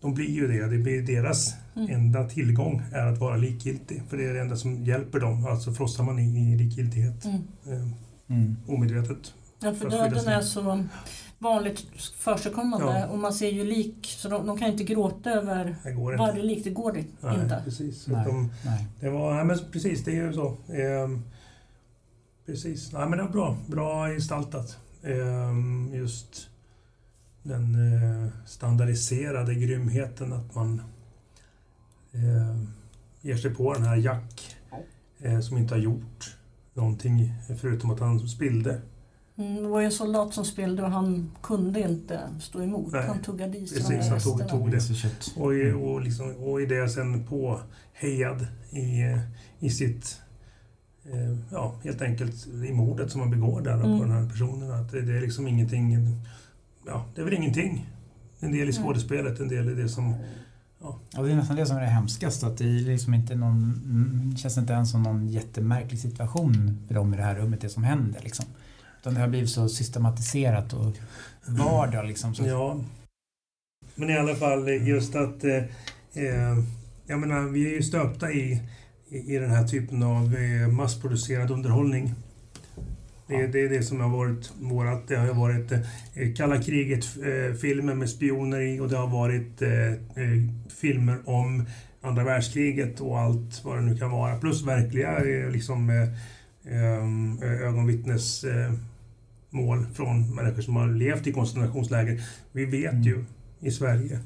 de 0.00 0.14
blir 0.14 0.30
ju 0.30 0.48
det. 0.48 0.66
Det 0.66 0.78
blir 0.78 1.02
deras 1.02 1.54
mm. 1.76 1.90
enda 1.90 2.28
tillgång 2.28 2.82
är 2.92 3.06
att 3.06 3.18
vara 3.18 3.36
likgiltig. 3.36 4.02
För 4.08 4.16
det 4.16 4.24
är 4.24 4.34
det 4.34 4.40
enda 4.40 4.56
som 4.56 4.84
hjälper 4.84 5.20
dem. 5.20 5.46
Alltså 5.46 5.72
frossar 5.72 6.04
man 6.04 6.18
i, 6.18 6.52
i 6.52 6.56
likgiltighet. 6.56 7.24
Mm. 7.24 7.42
Eh, 7.66 8.36
mm. 8.36 8.56
omedvetet. 8.66 9.34
Ja, 9.60 9.74
för 9.74 9.90
döden 9.90 10.28
är 10.28 10.40
så 10.40 10.84
vanligt 11.38 11.86
förekommande 12.16 12.98
ja. 13.00 13.06
och 13.06 13.18
man 13.18 13.32
ser 13.32 13.48
ju 13.48 13.64
lik 13.64 14.06
så 14.18 14.28
de, 14.28 14.46
de 14.46 14.58
kan 14.58 14.68
inte 14.68 14.84
gråta 14.84 15.30
över 15.30 15.76
varje 16.18 16.42
lik, 16.42 16.64
det 16.64 16.70
går 16.70 16.92
nej, 16.92 17.04
inte. 17.42 17.60
Precis. 17.64 18.06
Nej, 18.06 18.24
de, 18.26 18.50
nej. 18.64 18.86
Det 19.00 19.10
var, 19.10 19.34
nej, 19.34 19.44
men 19.44 19.58
precis, 19.72 20.04
det 20.04 20.10
är 20.10 20.22
ju 20.22 20.32
så. 20.32 20.46
Eh, 20.46 21.18
precis, 22.46 22.92
nej, 22.92 23.08
men 23.08 23.18
det 23.18 23.24
var 23.24 23.30
bra, 23.30 23.56
bra 23.66 24.08
gestaltat. 24.08 24.78
Eh, 25.02 25.98
just 25.98 26.48
den 27.42 27.74
eh, 27.74 28.28
standardiserade 28.46 29.54
grymheten 29.54 30.32
att 30.32 30.54
man 30.54 30.82
eh, 32.12 32.62
ger 33.20 33.36
sig 33.36 33.54
på 33.54 33.74
den 33.74 33.82
här 33.82 33.96
Jack 33.96 34.56
eh, 35.18 35.40
som 35.40 35.58
inte 35.58 35.74
har 35.74 35.80
gjort 35.80 36.36
någonting 36.74 37.34
förutom 37.60 37.90
att 37.90 38.00
han 38.00 38.28
spillde 38.28 38.80
Mm, 39.38 39.62
det 39.62 39.68
var 39.68 39.80
ju 39.80 39.86
en 39.86 39.92
soldat 39.92 40.34
som 40.34 40.44
spelade 40.44 40.82
och 40.82 40.90
han 40.90 41.30
kunde 41.42 41.80
inte 41.80 42.20
stå 42.40 42.62
emot. 42.62 42.92
Nej, 42.92 43.06
han 43.06 43.22
tuggade 43.22 43.58
i 43.58 43.66
sig 43.66 43.78
Precis, 43.78 44.08
han 44.08 44.20
tog, 44.20 44.48
tog 44.48 44.70
det. 44.70 44.80
Och, 45.36 45.54
i, 45.54 45.72
och, 45.72 46.00
liksom, 46.00 46.36
och 46.36 46.62
i 46.62 46.66
det 46.66 46.88
sen 46.88 47.24
påhejad 47.24 48.46
i, 48.70 49.16
i 49.58 49.70
sitt... 49.70 50.20
Eh, 51.04 51.36
ja, 51.52 51.74
helt 51.84 52.02
enkelt 52.02 52.46
i 52.46 52.72
mordet 52.72 53.10
som 53.10 53.20
man 53.20 53.30
begår 53.30 53.60
där 53.60 53.74
mm. 53.74 53.98
på 53.98 54.04
den 54.04 54.12
här 54.12 54.28
personen. 54.28 54.70
Att 54.70 54.92
det, 54.92 55.00
det, 55.00 55.16
är 55.16 55.20
liksom 55.20 55.48
ingenting... 55.48 55.96
Ja, 56.88 57.04
det 57.14 57.20
är 57.20 57.24
väl 57.24 57.34
ingenting. 57.34 57.86
En 58.40 58.52
del 58.52 58.68
i 58.68 58.72
mm. 58.72 58.72
skådespelet, 58.72 59.40
en 59.40 59.48
del 59.48 59.68
i 59.68 59.74
det 59.74 59.88
som... 59.88 60.14
Ja. 60.80 60.98
ja, 61.10 61.22
det 61.22 61.32
är 61.32 61.36
nästan 61.36 61.56
det 61.56 61.66
som 61.66 61.76
är 61.76 61.80
det 61.80 61.86
hemskaste. 61.86 62.46
Att 62.46 62.58
det 62.58 62.64
är 62.64 62.80
liksom 62.80 63.14
inte 63.14 63.34
någon, 63.34 64.34
känns 64.38 64.58
inte 64.58 64.72
ens 64.72 64.90
som 64.90 65.02
någon 65.02 65.28
jättemärklig 65.28 66.00
situation 66.00 66.84
för 66.86 66.94
dem 66.94 67.14
i 67.14 67.16
det 67.16 67.22
här 67.22 67.34
rummet, 67.34 67.60
det 67.60 67.68
som 67.68 67.84
händer. 67.84 68.20
Liksom. 68.22 68.46
Utan 69.00 69.14
det 69.14 69.20
har 69.20 69.28
blivit 69.28 69.50
så 69.50 69.68
systematiserat 69.68 70.72
och 70.72 70.96
vardag 71.46 72.06
liksom. 72.06 72.34
Så. 72.34 72.46
Ja. 72.46 72.80
Men 73.94 74.10
i 74.10 74.18
alla 74.18 74.34
fall 74.34 74.68
just 74.68 75.14
att 75.14 75.44
eh, 75.44 75.56
eh, 76.12 76.58
jag 77.06 77.20
menar, 77.20 77.40
vi 77.40 77.66
är 77.66 77.74
ju 77.74 77.82
stöpta 77.82 78.32
i, 78.32 78.62
i, 79.08 79.34
i 79.34 79.38
den 79.38 79.50
här 79.50 79.68
typen 79.68 80.02
av 80.02 80.34
eh, 80.36 80.68
massproducerad 80.68 81.50
underhållning. 81.50 82.14
Det, 83.28 83.34
är, 83.34 83.48
det 83.48 83.60
är 83.60 83.68
det 83.68 83.82
som 83.82 84.00
har 84.00 84.08
varit 84.08 84.52
vårat. 84.60 85.08
Det 85.08 85.16
har 85.16 85.34
varit 85.34 85.72
eh, 85.72 85.80
kalla 86.36 86.62
kriget-filmer 86.62 87.94
med 87.94 88.10
spioner 88.10 88.60
i 88.60 88.80
och 88.80 88.88
det 88.88 88.96
har 88.96 89.08
varit 89.08 89.62
eh, 89.62 89.92
eh, 89.92 89.96
filmer 90.80 91.18
om 91.24 91.66
andra 92.00 92.24
världskriget 92.24 93.00
och 93.00 93.18
allt 93.18 93.64
vad 93.64 93.76
det 93.76 93.82
nu 93.82 93.98
kan 93.98 94.10
vara. 94.10 94.38
Plus 94.38 94.62
verkliga 94.62 95.18
eh, 95.18 95.50
liksom, 95.50 95.90
eh, 95.90 96.02
eh 96.74 97.04
ögonvittnesmål 97.42 99.86
från 99.94 100.34
människor 100.34 100.62
som 100.62 100.76
har 100.76 100.88
levt 100.88 101.26
i 101.26 101.32
koncentrationsläger. 101.32 102.22
Vi 102.52 102.64
vet 102.64 102.92
mm. 102.92 103.02
ju 103.02 103.24
i 103.60 103.70
Sverige 103.70 104.18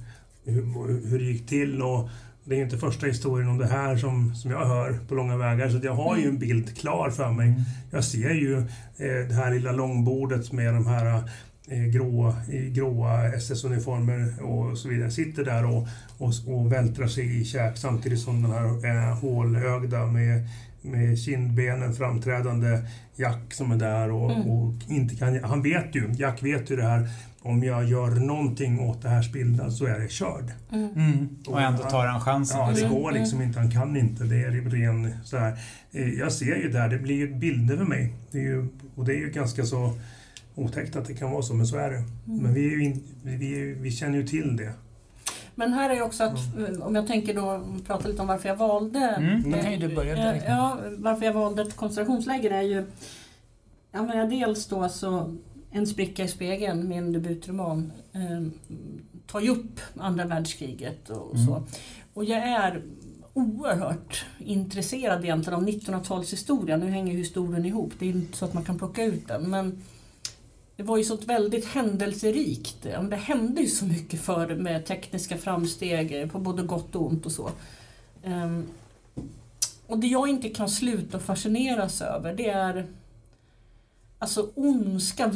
hur, 0.44 1.08
hur 1.10 1.18
det 1.18 1.24
gick 1.24 1.46
till 1.46 1.82
och 1.82 2.08
det 2.44 2.54
är 2.54 2.62
inte 2.62 2.78
första 2.78 3.06
historien 3.06 3.48
om 3.48 3.58
det 3.58 3.66
här 3.66 3.96
som, 3.96 4.34
som 4.34 4.50
jag 4.50 4.66
hör 4.66 4.98
på 5.08 5.14
långa 5.14 5.36
vägar, 5.36 5.68
så 5.68 5.80
jag 5.82 5.94
har 5.94 6.16
ju 6.16 6.28
en 6.28 6.38
bild 6.38 6.78
klar 6.78 7.10
för 7.10 7.32
mig. 7.32 7.48
Mm. 7.48 7.60
Jag 7.90 8.04
ser 8.04 8.30
ju 8.30 8.58
eh, 8.96 9.28
det 9.28 9.34
här 9.34 9.50
lilla 9.50 9.72
långbordet 9.72 10.52
med 10.52 10.74
de 10.74 10.86
här 10.86 11.22
eh, 11.68 11.84
gråa, 11.84 12.34
gråa 12.48 13.28
SS-uniformer 13.28 14.42
och 14.42 14.78
så 14.78 14.88
vidare. 14.88 15.10
Sitter 15.10 15.44
där 15.44 15.66
och, 15.66 15.88
och, 16.18 16.32
och 16.46 16.72
vältrar 16.72 17.06
sig 17.06 17.40
i 17.40 17.44
käk 17.44 17.76
samtidigt 17.76 18.20
som 18.20 18.42
den 18.42 18.50
här 18.50 18.86
eh, 18.86 19.18
hålögda 19.18 20.06
med, 20.06 20.48
med 20.82 21.18
kindbenen 21.18 21.94
framträdande 21.94 22.78
Jack 23.16 23.54
som 23.54 23.72
är 23.72 23.76
där 23.76 24.10
och, 24.10 24.32
mm. 24.32 24.50
och 24.50 24.74
inte 24.88 25.16
kan... 25.16 25.44
Han 25.44 25.62
vet 25.62 25.94
ju, 25.94 26.12
Jack 26.12 26.42
vet 26.42 26.70
ju 26.70 26.76
det 26.76 26.82
här 26.82 27.08
om 27.44 27.62
jag 27.64 27.84
gör 27.84 28.10
någonting 28.10 28.80
åt 28.80 29.02
det 29.02 29.08
här 29.08 29.22
spilda 29.22 29.70
så 29.70 29.86
är 29.86 29.98
det 29.98 30.08
körd. 30.08 30.52
Mm. 30.72 30.88
Mm. 30.94 31.28
Och 31.46 31.60
ändå 31.60 31.82
tar 31.82 32.06
han 32.06 32.20
chansen. 32.20 32.60
Ja, 32.60 32.72
det 32.74 32.88
går 32.88 33.12
liksom 33.12 33.38
mm. 33.38 33.48
inte. 33.48 33.60
Han 33.60 33.70
kan 33.70 33.96
inte. 33.96 34.24
Det 34.24 34.36
är 34.36 34.50
ren 34.50 35.14
så 35.24 35.36
här. 35.36 35.58
Eh, 35.92 36.08
jag 36.08 36.32
ser 36.32 36.56
ju 36.56 36.70
där, 36.70 36.88
det 36.88 36.98
blir 36.98 37.16
ju 37.16 37.34
bilder 37.34 37.76
för 37.76 37.84
mig. 37.84 38.14
Det 38.30 38.38
är 38.38 38.42
ju, 38.42 38.68
och 38.94 39.04
det 39.04 39.12
är 39.12 39.18
ju 39.18 39.30
ganska 39.30 39.64
så 39.64 39.92
otäckt 40.54 40.96
att 40.96 41.06
det 41.06 41.14
kan 41.14 41.30
vara 41.30 41.42
så, 41.42 41.54
men 41.54 41.66
så 41.66 41.76
är 41.76 41.90
det. 41.90 41.96
Mm. 41.96 42.42
Men 42.42 42.54
vi, 42.54 42.84
in, 42.84 43.02
vi, 43.22 43.74
vi 43.80 43.90
känner 43.90 44.18
ju 44.18 44.26
till 44.26 44.56
det. 44.56 44.72
Men 45.54 45.72
här 45.72 45.90
är 45.90 45.94
ju 45.94 46.02
också 46.02 46.24
att, 46.24 46.54
mm. 46.56 46.82
om 46.82 46.94
jag 46.94 47.06
tänker 47.06 47.34
då, 47.34 47.64
prata 47.86 48.08
lite 48.08 48.22
om 48.22 48.28
varför 48.28 48.48
jag 48.48 48.56
valde... 48.56 48.98
Mm, 48.98 49.72
ju 49.72 49.88
du 49.88 49.94
börja 49.94 50.14
direkt. 50.14 50.44
Ja, 50.48 50.78
varför 50.98 51.26
jag 51.26 51.32
valde 51.32 51.62
ett 51.62 51.76
koncentrationsläger 51.76 52.50
är 52.50 52.62
ju... 52.62 52.86
Jag 53.92 54.06
menar, 54.06 54.26
dels 54.26 54.66
då 54.66 54.88
så 54.88 55.36
en 55.72 55.86
spricka 55.86 56.24
i 56.24 56.28
spegeln, 56.28 56.88
min 56.88 57.12
debutroman, 57.12 57.92
eh, 58.12 58.46
tar 59.26 59.40
ju 59.40 59.50
upp 59.50 59.80
andra 59.96 60.24
världskriget 60.24 61.10
och 61.10 61.34
mm. 61.34 61.46
så. 61.46 61.62
Och 62.14 62.24
jag 62.24 62.38
är 62.38 62.82
oerhört 63.34 64.24
intresserad 64.38 65.24
egentligen 65.24 65.58
av 65.58 65.68
1900-talshistorien. 65.68 66.76
Nu 66.76 66.90
hänger 66.90 67.14
historien 67.14 67.64
ihop, 67.64 67.92
det 67.98 68.06
är 68.06 68.10
inte 68.10 68.38
så 68.38 68.44
att 68.44 68.54
man 68.54 68.64
kan 68.64 68.78
plocka 68.78 69.04
ut 69.04 69.28
den. 69.28 69.50
Men 69.50 69.82
det 70.76 70.82
var 70.82 70.96
ju 70.96 71.04
sånt 71.04 71.24
väldigt 71.24 71.64
händelserikt. 71.64 72.82
Det 72.82 73.16
hände 73.16 73.60
ju 73.60 73.66
så 73.66 73.84
mycket 73.84 74.20
förr 74.20 74.54
med 74.54 74.86
tekniska 74.86 75.38
framsteg 75.38 76.32
på 76.32 76.38
både 76.38 76.62
gott 76.62 76.94
och 76.94 77.06
ont 77.06 77.26
och 77.26 77.32
så. 77.32 77.50
Ehm, 78.22 78.66
och 79.86 79.98
det 79.98 80.06
jag 80.06 80.28
inte 80.28 80.48
kan 80.48 80.68
sluta 80.68 81.18
fascineras 81.18 82.02
över 82.02 82.34
det 82.34 82.48
är 82.48 82.86
Alltså 84.22 84.50
ondska, 84.54 85.32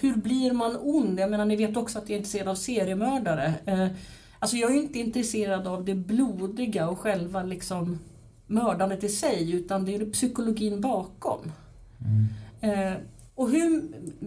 hur 0.00 0.16
blir 0.16 0.52
man 0.52 0.76
ond? 0.80 1.20
Jag 1.20 1.30
menar 1.30 1.44
ni 1.44 1.56
vet 1.56 1.76
också 1.76 1.98
att 1.98 2.08
jag 2.08 2.14
är 2.14 2.18
intresserad 2.18 2.48
av 2.48 2.54
seriemördare. 2.54 3.54
Eh, 3.64 3.86
alltså 4.38 4.56
jag 4.56 4.70
är 4.70 4.76
inte 4.76 4.98
intresserad 4.98 5.66
av 5.66 5.84
det 5.84 5.94
blodiga 5.94 6.88
och 6.88 6.98
själva 6.98 7.42
liksom 7.42 7.98
mördandet 8.46 9.04
i 9.04 9.08
sig 9.08 9.52
utan 9.52 9.84
det 9.84 9.94
är 9.94 10.10
psykologin 10.10 10.80
bakom. 10.80 11.52
Mm. 12.60 12.92
Eh, 12.92 12.98
och 13.34 13.50
hur, 13.50 13.82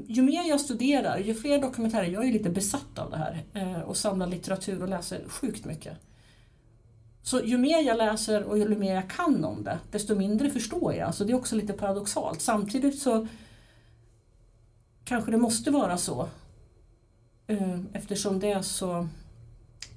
ju 0.08 0.22
mer 0.22 0.50
jag 0.50 0.62
studerar, 0.62 1.18
ju 1.18 1.34
fler 1.36 1.62
dokumentärer, 1.62 2.06
jag 2.06 2.28
är 2.28 2.34
lite 2.34 2.50
besatt 2.50 3.00
av 3.00 3.12
det 3.12 3.18
här 3.18 3.44
eh, 3.54 3.82
och 3.82 3.98
samlar 3.98 4.28
litteratur 4.28 4.82
och 4.82 4.90
läser 4.90 5.24
sjukt 5.28 5.66
mycket. 5.66 5.98
Så 7.24 7.40
ju 7.40 7.58
mer 7.58 7.82
jag 7.82 7.98
läser 7.98 8.44
och 8.44 8.58
ju 8.58 8.78
mer 8.78 8.96
jag 8.96 9.10
kan 9.10 9.46
om 9.46 9.64
det, 9.64 9.80
desto 9.92 10.16
mindre 10.16 10.50
förstår 10.50 10.94
jag. 10.94 11.16
Så 11.16 11.24
det 11.24 11.32
är 11.32 11.38
också 11.38 11.56
lite 11.56 11.74
paradoxalt. 11.74 12.42
Samtidigt 12.42 13.00
så 13.00 13.28
kanske 15.04 15.32
det 15.32 15.38
måste 15.38 15.72
vara 15.72 15.98
så. 15.98 16.28
Eh, 17.48 17.80
eftersom 17.94 18.40
det 18.40 18.52
är 18.52 18.62
så 18.62 19.08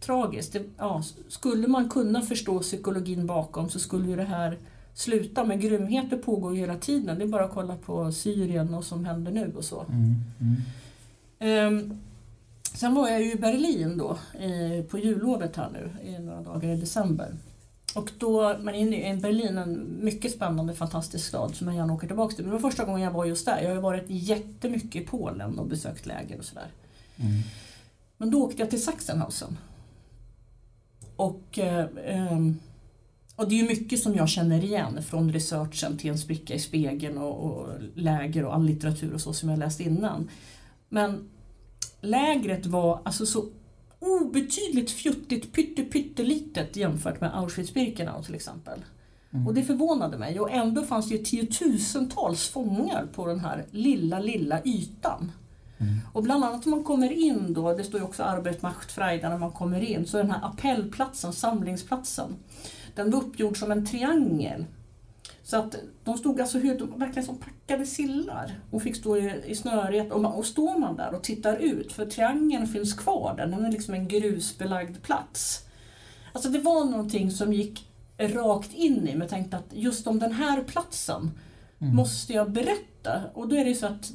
tragiskt. 0.00 0.52
Det, 0.52 0.62
ja, 0.78 1.02
skulle 1.28 1.68
man 1.68 1.88
kunna 1.88 2.22
förstå 2.22 2.60
psykologin 2.60 3.26
bakom 3.26 3.70
så 3.70 3.78
skulle 3.78 4.08
ju 4.08 4.16
det 4.16 4.24
här 4.24 4.58
sluta. 4.94 5.44
Men 5.44 5.60
grymheter 5.60 6.16
pågår 6.16 6.54
ju 6.54 6.60
hela 6.60 6.76
tiden. 6.76 7.18
Det 7.18 7.24
är 7.24 7.28
bara 7.28 7.44
att 7.44 7.54
kolla 7.54 7.76
på 7.76 8.12
Syrien 8.12 8.68
och 8.68 8.74
vad 8.74 8.84
som 8.84 9.04
händer 9.04 9.32
nu 9.32 9.52
och 9.56 9.64
så. 9.64 9.86
Mm, 9.88 10.14
mm. 10.40 10.60
Um, 11.66 11.98
sen 12.74 12.94
var 12.94 13.08
jag 13.08 13.22
ju 13.22 13.32
i 13.32 13.36
Berlin 13.36 13.98
då 13.98 14.18
eh, 14.34 14.84
på 14.84 14.98
jullovet 14.98 15.56
här 15.56 15.70
nu 15.70 16.08
i 16.08 16.18
några 16.18 16.40
dagar 16.40 16.68
i 16.68 16.76
december. 16.76 17.34
Och 17.94 18.10
då, 18.18 18.56
men 18.60 18.74
är 18.74 19.16
Berlin 19.16 19.58
en 19.58 20.04
mycket 20.04 20.32
spännande, 20.32 20.74
fantastisk 20.74 21.28
stad 21.28 21.54
som 21.54 21.66
jag 21.66 21.76
gärna 21.76 21.94
åker 21.94 22.06
tillbaka 22.06 22.34
till. 22.34 22.44
Men 22.44 22.54
det 22.54 22.60
var 22.60 22.70
första 22.70 22.84
gången 22.84 23.02
jag 23.02 23.10
var 23.10 23.24
just 23.24 23.46
där. 23.46 23.60
Jag 23.60 23.68
har 23.68 23.74
ju 23.74 23.80
varit 23.80 24.04
jättemycket 24.08 25.02
i 25.02 25.06
Polen 25.06 25.58
och 25.58 25.66
besökt 25.66 26.06
läger 26.06 26.38
och 26.38 26.44
sådär. 26.44 26.68
Mm. 27.16 27.42
Men 28.16 28.30
då 28.30 28.44
åkte 28.44 28.62
jag 28.62 28.70
till 28.70 28.82
Sachsenhausen. 28.82 29.58
Och, 31.16 31.58
eh, 31.58 31.86
ehm, 32.04 32.58
och 33.36 33.48
det 33.48 33.54
är 33.54 33.62
ju 33.62 33.68
mycket 33.68 34.02
som 34.02 34.14
jag 34.14 34.28
känner 34.28 34.64
igen 34.64 35.02
från 35.02 35.32
researchen 35.32 35.98
till 35.98 36.10
En 36.10 36.18
spricka 36.18 36.54
i 36.54 36.58
spegeln 36.58 37.18
och, 37.18 37.44
och 37.44 37.68
läger 37.94 38.44
och 38.44 38.54
all 38.54 38.64
litteratur 38.64 39.14
och 39.14 39.20
så 39.20 39.32
som 39.32 39.48
jag 39.48 39.58
läst 39.58 39.80
innan. 39.80 40.30
Men 40.88 41.28
lägret 42.00 42.66
var 42.66 43.00
alltså 43.04 43.26
så 43.26 43.44
obetydligt 44.04 44.90
fjuttigt, 44.90 45.52
pytte, 45.52 45.82
pyttelitet 45.82 46.76
jämfört 46.76 47.20
med 47.20 47.30
Auschwitz-Birkenau 47.34 48.22
till 48.22 48.34
exempel. 48.34 48.78
Mm. 49.32 49.46
Och 49.46 49.54
det 49.54 49.62
förvånade 49.62 50.18
mig 50.18 50.40
och 50.40 50.50
ändå 50.50 50.82
fanns 50.82 51.08
det 51.08 51.14
ju 51.14 51.24
tiotusentals 51.24 52.48
fångar 52.48 53.06
på 53.14 53.26
den 53.26 53.40
här 53.40 53.64
lilla, 53.70 54.18
lilla 54.18 54.62
ytan. 54.64 55.32
Mm. 55.78 56.00
Och 56.12 56.22
bland 56.22 56.44
annat 56.44 56.64
om 56.64 56.70
man 56.70 56.84
kommer 56.84 57.12
in 57.12 57.54
då, 57.54 57.72
det 57.72 57.84
står 57.84 58.00
ju 58.00 58.06
också 58.06 58.22
Arbeit 58.22 58.62
macht 58.62 58.92
frei 58.92 59.22
när 59.22 59.38
man 59.38 59.50
kommer 59.50 59.80
in, 59.80 60.06
så 60.06 60.16
den 60.16 60.30
här 60.30 60.40
appellplatsen, 60.46 61.32
samlingsplatsen, 61.32 62.36
den 62.94 63.10
var 63.10 63.22
uppgjord 63.22 63.58
som 63.58 63.70
en 63.70 63.86
triangel 63.86 64.64
så 65.44 65.56
att 65.56 65.76
de 66.04 66.18
stod 66.18 66.40
alltså 66.40 66.58
hur, 66.58 66.78
de, 66.78 66.98
verkligen 66.98 67.26
som 67.26 67.38
packade 67.38 67.86
sillar 67.86 68.60
och 68.70 68.82
fick 68.82 68.96
stå 68.96 69.16
i, 69.16 69.42
i 69.46 69.54
snöret. 69.54 70.12
Och, 70.12 70.20
man, 70.20 70.32
och 70.32 70.46
står 70.46 70.78
man 70.78 70.96
där 70.96 71.14
och 71.14 71.22
tittar 71.22 71.56
ut, 71.56 71.92
för 71.92 72.06
triangeln 72.06 72.66
finns 72.66 72.94
kvar 72.94 73.34
där, 73.36 73.46
den 73.46 73.64
är 73.64 73.70
liksom 73.70 73.94
en 73.94 74.08
grusbelagd 74.08 75.02
plats. 75.02 75.60
Alltså 76.32 76.48
det 76.48 76.58
var 76.58 76.84
någonting 76.84 77.30
som 77.30 77.52
gick 77.52 77.88
rakt 78.18 78.74
in 78.74 78.96
i 78.96 79.00
mig. 79.00 79.18
Jag 79.18 79.28
tänkte 79.28 79.56
att 79.56 79.68
just 79.70 80.06
om 80.06 80.18
den 80.18 80.32
här 80.32 80.62
platsen 80.62 81.30
mm. 81.78 81.96
måste 81.96 82.32
jag 82.32 82.50
berätta. 82.50 83.22
Och 83.34 83.48
då 83.48 83.56
är 83.56 83.64
det 83.64 83.74
så 83.74 83.86
att 83.86 84.12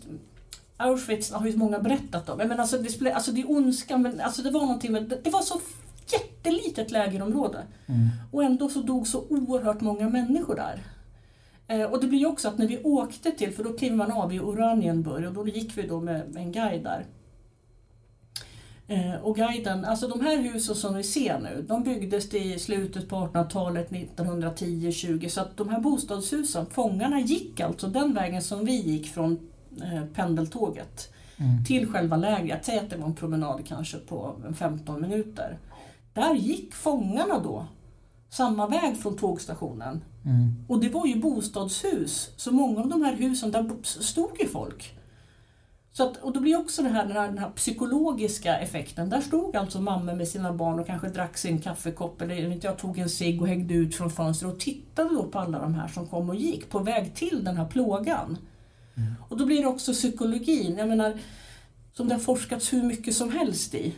Auschwitz 0.77 1.31
har 1.31 1.47
ju 1.47 1.57
många 1.57 1.79
berättat 1.79 2.29
om. 2.29 2.37
Men 2.37 2.59
alltså 2.59 2.77
det, 2.77 3.11
alltså 3.11 3.31
det 3.31 3.41
är 3.41 3.51
ondska, 3.51 3.97
men 3.97 4.21
alltså 4.21 4.41
det 4.41 4.51
var 4.51 4.61
någonting 4.61 4.91
med, 4.91 5.03
det, 5.03 5.19
det 5.23 5.29
var 5.29 5.41
så 5.41 5.61
jättelitet 6.11 6.91
lägerområde. 6.91 7.63
Mm. 7.85 8.09
Och 8.31 8.43
ändå 8.43 8.69
så 8.69 8.81
dog 8.81 9.07
så 9.07 9.25
oerhört 9.29 9.81
många 9.81 10.09
människor 10.09 10.55
där. 10.55 10.83
Eh, 11.69 11.83
och 11.83 12.01
det 12.01 12.07
blir 12.07 12.19
ju 12.19 12.25
också 12.25 12.47
att 12.47 12.57
när 12.57 12.67
vi 12.67 12.83
åkte 12.83 13.31
till, 13.31 13.51
för 13.51 13.63
då 13.63 13.73
kliver 13.73 13.95
man 13.95 14.11
av 14.11 14.33
i 14.33 14.39
Oranienburg 14.39 15.27
och 15.27 15.33
då 15.33 15.47
gick 15.47 15.77
vi 15.77 15.87
då 15.87 15.99
med 15.99 16.37
en 16.37 16.51
guide 16.51 16.83
där. 16.83 17.05
Eh, 18.87 19.15
och 19.15 19.35
guiden, 19.35 19.85
alltså 19.85 20.07
de 20.07 20.21
här 20.21 20.37
husen 20.37 20.75
som 20.75 20.95
vi 20.95 21.03
ser 21.03 21.39
nu, 21.39 21.65
de 21.67 21.83
byggdes 21.83 22.33
i 22.33 22.59
slutet 22.59 23.09
på 23.09 23.15
1800-talet, 23.15 23.89
1910-20, 23.89 25.29
så 25.29 25.41
att 25.41 25.57
de 25.57 25.69
här 25.69 25.79
bostadshusen, 25.79 26.65
fångarna 26.65 27.19
gick 27.19 27.59
alltså 27.59 27.87
den 27.87 28.13
vägen 28.13 28.41
som 28.41 28.65
vi 28.65 28.75
gick 28.81 29.07
från 29.07 29.49
eh, 29.81 30.05
pendeltåget 30.15 31.13
mm. 31.37 31.65
till 31.65 31.87
själva 31.87 32.17
lägret. 32.17 32.65
Säg 32.65 32.79
att 32.79 32.89
det 32.89 32.97
var 32.97 33.05
en 33.05 33.15
promenad 33.15 33.67
kanske 33.67 33.97
på 33.97 34.35
15 34.55 35.01
minuter. 35.01 35.57
Där 36.13 36.35
gick 36.35 36.73
fångarna 36.73 37.39
då 37.39 37.65
samma 38.29 38.67
väg 38.67 38.97
från 38.97 39.17
tågstationen. 39.17 40.01
Mm. 40.25 40.65
Och 40.67 40.79
det 40.79 40.89
var 40.89 41.05
ju 41.05 41.19
bostadshus, 41.19 42.29
så 42.35 42.51
många 42.51 42.81
av 42.81 42.87
de 42.87 43.01
här 43.01 43.15
husen, 43.15 43.51
där 43.51 43.69
stod 43.83 44.39
ju 44.39 44.47
folk. 44.47 44.95
Så 45.91 46.03
att, 46.03 46.17
och 46.17 46.33
då 46.33 46.39
blir 46.39 46.59
också 46.59 46.81
det 46.81 46.89
här, 46.89 47.05
den, 47.05 47.17
här, 47.17 47.27
den 47.27 47.37
här 47.37 47.49
psykologiska 47.49 48.57
effekten. 48.57 49.09
Där 49.09 49.21
stod 49.21 49.55
alltså 49.55 49.81
mammor 49.81 50.15
med 50.15 50.27
sina 50.27 50.53
barn 50.53 50.79
och 50.79 50.87
kanske 50.87 51.09
drack 51.09 51.37
sin 51.37 51.61
kaffekopp 51.61 52.21
eller 52.21 52.59
jag 52.65 52.77
tog 52.77 52.97
en 52.97 53.09
cigg 53.09 53.41
och 53.41 53.47
hängde 53.47 53.73
ut 53.73 53.95
från 53.95 54.11
fönstret 54.11 54.53
och 54.53 54.59
tittade 54.59 55.09
då 55.09 55.23
på 55.23 55.39
alla 55.39 55.59
de 55.59 55.73
här 55.73 55.87
som 55.87 56.07
kom 56.07 56.29
och 56.29 56.35
gick 56.35 56.69
på 56.69 56.79
väg 56.79 57.15
till 57.15 57.43
den 57.43 57.57
här 57.57 57.65
plågan. 57.65 58.37
Mm. 58.97 59.13
Och 59.29 59.37
då 59.37 59.45
blir 59.45 59.61
det 59.61 59.67
också 59.67 59.93
psykologin, 59.93 60.77
jag 60.77 60.87
menar, 60.87 61.17
som 61.93 62.07
det 62.07 62.13
har 62.13 62.21
forskats 62.21 62.73
hur 62.73 62.83
mycket 62.83 63.15
som 63.15 63.31
helst 63.31 63.75
i. 63.75 63.95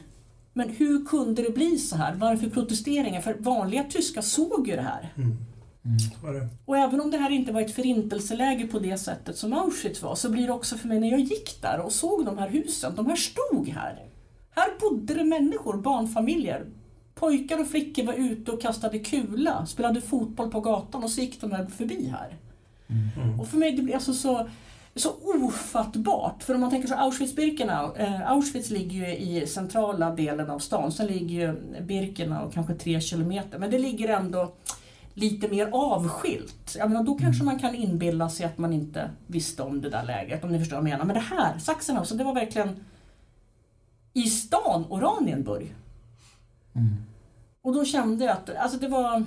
Men 0.54 0.70
hur 0.70 1.06
kunde 1.06 1.42
det 1.42 1.54
bli 1.54 1.78
så 1.78 1.96
här? 1.96 2.16
Varför 2.16 2.50
protesteringar? 2.50 3.22
För 3.22 3.34
vanliga 3.34 3.84
tyskar 3.84 4.22
såg 4.22 4.68
ju 4.68 4.76
det 4.76 4.82
här. 4.82 5.14
Mm. 5.18 5.38
Mm. 5.86 6.50
Och 6.66 6.78
även 6.78 7.02
om 7.02 7.12
det 7.12 7.18
här 7.18 7.30
inte 7.30 7.52
var 7.52 7.62
ett 7.62 7.76
förintelseläge 7.76 8.68
på 8.68 8.80
det 8.80 8.98
sättet 8.98 9.38
som 9.38 9.54
Auschwitz 9.54 10.02
var 10.02 10.16
så 10.16 10.30
blir 10.30 10.48
det 10.48 10.54
också 10.54 10.78
för 10.78 10.88
mig 10.88 11.00
när 11.00 11.12
jag 11.12 11.20
gick 11.20 11.62
där 11.62 11.80
och 11.80 11.92
såg 11.92 12.26
de 12.26 12.38
här 12.38 12.50
husen, 12.50 12.96
de 12.96 13.06
här 13.06 13.16
stod 13.16 13.70
här. 13.70 14.06
Här 14.56 14.80
bodde 14.80 15.14
det 15.14 15.24
människor, 15.24 15.78
barnfamiljer. 15.78 16.66
Pojkar 17.16 17.62
och 17.62 17.68
flickor 17.68 18.04
var 18.04 18.14
ute 18.14 18.52
och 18.52 18.62
kastade 18.62 19.00
kula, 19.00 19.66
spelade 19.66 20.02
fotboll 20.02 20.52
på 20.52 20.62
gatan 20.62 21.04
och 21.04 21.10
så 21.10 21.22
gick 21.22 21.42
de 21.42 21.52
här 21.52 21.66
förbi 21.66 22.08
här. 22.08 22.38
Mm. 22.88 23.40
Och 23.40 23.48
för 23.48 23.58
mig 23.58 23.72
det 23.72 23.82
blir 23.82 23.96
alltså 23.96 24.14
så, 24.14 24.50
så 24.96 25.12
ofattbart. 25.24 26.44
För 26.44 26.54
om 26.54 26.62
man 26.62 26.70
tänker 26.70 26.88
så 26.88 26.96
Auschwitz-Birkenau, 26.96 27.98
eh, 27.98 28.32
Auschwitz 28.32 28.70
ligger 28.70 29.08
ju 29.08 29.18
i 29.18 29.48
centrala 29.48 30.16
delen 30.16 30.50
av 30.50 30.60
stan. 30.60 30.92
Sen 30.92 31.08
ligger 31.08 31.36
ju 31.36 31.82
Birkenau 31.82 32.52
kanske 32.52 32.74
tre 32.74 33.02
kilometer. 33.02 33.60
Men 33.60 33.72
det 33.72 33.80
ligger 33.80 34.10
ändå 34.10 34.54
lite 35.14 35.48
mer 35.48 35.70
avskilt. 35.72 36.76
Jag 36.78 36.90
menar, 36.90 37.04
då 37.04 37.16
kanske 37.16 37.44
man 37.44 37.60
kan 37.60 37.76
inbilla 37.76 38.30
sig 38.30 38.46
att 38.46 38.58
man 38.58 38.74
inte 38.74 39.10
visste 39.28 39.64
om 39.64 39.82
det 39.82 39.90
där 39.90 40.04
läget, 40.04 40.44
om 40.44 40.52
ni 40.52 40.60
förstår 40.60 40.78
vad 40.78 40.86
jag 40.86 40.92
menar. 40.92 41.06
Men 41.06 41.16
det 41.16 41.22
här, 41.22 41.60
Sachsenhausen, 41.60 42.18
det 42.18 42.24
var 42.24 42.34
verkligen 42.34 42.86
i 44.14 44.24
stan 44.24 44.86
Oranienburg. 44.90 45.76
Mm. 46.76 46.96
Och 47.62 47.74
då 47.74 47.86
kände 47.86 48.26
jag 48.26 48.34
att 48.34 48.56
alltså 48.56 48.78
det 48.78 48.88
var... 48.88 49.24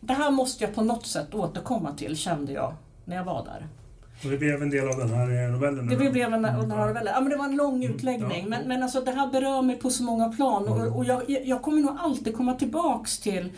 Det 0.00 0.14
här 0.14 0.30
måste 0.30 0.64
jag 0.64 0.74
på 0.74 0.82
något 0.82 1.06
sätt 1.06 1.34
återkomma 1.34 1.94
till, 1.94 2.16
kände 2.16 2.52
jag, 2.52 2.74
när 3.04 3.16
jag 3.16 3.24
var 3.24 3.44
där. 3.44 3.66
Och 4.24 4.30
det 4.30 4.38
blev 4.38 4.62
en 4.62 4.70
del 4.70 4.88
av 4.88 4.98
den 4.98 5.10
här 5.10 5.48
novellen? 5.48 5.86
Det 5.88 5.96
blev 5.96 6.34
en, 6.34 6.42
den 6.42 6.44
här 6.44 6.86
novellen. 6.86 7.12
Ja, 7.14 7.20
men 7.20 7.30
det 7.30 7.36
var 7.36 7.44
en 7.44 7.56
lång 7.56 7.84
mm. 7.84 7.94
utläggning. 7.94 8.42
Ja. 8.42 8.48
Men, 8.48 8.68
men 8.68 8.82
alltså, 8.82 9.00
det 9.00 9.10
här 9.10 9.26
berör 9.26 9.62
mig 9.62 9.76
på 9.76 9.90
så 9.90 10.02
många 10.02 10.32
plan. 10.32 10.68
Och, 10.68 10.80
mm. 10.80 10.92
och 10.92 11.04
jag, 11.04 11.30
jag 11.44 11.62
kommer 11.62 11.80
nog 11.80 11.96
alltid 11.98 12.36
komma 12.36 12.54
tillbaks 12.54 13.18
till 13.18 13.52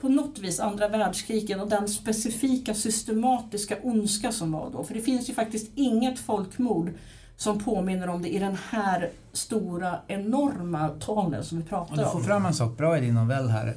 på 0.00 0.08
något 0.08 0.38
vis 0.38 0.60
andra 0.60 0.88
världskriget 0.88 1.60
och 1.60 1.68
den 1.68 1.88
specifika 1.88 2.74
systematiska 2.74 3.76
ondska 3.82 4.32
som 4.32 4.52
var 4.52 4.70
då. 4.70 4.84
För 4.84 4.94
det 4.94 5.00
finns 5.00 5.30
ju 5.30 5.34
faktiskt 5.34 5.70
inget 5.74 6.18
folkmord 6.18 6.90
som 7.36 7.58
påminner 7.58 8.08
om 8.08 8.22
det 8.22 8.28
i 8.28 8.38
den 8.38 8.56
här 8.70 9.10
stora, 9.32 9.98
enorma 10.06 10.88
talen 10.88 11.44
som 11.44 11.58
vi 11.58 11.64
pratar 11.64 11.92
om. 11.92 11.98
Du 11.98 12.04
får 12.04 12.20
fram 12.20 12.46
en 12.46 12.54
sak 12.54 12.76
bra 12.76 12.98
i 12.98 13.00
din 13.00 13.14
novell 13.14 13.48
här, 13.48 13.76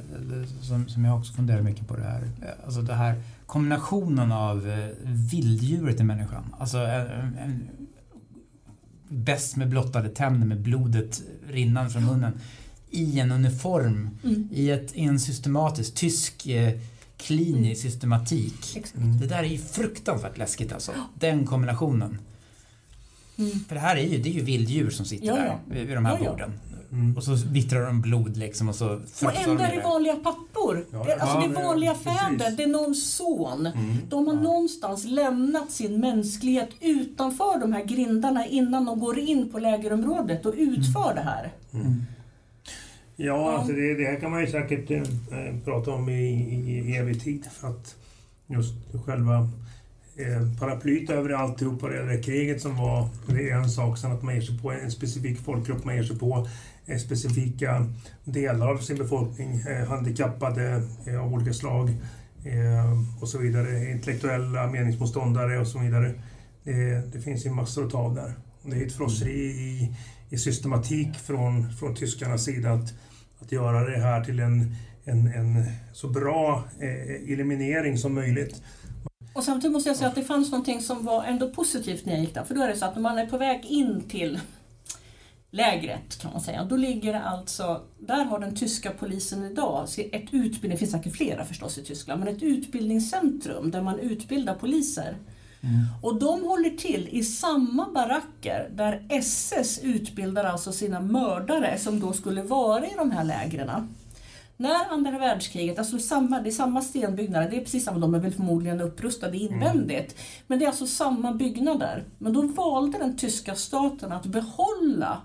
som, 0.62 0.90
som 0.90 1.06
jag 1.06 1.20
också 1.20 1.34
funderar 1.34 1.62
mycket 1.62 1.88
på 1.88 1.96
det 1.96 2.04
här. 2.04 2.30
Alltså 2.66 2.82
det 2.82 2.94
här 2.94 3.22
kombinationen 3.46 4.32
av 4.32 4.70
eh, 4.70 4.90
vilddjuret 5.04 6.00
i 6.00 6.04
människan. 6.04 6.56
Alltså 6.60 6.78
en, 6.78 7.38
en, 7.38 7.68
bäst 9.08 9.56
med 9.56 9.70
blottade 9.70 10.10
tänder 10.10 10.48
med 10.48 10.62
blodet 10.62 11.22
rinnande 11.48 11.92
från 11.92 12.06
munnen 12.06 12.40
i 12.92 13.20
en 13.20 13.32
uniform, 13.32 14.10
mm. 14.24 14.50
i, 14.52 14.72
ett, 14.72 14.96
i 14.96 15.04
en 15.04 15.20
systematisk 15.20 15.96
tysk 15.96 16.48
eh, 16.48 16.74
klinisk 17.18 17.84
mm. 17.84 17.92
systematik. 17.92 18.78
Mm. 18.98 19.20
Det 19.20 19.28
där 19.28 19.40
är 19.40 19.44
ju 19.48 19.58
fruktansvärt 19.58 20.38
läskigt 20.38 20.74
alltså. 20.74 20.92
Den 21.14 21.46
kombinationen. 21.46 22.18
Mm. 23.38 23.52
För 23.68 23.76
det 23.76 23.82
här 23.82 23.96
är 23.96 24.08
ju, 24.08 24.18
det 24.18 24.30
är 24.30 24.34
ju 24.34 24.42
vilddjur 24.42 24.90
som 24.90 25.06
sitter 25.06 25.28
ja, 25.28 25.36
där 25.36 25.58
vid, 25.70 25.88
vid 25.88 25.98
de 25.98 26.06
här 26.06 26.20
ja, 26.24 26.32
borden. 26.32 26.52
Mm. 26.92 27.18
Och 27.18 27.24
så 27.24 27.36
vittrar 27.36 27.86
de 27.86 28.02
blod 28.02 28.38
liksom 28.38 28.70
och 28.70 28.76
så 28.76 28.86
Och 29.22 29.36
ändå 29.36 29.64
är 29.64 29.76
det 29.76 29.82
vanliga 29.84 30.16
pappor. 30.16 30.86
Ja, 30.92 31.04
det, 31.04 31.16
alltså 31.16 31.40
det 31.40 31.46
är 31.46 31.64
vanliga 31.64 31.96
fäder, 31.96 32.52
det 32.58 32.64
är 32.64 32.68
någons 32.68 33.14
son. 33.14 33.66
Mm. 33.66 33.98
De 34.10 34.28
har 34.28 34.34
någonstans 34.34 35.06
lämnat 35.06 35.72
sin 35.72 36.00
mänsklighet 36.00 36.70
utanför 36.80 37.60
de 37.60 37.74
här 37.74 37.84
grindarna 37.84 38.46
innan 38.46 38.86
de 38.86 39.00
går 39.00 39.20
in 39.20 39.52
på 39.52 39.60
lägerområdet 39.60 40.46
och 40.46 40.54
utför 40.58 41.16
det 41.16 41.22
här. 41.22 41.52
Ja, 43.24 43.58
alltså 43.58 43.74
det, 43.74 43.94
det 43.94 44.06
här 44.06 44.16
kan 44.16 44.32
man 44.32 44.42
ju 44.42 44.48
säkert 44.48 44.92
eh, 44.92 44.98
eh, 44.98 45.56
prata 45.66 45.92
om 45.92 46.10
i, 46.10 46.14
i, 46.14 46.80
i 46.80 46.96
evig 46.96 47.22
tid. 47.22 47.46
För 47.52 47.68
att 47.68 47.96
just 48.48 48.74
själva 49.06 49.50
eh, 50.16 50.60
paraplyet 50.60 51.10
över 51.10 51.30
alltihopa, 51.30 51.88
det 51.88 52.06
där 52.06 52.24
kriget 52.24 52.62
som 52.62 52.78
var, 52.78 53.10
det 53.28 53.50
är 53.50 53.56
en 53.56 53.70
sak. 53.70 53.98
Sen 53.98 54.12
att 54.12 54.24
man 54.24 54.36
ger 54.36 54.42
sig 54.42 54.60
på 54.60 54.72
en 54.72 54.92
specifik 54.92 55.40
folkgrupp, 55.40 55.86
man 55.86 55.96
ger 55.96 56.04
sig 56.04 56.20
på 56.20 56.48
eh, 56.86 56.98
specifika 56.98 57.86
delar 58.24 58.68
av 58.68 58.78
sin 58.78 58.98
befolkning. 58.98 59.62
Eh, 59.70 59.88
handikappade 59.88 60.84
eh, 61.08 61.24
av 61.24 61.34
olika 61.34 61.54
slag 61.54 61.90
eh, 62.44 63.22
och 63.22 63.30
så 63.30 63.38
vidare. 63.38 63.92
Intellektuella 63.92 64.68
meningsmotståndare 64.68 65.60
och 65.60 65.68
så 65.68 65.80
vidare. 65.80 66.14
Det, 66.64 67.14
det 67.14 67.22
finns 67.22 67.46
ju 67.46 67.50
massor 67.50 67.86
att 67.86 67.92
ta 67.92 67.98
av 67.98 68.16
där. 68.16 68.34
Det 68.64 68.76
är 68.76 68.86
ett 68.86 68.94
frosseri 68.94 69.42
i, 69.42 69.96
i 70.30 70.38
systematik 70.38 71.16
från, 71.16 71.74
från 71.74 71.96
tyskarnas 71.96 72.44
sida 72.44 72.72
att 72.72 72.94
att 73.42 73.52
göra 73.52 73.90
det 73.90 73.98
här 73.98 74.24
till 74.24 74.40
en, 74.40 74.76
en, 75.04 75.28
en 75.28 75.66
så 75.94 76.08
bra 76.08 76.64
eh, 76.80 77.32
eliminering 77.34 77.98
som 77.98 78.14
möjligt. 78.14 78.62
Och 79.34 79.44
samtidigt 79.44 79.74
måste 79.74 79.90
jag 79.90 79.98
säga 79.98 80.10
att 80.10 80.16
det 80.16 80.24
fanns 80.24 80.52
någonting 80.52 80.82
som 80.82 81.06
var 81.06 81.24
ändå 81.24 81.50
positivt 81.50 82.06
när 82.06 82.14
jag 82.14 82.22
gick 82.22 82.34
där. 82.34 82.44
För 82.44 82.56
då 82.56 82.62
är 82.62 82.68
det 82.68 82.76
så 82.76 82.86
att 82.86 82.96
när 82.96 83.02
man 83.02 83.18
är 83.18 83.26
på 83.26 83.38
väg 83.38 83.66
in 83.66 84.02
till 84.10 84.40
lägret 85.52 86.22
kan 86.22 86.32
man 86.32 86.42
säga. 86.42 86.64
Då 86.64 86.76
ligger 86.76 87.14
det 87.14 87.22
alltså, 87.22 87.82
där 88.00 88.26
har 88.26 88.40
den 88.40 88.56
tyska 88.56 88.92
polisen 88.92 89.52
idag 89.52 89.88
ett 89.98 90.34
utbildning, 90.34 90.72
det 90.72 90.78
finns 90.78 90.92
säkert 90.92 91.16
flera 91.16 91.46
förstås 91.46 91.78
i 91.78 91.84
Tyskland, 91.84 92.24
men 92.24 92.36
ett 92.36 92.44
utbildningscentrum 92.44 93.72
där 93.72 93.82
man 93.82 94.00
utbildar 94.00 94.56
poliser. 94.56 95.18
Mm. 95.64 95.86
Och 96.02 96.20
de 96.20 96.44
håller 96.44 96.70
till 96.70 97.10
i 97.12 97.24
samma 97.24 97.90
baracker 97.94 98.70
där 98.74 99.06
SS 99.10 99.80
utbildar 99.84 100.44
alltså 100.44 100.72
sina 100.72 101.00
mördare 101.00 101.78
som 101.78 102.00
då 102.00 102.14
skulle 102.14 102.42
vara 102.42 102.86
i 102.86 102.94
de 102.98 103.12
här 103.12 103.24
lägren. 103.24 103.70
När 104.58 104.90
andra 104.90 105.20
världskriget, 105.20 105.80
alltså 105.80 106.00
samma, 106.00 106.40
det 106.40 106.50
är 106.50 106.52
samma 106.52 106.82
stenbyggnader, 106.82 107.50
det 107.50 107.58
är 107.58 107.62
precis 107.62 107.86
samma, 107.86 108.00
de 108.00 108.16
är 108.16 108.20
väl 108.20 108.32
förmodligen 108.32 108.82
upprustade 108.82 109.38
invändigt. 109.38 110.14
Mm. 110.14 110.44
Men 110.48 110.60
det 110.60 110.66
är 110.66 110.68
alltså 110.68 110.88
samma 110.88 111.32
byggnader. 111.32 112.04
Men 112.18 112.34
då 112.34 112.42
valde 112.42 112.98
den 112.98 113.18
tyska 113.18 113.56
staten 113.56 114.12
att 114.12 114.26
behålla 114.26 115.22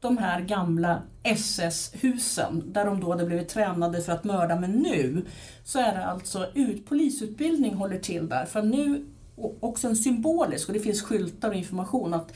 de 0.00 0.18
här 0.18 0.40
gamla 0.40 1.02
SS-husen 1.22 2.62
där 2.72 2.84
de 2.84 3.00
då 3.00 3.10
hade 3.10 3.24
blivit 3.24 3.48
tränade 3.48 4.02
för 4.02 4.12
att 4.12 4.24
mörda. 4.24 4.56
Men 4.56 4.70
nu 4.70 5.24
så 5.64 5.78
är 5.78 5.94
det 5.94 6.06
alltså 6.06 6.46
ut, 6.54 6.86
polisutbildning 6.86 7.74
håller 7.74 7.98
till 7.98 8.28
där. 8.28 8.44
För 8.44 8.62
nu 8.62 9.06
också 9.60 9.88
en 9.88 9.96
symbolisk, 9.96 10.68
och 10.68 10.74
det 10.74 10.80
finns 10.80 11.02
skyltar 11.02 11.48
och 11.48 11.54
information, 11.54 12.14
att 12.14 12.32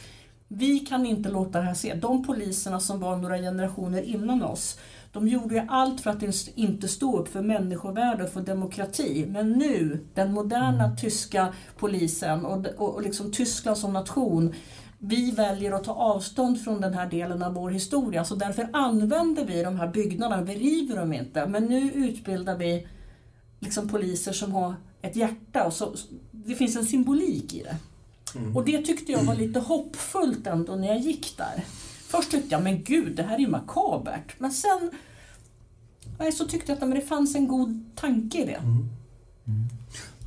vi 0.48 0.78
kan 0.78 1.06
inte 1.06 1.28
låta 1.28 1.58
det 1.58 1.64
här 1.64 1.74
se. 1.74 1.94
De 1.94 2.24
poliserna 2.26 2.80
som 2.80 3.00
var 3.00 3.16
några 3.16 3.38
generationer 3.38 4.02
innan 4.02 4.42
oss, 4.42 4.78
de 5.12 5.28
gjorde 5.28 5.54
ju 5.54 5.62
allt 5.68 6.00
för 6.00 6.10
att 6.10 6.22
inte 6.54 6.88
stå 6.88 7.18
upp 7.18 7.28
för 7.28 7.42
människovärde 7.42 8.24
och 8.24 8.30
för 8.30 8.40
demokrati. 8.40 9.26
Men 9.28 9.52
nu, 9.52 10.06
den 10.14 10.32
moderna 10.32 10.84
mm. 10.84 10.96
tyska 10.96 11.54
polisen 11.78 12.44
och, 12.44 12.66
och, 12.66 12.94
och 12.94 13.02
liksom 13.02 13.32
Tyskland 13.32 13.78
som 13.78 13.92
nation, 13.92 14.54
vi 14.98 15.30
väljer 15.30 15.72
att 15.72 15.84
ta 15.84 15.92
avstånd 15.92 16.64
från 16.64 16.80
den 16.80 16.94
här 16.94 17.06
delen 17.06 17.42
av 17.42 17.54
vår 17.54 17.70
historia. 17.70 18.24
Så 18.24 18.34
därför 18.34 18.68
använder 18.72 19.44
vi 19.44 19.62
de 19.62 19.76
här 19.76 19.88
byggnaderna, 19.88 20.42
vi 20.42 20.54
river 20.54 20.96
dem 20.96 21.12
inte. 21.12 21.46
Men 21.46 21.64
nu 21.64 21.90
utbildar 21.90 22.56
vi 22.56 22.86
liksom 23.62 23.88
poliser 23.88 24.32
som 24.32 24.52
har 24.52 24.74
ett 25.02 25.16
hjärta. 25.16 25.64
Och 25.64 25.72
så, 25.72 25.94
det 26.30 26.54
finns 26.54 26.76
en 26.76 26.86
symbolik 26.86 27.54
i 27.54 27.62
det. 27.62 27.76
Mm. 28.38 28.56
Och 28.56 28.64
det 28.64 28.82
tyckte 28.82 29.12
jag 29.12 29.22
var 29.22 29.34
lite 29.34 29.60
hoppfullt 29.60 30.46
ändå 30.46 30.74
när 30.74 30.88
jag 30.88 30.98
gick 30.98 31.36
där. 31.36 31.64
Först 32.06 32.30
tyckte 32.30 32.48
jag, 32.54 32.62
men 32.62 32.82
gud, 32.82 33.16
det 33.16 33.22
här 33.22 33.34
är 33.34 33.38
ju 33.38 33.48
makabert. 33.48 34.34
Men 34.38 34.52
sen 34.52 34.90
nej, 36.18 36.32
så 36.32 36.44
tyckte 36.44 36.72
jag 36.72 36.76
att 36.76 36.88
men 36.88 36.98
det 36.98 37.06
fanns 37.06 37.34
en 37.34 37.48
god 37.48 37.84
tanke 37.94 38.42
i 38.42 38.44
det. 38.44 38.52
Mm. 38.52 38.88
Mm. 39.46 39.68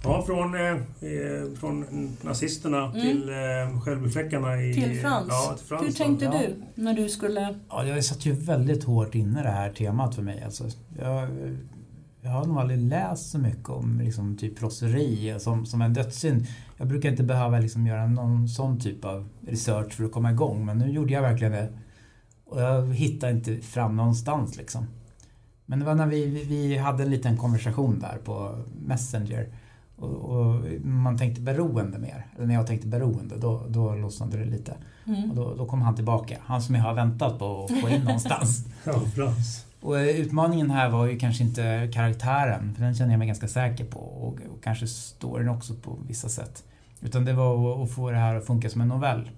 Ja, 0.03 0.23
från, 0.25 0.55
eh, 0.55 0.71
eh 0.71 1.53
från 1.59 1.85
nazisterna 2.21 2.85
mm. 2.85 3.01
till 3.01 3.29
eh, 3.29 3.81
självbefläckarna 3.81 4.61
i... 4.61 4.73
Till 4.73 5.01
Frans. 5.01 5.27
Ja, 5.29 5.55
till 5.57 5.67
Frans. 5.67 5.87
Hur 5.87 5.91
tänkte 5.91 6.25
ja. 6.25 6.31
du 6.31 6.55
när 6.75 6.93
du 6.93 7.09
skulle... 7.09 7.59
Ja, 7.69 7.85
jag 7.85 8.05
satt 8.05 8.25
ju 8.25 8.33
väldigt 8.33 8.83
hårt 8.83 9.15
inne 9.15 9.43
det 9.43 9.49
här 9.49 9.71
temat 9.71 10.15
för 10.15 10.21
mig. 10.21 10.43
Alltså, 10.43 10.63
jag 10.99 11.29
jag 12.25 12.31
har 12.31 12.45
nog 12.45 12.57
aldrig 12.57 12.79
läst 12.79 13.29
så 13.29 13.39
mycket 13.39 13.69
om 13.69 13.99
liksom, 13.99 14.37
typ 14.37 14.59
frosseri 14.59 15.35
som, 15.39 15.65
som 15.65 15.81
en 15.81 15.93
dödssynd. 15.93 16.45
Jag 16.77 16.87
brukar 16.87 17.09
inte 17.09 17.23
behöva 17.23 17.59
liksom, 17.59 17.87
göra 17.87 18.07
någon 18.07 18.49
sån 18.49 18.79
typ 18.79 19.05
av 19.05 19.29
research 19.47 19.93
för 19.93 20.03
att 20.03 20.11
komma 20.11 20.31
igång 20.31 20.65
men 20.65 20.77
nu 20.77 20.89
gjorde 20.89 21.13
jag 21.13 21.21
verkligen 21.21 21.53
det. 21.53 21.69
Och 22.45 22.61
jag 22.61 22.93
hittade 22.93 23.33
inte 23.33 23.57
fram 23.57 23.95
någonstans 23.95 24.57
liksom. 24.57 24.87
Men 25.65 25.79
det 25.79 25.85
var 25.85 25.95
när 25.95 26.07
vi, 26.07 26.25
vi 26.25 26.77
hade 26.77 27.03
en 27.03 27.09
liten 27.09 27.37
konversation 27.37 27.99
där 27.99 28.17
på 28.23 28.55
Messenger 28.85 29.47
och, 29.95 30.15
och, 30.15 30.61
man 30.83 31.17
tänkte 31.17 31.41
beroende 31.41 31.97
mer. 31.97 32.25
Eller 32.35 32.47
när 32.47 32.53
jag 32.53 32.67
tänkte 32.67 32.87
beroende, 32.87 33.37
då, 33.37 33.63
då 33.69 33.95
lossnade 33.95 34.37
det 34.37 34.45
lite. 34.45 34.73
Mm. 35.05 35.29
Och 35.29 35.35
då, 35.35 35.55
då 35.55 35.65
kom 35.65 35.81
han 35.81 35.95
tillbaka. 35.95 36.37
Han 36.45 36.61
som 36.61 36.75
jag 36.75 36.81
har 36.81 36.93
väntat 36.93 37.39
på 37.39 37.63
att 37.65 37.81
få 37.81 37.89
in 37.89 38.01
någonstans. 38.05 38.65
ja, 38.83 39.01
bra. 39.15 39.33
Och 39.85 39.99
eh, 39.99 40.19
utmaningen 40.19 40.71
här 40.71 40.89
var 40.89 41.05
ju 41.05 41.19
kanske 41.19 41.43
inte 41.43 41.89
karaktären, 41.93 42.73
för 42.75 42.83
den 42.83 42.95
känner 42.95 43.11
jag 43.11 43.19
mig 43.19 43.27
ganska 43.27 43.47
säker 43.47 43.85
på. 43.85 43.99
Och, 43.99 44.33
och 44.33 44.63
kanske 44.63 44.87
storyn 44.87 45.49
också 45.49 45.73
på 45.73 45.97
vissa 46.07 46.29
sätt. 46.29 46.63
Utan 47.01 47.25
det 47.25 47.33
var 47.33 47.83
att 47.83 47.91
få 47.91 48.11
det 48.11 48.17
här 48.17 48.35
att 48.35 48.45
funka 48.45 48.69
som 48.69 48.81
en 48.81 48.87
novell. 48.87 49.29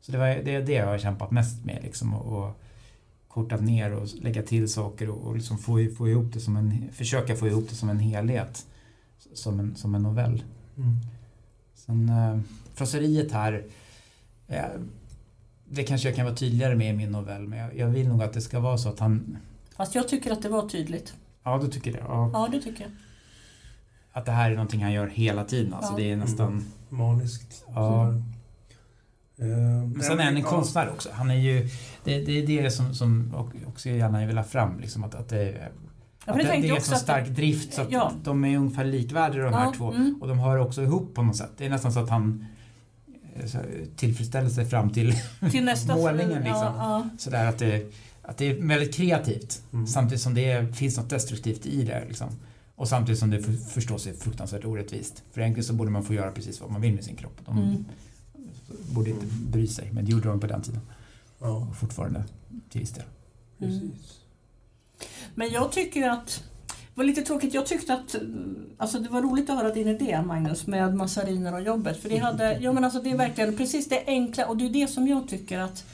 Så 0.00 0.12
det, 0.12 0.18
var, 0.18 0.26
det 0.26 0.54
är 0.54 0.62
det 0.62 0.72
jag 0.72 0.86
har 0.86 0.98
kämpat 0.98 1.30
mest 1.30 1.64
med. 1.64 1.78
Liksom, 1.82 2.14
och, 2.14 2.44
och 2.44 2.60
kortat 3.28 3.60
ner 3.60 3.92
och 3.92 4.08
lägga 4.20 4.42
till 4.42 4.68
saker 4.68 5.10
och, 5.10 5.26
och 5.26 5.36
liksom 5.36 5.58
få, 5.58 5.88
få 5.98 6.08
ihop 6.08 6.32
det 6.32 6.40
som 6.40 6.56
en, 6.56 6.88
försöka 6.92 7.36
få 7.36 7.46
ihop 7.46 7.68
det 7.68 7.74
som 7.74 7.90
en 7.90 7.98
helhet. 7.98 8.66
som 9.34 9.60
en, 9.60 9.76
som 9.76 9.94
en 9.94 10.02
novell. 10.02 10.42
Mm. 10.76 10.96
Sen 11.74 12.08
eh, 12.08 12.40
frosseriet 12.74 13.32
här, 13.32 13.64
eh, 14.48 14.64
det 15.68 15.82
kanske 15.82 16.08
jag 16.08 16.16
kan 16.16 16.24
vara 16.24 16.36
tydligare 16.36 16.74
med 16.76 16.94
i 16.94 16.96
min 16.96 17.10
novell 17.10 17.48
men 17.48 17.58
jag, 17.58 17.76
jag 17.76 17.88
vill 17.88 18.08
nog 18.08 18.22
att 18.22 18.32
det 18.32 18.40
ska 18.40 18.60
vara 18.60 18.78
så 18.78 18.88
att 18.88 18.98
han, 18.98 19.36
Fast 19.80 19.94
jag 19.94 20.08
tycker 20.08 20.32
att 20.32 20.42
det 20.42 20.48
var 20.48 20.68
tydligt. 20.68 21.14
ja 21.44 21.58
du 21.62 21.68
tycker 21.68 21.92
det? 21.92 21.98
Ja, 21.98 22.30
Ja, 22.32 22.48
det 22.52 22.60
tycker 22.60 22.82
jag. 22.82 22.90
att 24.12 24.26
det 24.26 24.32
här 24.32 24.50
är 24.50 24.54
någonting 24.54 24.82
han 24.82 24.92
gör 24.92 25.06
hela 25.06 25.44
tiden 25.44 25.74
alltså 25.74 25.92
Ja. 25.92 25.96
det 25.96 26.10
är 26.12 26.16
nästan 26.16 26.48
Mm. 26.48 26.64
Maniskt. 26.88 27.64
Ja. 27.74 28.08
Eh, 29.38 29.46
Men 29.86 30.02
sen 30.02 30.18
är 30.20 30.24
han 30.24 30.36
en 30.36 30.42
konstnär 30.42 30.88
också. 30.90 31.08
Han 31.12 31.30
är 31.30 31.34
ju, 31.34 31.68
det, 32.04 32.20
det 32.20 32.32
är 32.58 32.62
det 32.62 32.70
som, 32.70 32.94
som 32.94 33.34
och- 33.34 33.68
också 33.68 33.88
gärna 33.88 34.26
vill 34.26 34.36
ha 34.36 34.44
fram. 34.44 34.80
Liksom, 34.80 35.04
att, 35.04 35.14
att 35.14 35.28
det, 35.28 35.68
Ja, 36.26 36.32
det, 36.32 36.38
det 36.42 36.48
det 36.48 36.56
jag 36.56 36.66
är 36.66 36.72
också 36.72 36.88
så 36.90 36.94
att 36.94 37.00
stark 37.02 37.28
drift 37.28 37.74
så 37.74 37.82
att 37.82 37.90
Ja. 37.92 38.12
de 38.24 38.44
är 38.44 38.56
ungefär 38.58 38.84
likvärdiga 38.84 39.44
de 39.44 39.52
här 39.54 39.64
Ja, 39.64 39.72
två. 39.76 39.92
mm. 39.92 40.18
Och 40.20 40.28
de 40.28 40.38
hör 40.38 40.56
också 40.58 40.82
ihop 40.82 41.14
på 41.14 41.22
något 41.22 41.36
sätt. 41.36 41.50
Det 41.56 41.66
är 41.66 41.70
nästan 41.70 41.92
så 41.92 42.00
att 42.00 42.10
han 42.10 42.46
eh, 43.36 43.50
tillfredsställer 43.96 44.48
sig 44.50 44.64
fram 44.66 44.90
till 44.90 45.14
till 45.50 45.64
nästa 45.64 45.96
målningen, 45.96 46.42
liksom. 46.42 46.52
Ja, 46.54 46.74
ja. 46.78 47.08
sådär 47.18 47.46
att 47.46 47.58
det, 47.58 47.92
att 48.22 48.36
det 48.38 48.44
är 48.50 48.54
väldigt 48.66 48.94
kreativt. 48.94 49.62
Mm. 49.72 49.86
Samtidigt 49.86 50.22
som 50.22 50.34
det 50.34 50.50
är, 50.50 50.72
finns 50.72 50.96
något 50.96 51.10
destruktivt 51.10 51.66
i 51.66 51.84
det. 51.84 52.04
Liksom. 52.08 52.28
Och 52.74 52.88
samtidigt 52.88 53.18
som 53.18 53.30
det 53.30 53.42
för, 53.42 53.52
förstås 53.52 54.06
är 54.06 54.12
fruktansvärt 54.12 54.64
orättvist. 54.64 55.22
För 55.32 55.40
egentligen 55.40 55.64
så 55.64 55.72
borde 55.72 55.90
man 55.90 56.04
få 56.04 56.14
göra 56.14 56.30
precis 56.32 56.60
vad 56.60 56.70
man 56.70 56.80
vill 56.80 56.94
med 56.94 57.04
sin 57.04 57.16
kropp. 57.16 57.40
De 57.46 57.58
Mm. 57.58 57.84
borde 58.90 59.10
inte 59.10 59.26
bry 59.26 59.66
sig, 59.66 59.90
men 59.92 60.04
det 60.04 60.10
gjorde 60.10 60.28
de 60.28 60.40
på 60.40 60.46
den 60.46 60.62
tiden. 60.62 60.80
Ja, 61.38 61.48
Och 61.48 61.76
fortfarande 61.76 62.24
till 62.70 62.80
viss 62.80 62.90
del. 62.92 63.04
precis. 63.58 64.20
Men 65.34 65.50
jag 65.50 65.72
tycker 65.72 66.08
att 66.10 66.42
det 66.68 66.84
var 66.94 67.04
lite 67.04 67.22
tråkigt. 67.22 67.54
Jag 67.54 67.66
tyckte 67.66 67.94
att 67.94 68.14
alltså 68.76 68.98
det 68.98 69.08
var 69.08 69.22
roligt 69.22 69.50
att 69.50 69.56
höra 69.56 69.74
din 69.74 69.88
idé 69.88 70.22
Magnus 70.26 70.66
med 70.66 70.94
massariner 70.94 71.54
och 71.54 71.62
jobbet. 71.62 71.96
För 72.02 72.08
det, 72.08 72.16
hade, 72.18 72.58
ja, 72.58 72.72
men 72.72 72.84
alltså 72.84 73.02
det 73.02 73.10
är 73.10 73.16
verkligen 73.16 73.56
precis 73.56 73.88
det 73.88 74.04
enkla 74.06 74.46
och 74.46 74.56
det 74.56 74.64
är 74.66 74.70
det 74.70 74.86
som 74.86 75.08
jag 75.08 75.28
tycker 75.28 75.58
att 75.58 75.84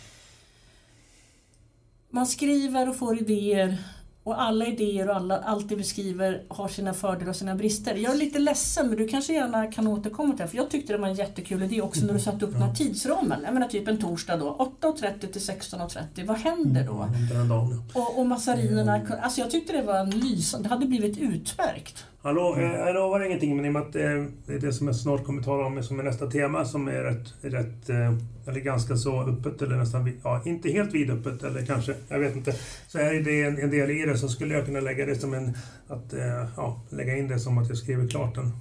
man 2.10 2.26
skriver 2.26 2.88
och 2.88 2.96
får 2.96 3.18
idéer 3.18 3.78
och 4.26 4.42
alla 4.42 4.66
idéer 4.66 5.08
och 5.08 5.16
alla, 5.16 5.38
allt 5.38 5.68
det 5.68 5.74
vi 5.74 5.84
skriver 5.84 6.42
har 6.48 6.68
sina 6.68 6.94
fördelar 6.94 7.30
och 7.30 7.36
sina 7.36 7.54
brister. 7.54 7.94
Jag 7.94 8.12
är 8.12 8.16
lite 8.16 8.38
ledsen 8.38 8.88
men 8.88 8.96
du 8.96 9.08
kanske 9.08 9.32
gärna 9.32 9.72
kan 9.72 9.86
återkomma 9.86 10.32
till 10.32 10.42
det. 10.42 10.48
För 10.48 10.56
jag 10.56 10.70
tyckte 10.70 10.92
det 10.92 10.98
var 10.98 11.08
en 11.08 11.14
jättekul 11.14 11.62
idé 11.62 11.82
också 11.82 12.00
när 12.06 12.14
du 12.14 12.20
satte 12.20 12.44
upp 12.44 12.52
den 12.52 12.62
här 12.62 12.74
tidsramen. 12.74 13.40
Jag 13.44 13.54
menar 13.54 13.68
typ 13.68 13.88
en 13.88 13.98
torsdag 13.98 14.36
då, 14.36 14.72
8.30 14.80 15.18
till 15.18 15.40
16.30. 15.40 16.26
Vad 16.26 16.36
händer 16.36 16.84
då? 16.86 17.08
Dagen. 17.48 17.82
ja. 17.94 18.00
Och, 18.00 18.18
och 18.18 18.26
massarinerna, 18.26 19.00
alltså 19.22 19.40
jag 19.40 19.50
tyckte 19.50 19.72
det 19.72 19.82
var 19.82 19.98
en 19.98 20.10
lysande, 20.10 20.68
det 20.68 20.74
hade 20.74 20.86
blivit 20.86 21.18
utmärkt. 21.18 22.04
Hallå, 22.26 22.56
eh, 22.58 22.74
jag 22.74 22.94
lovar 22.94 23.20
ingenting, 23.20 23.56
men 23.56 23.64
i 23.64 23.68
och 23.68 23.72
med 23.72 23.82
att 23.82 23.96
eh, 23.96 24.24
det 24.46 24.54
är 24.54 24.58
det 24.58 24.72
som 24.72 24.86
jag 24.86 24.96
snart 24.96 25.24
kommer 25.24 25.42
tala 25.42 25.66
om 25.66 25.82
som 25.82 26.00
är 26.00 26.04
nästa 26.04 26.30
tema 26.30 26.64
som 26.64 26.88
är 26.88 27.02
rätt, 27.02 27.34
rätt 27.40 27.90
eh, 27.90 28.14
eller 28.46 28.60
ganska 28.60 28.96
så 28.96 29.22
öppet 29.22 29.62
eller 29.62 29.76
nästan, 29.76 30.12
ja, 30.24 30.42
inte 30.44 30.70
helt 30.70 30.94
vidöppet 30.94 31.42
eller 31.42 31.66
kanske, 31.66 31.94
jag 32.08 32.18
vet 32.18 32.36
inte. 32.36 32.52
Så 32.88 32.98
är 32.98 33.14
det 33.14 33.42
en, 33.42 33.58
en 33.58 33.70
del 33.70 33.90
i 33.90 34.06
det 34.06 34.18
så 34.18 34.28
skulle 34.28 34.54
jag 34.54 34.64
kunna 34.66 34.80
lägga 34.80 35.06
det 35.06 35.16
som 35.16 35.34
en, 35.34 35.56
att, 35.88 36.14
ja, 36.56 36.80
lägga 36.90 37.16
in 37.16 37.28
det 37.28 37.38
som 37.38 37.58
att 37.58 37.68
jag 37.68 37.78
skriver 37.78 38.08
klart 38.08 38.34
den 38.34 38.52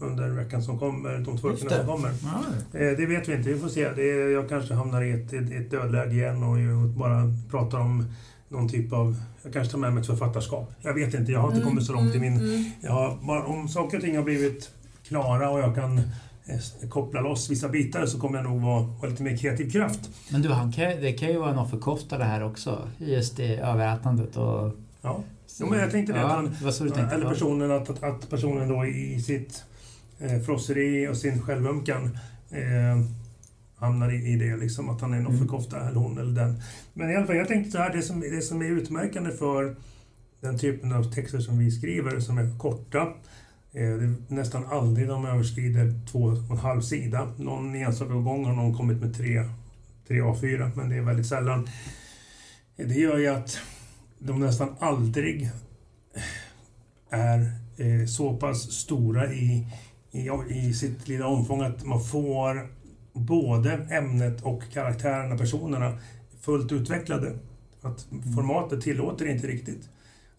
under 0.00 0.28
veckan 0.28 0.62
som 0.62 0.78
kommer, 0.78 1.18
de 1.18 1.38
två 1.38 1.48
veckorna 1.48 1.76
som 1.76 1.86
kommer. 1.86 2.08
Eh, 2.08 2.96
Det 2.96 3.06
vet 3.06 3.28
vi 3.28 3.34
inte, 3.34 3.48
vi 3.48 3.58
får 3.58 3.68
se. 3.68 3.88
Det 3.96 4.10
är, 4.10 4.28
jag 4.28 4.48
kanske 4.48 4.74
hamnar 4.74 5.02
i 5.02 5.10
ett, 5.10 5.32
ett, 5.32 5.70
dödläge 5.70 6.12
igen 6.12 6.42
och 6.42 6.88
bara 6.88 7.34
pratar 7.50 7.78
om 7.78 8.04
någon 8.50 8.68
typ 8.68 8.92
av... 8.92 9.16
Jag 9.42 9.52
kanske 9.52 9.70
tar 9.70 9.78
med 9.78 9.92
mig 9.92 10.00
ett 10.00 10.06
författarskap. 10.06 10.72
Jag 10.82 10.94
vet 10.94 11.14
inte, 11.14 11.32
jag 11.32 11.40
har 11.40 11.48
inte 11.52 11.60
kommit 11.66 11.84
så 11.86 11.92
långt 11.92 12.14
i 12.14 12.18
min... 12.18 12.36
Mm. 12.36 12.64
Jag 12.80 12.92
har, 12.92 13.18
bara, 13.22 13.44
om 13.44 13.68
saker 13.68 13.96
och 13.96 14.02
ting 14.02 14.16
har 14.16 14.24
blivit 14.24 14.70
klara 15.08 15.50
och 15.50 15.60
jag 15.60 15.74
kan 15.74 15.98
eh, 15.98 16.88
koppla 16.88 17.20
loss 17.20 17.50
vissa 17.50 17.68
bitar 17.68 18.06
så 18.06 18.20
kommer 18.20 18.38
jag 18.38 18.44
nog 18.50 18.60
vara, 18.62 18.82
ha 18.82 19.06
lite 19.08 19.22
mer 19.22 19.36
kreativ 19.36 19.70
kraft. 19.70 20.10
Men 20.30 20.42
du, 20.42 20.48
han 20.48 20.72
kan, 20.72 20.90
det 21.00 21.12
kan 21.12 21.28
ju 21.28 21.38
vara 21.38 21.50
en 21.50 21.58
offerkostnad 21.58 22.20
det 22.20 22.24
här 22.24 22.44
också. 22.44 22.88
Just 22.98 23.36
det 23.36 23.56
överätandet 23.56 24.36
och... 24.36 24.72
Ja. 25.02 25.22
Jo, 25.60 25.66
men 25.70 25.78
jag 25.78 25.90
tänkte 25.90 26.12
det, 26.12 26.18
Ja, 26.18 26.26
att 26.26 26.32
han- 26.32 26.72
så 26.72 26.84
du 26.84 26.90
tänkte. 26.90 27.14
Eller 27.14 27.28
personen, 27.28 27.70
att, 27.70 27.90
att, 27.90 28.02
att 28.02 28.30
personen 28.30 28.68
då 28.68 28.86
i 28.86 29.20
sitt 29.22 29.64
eh, 30.18 30.40
frosseri 30.40 31.08
och 31.08 31.16
sin 31.16 31.42
självömkan 31.42 32.18
eh, 32.50 33.04
hamnar 33.80 34.12
i, 34.12 34.32
i 34.32 34.36
det, 34.36 34.56
liksom, 34.56 34.88
att 34.88 35.00
han 35.00 35.12
är 35.12 35.16
en 35.16 35.26
Mm. 35.26 35.36
offerkofta, 35.36 35.80
eller 35.88 36.00
hon 36.00 36.18
eller 36.18 36.32
den. 36.44 36.62
Men 36.94 37.10
i 37.10 37.16
alla 37.16 37.26
fall, 37.26 37.36
jag 37.36 37.48
tänkte 37.48 37.70
så 37.70 37.78
här, 37.78 37.92
det 37.92 38.02
som, 38.02 38.20
det 38.20 38.42
som 38.42 38.62
är 38.62 38.66
utmärkande 38.66 39.30
för 39.30 39.76
den 40.40 40.58
typen 40.58 40.92
av 40.92 41.12
texter 41.12 41.38
som 41.38 41.58
vi 41.58 41.70
skriver, 41.70 42.20
som 42.20 42.38
är 42.38 42.58
korta, 42.58 43.00
eh, 43.72 43.72
det 43.72 44.04
är 44.04 44.14
nästan 44.28 44.64
aldrig 44.66 45.08
de 45.08 45.24
överskrider 45.26 46.00
två 46.12 46.18
och 46.22 46.50
en 46.50 46.56
halv 46.56 46.80
sida. 46.80 47.32
Någon 47.36 47.74
enstaka 47.74 48.12
gång 48.14 48.44
har 48.44 48.52
någon 48.52 48.76
kommit 48.76 49.00
med 49.00 49.16
tre, 49.16 49.44
tre 50.08 50.20
A4, 50.20 50.70
men 50.74 50.88
det 50.88 50.96
är 50.96 51.02
väldigt 51.02 51.26
sällan. 51.26 51.68
Det 52.76 52.94
gör 52.94 53.18
ju 53.18 53.26
att 53.26 53.58
de 54.18 54.40
nästan 54.40 54.76
aldrig 54.78 55.50
är 57.10 57.52
eh, 57.76 58.06
så 58.06 58.36
pass 58.36 58.72
stora 58.72 59.32
i, 59.32 59.66
i, 60.10 60.28
i 60.48 60.74
sitt 60.74 61.08
lilla 61.08 61.26
omfång 61.26 61.60
att 61.62 61.84
man 61.84 62.04
får 62.04 62.68
både 63.20 63.72
ämnet 63.72 64.42
och 64.42 64.62
karaktärerna, 64.72 65.38
personerna, 65.38 65.98
fullt 66.40 66.72
utvecklade. 66.72 67.32
Att 67.82 68.06
formatet 68.36 68.80
tillåter 68.80 69.26
inte 69.26 69.46
riktigt. 69.46 69.88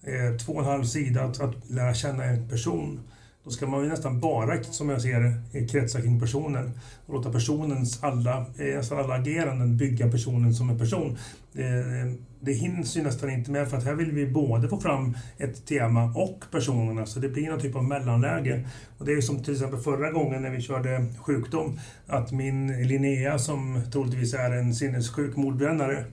Eh, 0.03 0.37
två 0.37 0.53
och 0.53 0.59
en 0.59 0.65
halv 0.65 0.83
sida 0.83 1.23
att, 1.23 1.41
att 1.41 1.69
lära 1.69 1.93
känna 1.93 2.23
en 2.23 2.49
person. 2.49 2.99
Då 3.43 3.49
ska 3.49 3.67
man 3.67 3.83
ju 3.83 3.89
nästan 3.89 4.19
bara, 4.19 4.63
som 4.63 4.89
jag 4.89 5.01
ser 5.01 5.19
det, 5.19 5.59
eh, 5.59 5.67
kretsa 5.67 6.01
kring 6.01 6.19
personen 6.19 6.71
och 7.05 7.13
låta 7.13 7.31
personens 7.31 8.03
alla, 8.03 8.37
eh, 8.37 8.75
nästan 8.77 8.99
alla 8.99 9.13
ageranden 9.13 9.77
bygga 9.77 10.11
personen 10.11 10.53
som 10.53 10.69
en 10.69 10.79
person. 10.79 11.17
Eh, 11.55 12.13
det 12.41 12.53
hinns 12.53 12.97
ju 12.97 13.03
nästan 13.03 13.29
inte 13.29 13.51
med 13.51 13.69
för 13.69 13.77
att 13.77 13.83
här 13.85 13.93
vill 13.93 14.11
vi 14.11 14.27
både 14.27 14.69
få 14.69 14.79
fram 14.79 15.17
ett 15.37 15.65
tema 15.65 16.03
och 16.03 16.43
personerna 16.51 17.05
så 17.05 17.19
det 17.19 17.29
blir 17.29 17.49
någon 17.49 17.59
typ 17.59 17.75
av 17.75 17.83
mellanläge. 17.83 18.67
Och 18.97 19.05
det 19.05 19.11
är 19.13 19.21
som 19.21 19.43
till 19.43 19.53
exempel 19.53 19.79
förra 19.79 20.11
gången 20.11 20.41
när 20.41 20.49
vi 20.49 20.61
körde 20.61 21.05
sjukdom 21.19 21.79
att 22.07 22.31
min 22.31 22.87
Linnea 22.87 23.39
som 23.39 23.81
troligtvis 23.91 24.33
är 24.33 24.51
en 24.51 24.75
sinnessjuk 24.75 25.35
mordbrännare 25.35 26.05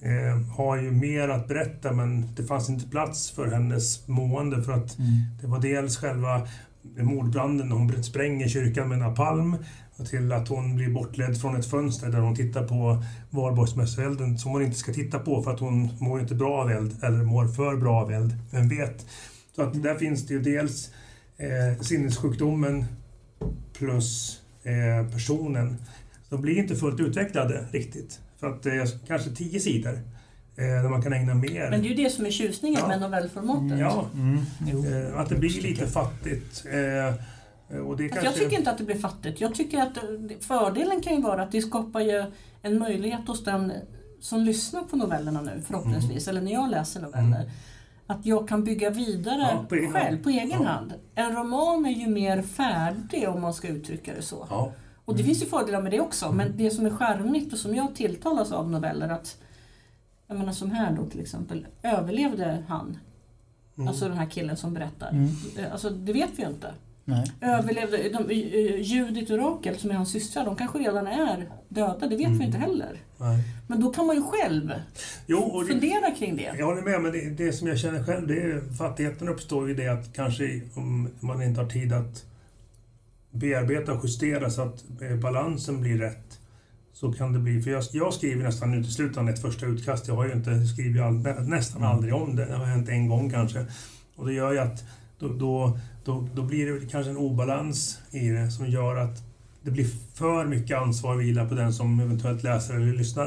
eh, 0.00 0.56
har 0.56 0.76
ju 0.76 0.90
mer 0.90 1.28
att 1.28 1.48
berätta 1.48 1.92
men 1.92 2.34
det 2.36 2.44
fanns 2.44 2.68
inte 2.70 2.88
plats 2.88 3.30
för 3.30 3.46
hennes 3.46 4.08
mående 4.08 4.62
för 4.62 4.72
att 4.72 4.98
Mm. 4.98 5.10
det 5.40 5.46
var 5.46 5.60
dels 5.60 5.96
själva 5.96 6.48
mordbranden 6.96 7.72
hon 7.72 8.02
spränger 8.04 8.48
kyrkan 8.48 8.88
med 8.88 8.98
napalm 8.98 9.56
till 10.06 10.32
att 10.32 10.48
hon 10.48 10.76
blir 10.76 10.88
bortledd 10.90 11.40
från 11.40 11.56
ett 11.56 11.66
fönster 11.70 12.08
där 12.08 12.18
hon 12.18 12.36
tittar 12.36 12.66
på 12.68 13.02
valborgsmässoelden 13.30 14.38
som 14.38 14.50
hon 14.52 14.62
inte 14.62 14.78
ska 14.78 14.92
titta 14.92 15.18
på 15.18 15.42
för 15.42 15.50
att 15.50 15.60
hon 15.60 15.88
mår 16.00 16.20
inte 16.20 16.34
bra 16.34 16.60
av 16.62 16.70
eld 16.70 17.04
eller 17.04 17.24
mår 17.24 17.48
för 17.48 17.76
bra 17.76 18.00
av 18.02 18.12
eld. 18.12 18.34
Vem 18.50 18.68
vet? 18.68 19.06
Så 19.56 19.62
att 19.62 19.82
där 19.82 19.94
finns 19.94 20.26
det 20.26 20.34
ju 20.34 20.40
dels 20.42 20.90
eh, 21.36 21.80
sinnessjukdomen 21.82 22.84
plus 23.78 24.40
eh, 24.62 25.12
personen. 25.12 25.76
De 26.28 26.42
blir 26.42 26.58
inte 26.58 26.76
fullt 26.76 27.00
utvecklade 27.00 27.66
riktigt. 27.72 28.20
För 28.40 28.46
att 28.46 28.62
det 28.62 28.70
är 28.70 29.06
kanske 29.06 29.30
tio 29.30 29.60
sidor 29.60 29.92
eh, 30.56 30.64
där 30.64 30.88
man 30.88 31.02
kan 31.02 31.12
ägna 31.12 31.34
mer. 31.34 31.70
Men 31.70 31.80
det 31.82 31.86
är 31.86 31.90
ju 31.96 32.04
det 32.04 32.10
som 32.10 32.26
är 32.26 32.30
tjusningen 32.30 32.80
Ja. 32.82 32.88
med 32.88 33.00
novellformatet. 33.00 33.78
Ja, 33.78 34.06
Mm, 34.14 34.38
jo. 34.72 34.86
Eh, 34.86 35.18
att 35.20 35.28
det 35.28 35.36
blir 35.36 35.62
lite 35.62 35.86
fattigt. 35.86 36.64
Eh, 36.72 37.14
och 37.80 37.96
det 37.96 38.08
kanske... 38.08 38.26
jag 38.26 38.34
tycker 38.34 38.58
inte 38.58 38.70
att 38.70 38.78
det 38.78 38.84
blir 38.84 38.98
fattigt. 38.98 39.40
Jag 39.40 39.54
tycker 39.54 39.82
att 39.82 39.96
eh, 39.96 40.02
fördelen 40.40 41.00
kan 41.00 41.16
ju 41.16 41.22
vara 41.22 41.42
att 41.42 41.52
det 41.52 41.62
skapar 41.62 42.00
ju 42.00 42.24
en 42.62 42.78
möjlighet 42.78 43.28
hos 43.28 43.44
den 43.44 43.72
som 44.20 44.40
lyssnar 44.40 44.82
på 44.82 44.96
novellerna 44.96 45.40
nu 45.42 45.62
förhoppningsvis, 45.66 46.28
eller 46.28 46.40
när 46.40 46.52
jag 46.52 46.70
läser 46.70 47.00
noveller. 47.00 47.40
Mm. 47.40 47.50
Att 48.06 48.26
jag 48.26 48.48
kan 48.48 48.64
bygga 48.64 48.90
vidare 48.90 49.48
Ja, 49.52 49.64
på 49.68 49.74
själv, 49.74 49.94
hand. 49.96 50.22
på 50.22 50.28
egen 50.30 50.62
Ja. 50.62 50.68
hand. 50.68 50.92
En 51.14 51.36
roman 51.36 51.86
är 51.86 51.90
ju 51.90 52.06
mer 52.06 52.42
färdig 52.42 53.28
om 53.28 53.40
man 53.40 53.54
ska 53.54 53.68
uttrycka 53.68 54.14
det 54.14 54.22
så. 54.22 54.46
Ja. 54.50 54.72
Och 55.04 55.16
det 55.16 55.24
finns 55.24 55.42
ju 55.42 55.46
fördelar 55.46 55.82
med 55.82 55.92
det 55.92 56.00
också, 56.00 56.32
men 56.32 56.56
det 56.56 56.70
som 56.70 56.86
är 56.86 56.90
charmigt 56.90 57.52
och 57.52 57.58
som 57.58 57.74
jag 57.74 57.94
tilltalas 57.94 58.52
av 58.52 58.70
noveller 58.70 59.08
att 59.08 59.38
jag 60.26 60.38
menar 60.38 60.52
som 60.52 60.70
här 60.70 60.92
då 60.92 61.06
till 61.06 61.20
exempel, 61.20 61.66
överlevde 61.82 62.64
han? 62.68 62.98
Mm. 63.76 63.88
Alltså 63.88 64.08
den 64.08 64.18
här 64.18 64.26
killen 64.26 64.56
som 64.56 64.74
berättar. 64.74 65.10
Mm. 65.10 65.28
Eh, 65.58 65.72
Alltså 65.72 65.90
det 65.90 66.12
vet 66.12 66.30
vi 66.36 66.42
ju 66.42 66.48
inte. 66.48 66.74
Nej. 67.12 67.50
Överlevde, 67.50 67.96
de, 68.08 68.30
eh, 68.34 68.80
Judith 68.80 69.32
och 69.32 69.38
Rakel 69.38 69.78
som 69.78 69.90
är 69.90 69.94
hans 69.94 70.12
systrar, 70.12 70.44
de 70.44 70.56
kanske 70.56 70.78
redan 70.78 71.06
är 71.06 71.48
döda, 71.68 72.06
det 72.06 72.16
vet 72.16 72.26
Mm. 72.26 72.38
vi 72.38 72.44
inte 72.44 72.58
heller. 72.58 73.00
Nej. 73.18 73.44
Men 73.68 73.80
då 73.80 73.90
kan 73.92 74.06
man 74.06 74.16
ju 74.16 74.22
själv 74.22 74.72
Jo, 75.26 75.38
och 75.38 75.62
det, 75.64 75.68
fundera 75.72 76.10
kring 76.10 76.36
det. 76.36 76.54
jag 76.58 76.66
håller 76.66 76.82
med, 76.82 77.00
men 77.02 77.12
det, 77.12 77.30
det 77.44 77.52
som 77.52 77.68
jag 77.68 77.78
känner 77.78 78.04
själv, 78.04 78.26
det 78.26 78.40
är 78.42 78.74
fattigheten 78.78 79.28
uppstår 79.28 79.68
ju 79.68 79.74
det 79.74 79.88
att 79.88 80.12
kanske 80.12 80.60
om 80.74 81.08
man 81.20 81.42
inte 81.42 81.60
har 81.60 81.68
tid 81.68 81.92
att 81.92 82.24
bearbeta 83.30 83.92
och 83.92 84.04
justera 84.04 84.50
så 84.50 84.62
att 84.62 84.84
eh, 85.02 85.16
balansen 85.16 85.80
blir 85.80 85.98
rätt. 85.98 86.38
Så 86.94 87.12
kan 87.12 87.32
det 87.32 87.38
bli, 87.38 87.62
för 87.62 87.70
jag, 87.70 87.82
jag 87.92 88.14
skriver 88.14 88.44
nästan 88.44 88.74
uteslutande 88.74 89.32
ett 89.32 89.42
första 89.42 89.66
utkast. 89.66 90.08
Jag 90.08 90.14
har 90.14 90.26
ju 90.26 90.32
inte 90.32 90.64
skrivit 90.66 91.02
all, 91.02 91.14
nä- 91.14 91.40
nästan 91.40 91.82
aldrig 91.84 92.14
om 92.14 92.36
det. 92.36 92.44
Det 92.44 92.54
har 92.56 92.64
hänt 92.64 92.88
en 92.88 93.08
gång 93.08 93.30
kanske. 93.30 93.66
Och 94.16 94.26
det 94.26 94.32
gör 94.32 94.52
ju 94.52 94.58
att 94.58 94.84
då, 95.18 95.28
då, 95.28 95.78
då, 96.04 96.28
då 96.34 96.42
blir 96.42 96.66
det 96.80 96.86
kanske 96.90 97.10
en 97.10 97.16
obalans 97.16 97.98
i 98.10 98.28
det 98.28 98.50
som 98.50 98.66
gör 98.66 98.96
att 98.96 99.22
det 99.62 99.70
blir 99.70 99.86
för 100.14 100.46
mycket 100.46 100.78
ansvar 100.78 101.16
vila 101.16 101.48
på 101.48 101.54
den 101.54 101.72
som 101.72 102.00
eventuellt 102.00 102.42
läser 102.42 102.74
eller 102.74 102.92
lyssnar. 102.92 103.26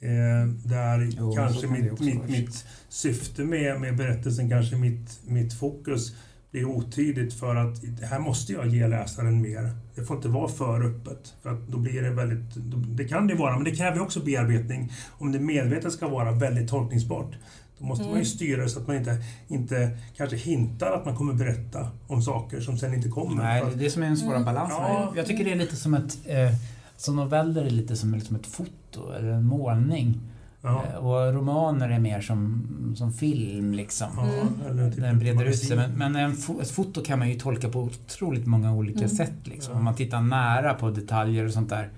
Eh, 0.00 0.46
där 0.64 1.10
Jo, 1.18 1.32
kanske 1.36 1.66
mitt, 1.66 1.92
också 1.92 2.04
mitt, 2.04 2.28
mitt 2.28 2.64
syfte 2.88 3.44
med, 3.44 3.80
med 3.80 3.96
berättelsen, 3.96 4.50
kanske 4.50 4.76
mitt, 4.76 5.20
mitt 5.26 5.52
fokus 5.58 6.12
blir 6.50 6.64
otydligt 6.64 7.34
för 7.34 7.56
att 7.56 7.76
här 8.02 8.18
måste 8.18 8.52
jag 8.52 8.66
ge 8.68 8.86
läsaren 8.88 9.42
mer. 9.42 9.70
Det 9.94 10.04
får 10.04 10.16
inte 10.16 10.28
vara 10.28 10.48
för 10.48 10.84
öppet. 10.86 11.34
För 11.42 11.50
att 11.50 11.68
då 11.68 11.78
blir 11.78 12.02
det 12.02 12.10
väldigt... 12.10 12.54
då- 12.54 12.76
Det 12.94 13.04
kan 13.04 13.26
det 13.26 13.34
vara, 13.34 13.54
men 13.54 13.64
det 13.64 13.70
kräver 13.76 14.00
också 14.02 14.20
bearbetning. 14.24 14.92
Om 15.10 15.32
det 15.32 15.40
medvetet 15.40 15.92
ska 15.92 16.08
vara 16.08 16.32
väldigt 16.32 16.68
tolkningsbart. 16.68 17.34
Då 17.80 17.86
måste 17.86 18.02
man 18.04 18.10
ju 18.12 18.16
Mm. 18.16 18.24
styra 18.26 18.68
så 18.68 18.80
att 18.80 18.86
man 18.86 18.96
inte, 18.96 19.16
inte 19.48 19.90
kanske 20.16 20.36
hintar 20.36 20.92
att 20.92 21.04
man 21.04 21.16
kommer 21.16 21.32
berätta 21.34 21.88
om 22.06 22.22
saker 22.22 22.60
som 22.60 22.78
sen 22.78 22.94
inte 22.94 23.08
kommer. 23.08 23.42
Nej, 23.42 23.62
det 23.64 23.72
är 23.72 23.76
det 23.84 23.90
som 23.90 24.02
är 24.02 24.06
den 24.06 24.16
svåra 24.16 24.34
Mm. 24.36 24.44
balansen. 24.44 24.76
Ja. 24.80 25.12
Jag 25.16 25.26
tycker 25.26 25.44
det 25.44 25.52
är 25.52 25.56
lite 25.56 25.76
som 25.76 25.94
ett... 25.94 26.18
Eh, 26.26 26.52
som 26.96 27.16
noveller 27.16 27.64
är 27.64 27.70
lite 27.70 27.96
som, 27.96 28.14
liksom 28.14 28.36
ett 28.36 28.46
foto 28.46 29.12
eller 29.18 29.28
en 29.28 29.44
målning. 29.44 30.18
ja, 30.62 30.84
Eh, 30.92 30.96
och 31.06 31.34
romaner 31.34 31.88
är 31.88 31.98
mer 31.98 32.20
som, 32.20 32.66
som 32.96 33.12
film 33.12 33.74
liksom. 33.74 34.08
ja, 34.16 34.22
Mm. 34.24 34.46
eller 34.70 34.90
typ 34.90 35.00
Den 35.00 35.18
breder 35.18 35.44
ut 35.44 35.58
sig. 35.58 35.76
Men, 35.76 35.90
men 35.90 36.16
en 36.16 36.32
fo- 36.32 36.62
ett 36.62 36.70
foto 36.70 37.02
kan 37.04 37.18
man 37.18 37.28
ju 37.28 37.34
tolka 37.38 37.68
på 37.68 37.80
otroligt 37.80 38.46
många 38.46 38.74
olika 38.74 38.98
Mm. 38.98 39.10
sätt. 39.10 39.32
Liksom. 39.44 39.72
Ja. 39.72 39.78
Om 39.78 39.84
man 39.84 39.94
tittar 39.94 40.20
nära 40.20 40.74
på 40.74 40.90
detaljer 40.90 41.44
och 41.44 41.52
sånt 41.52 41.70
där. 41.70 41.88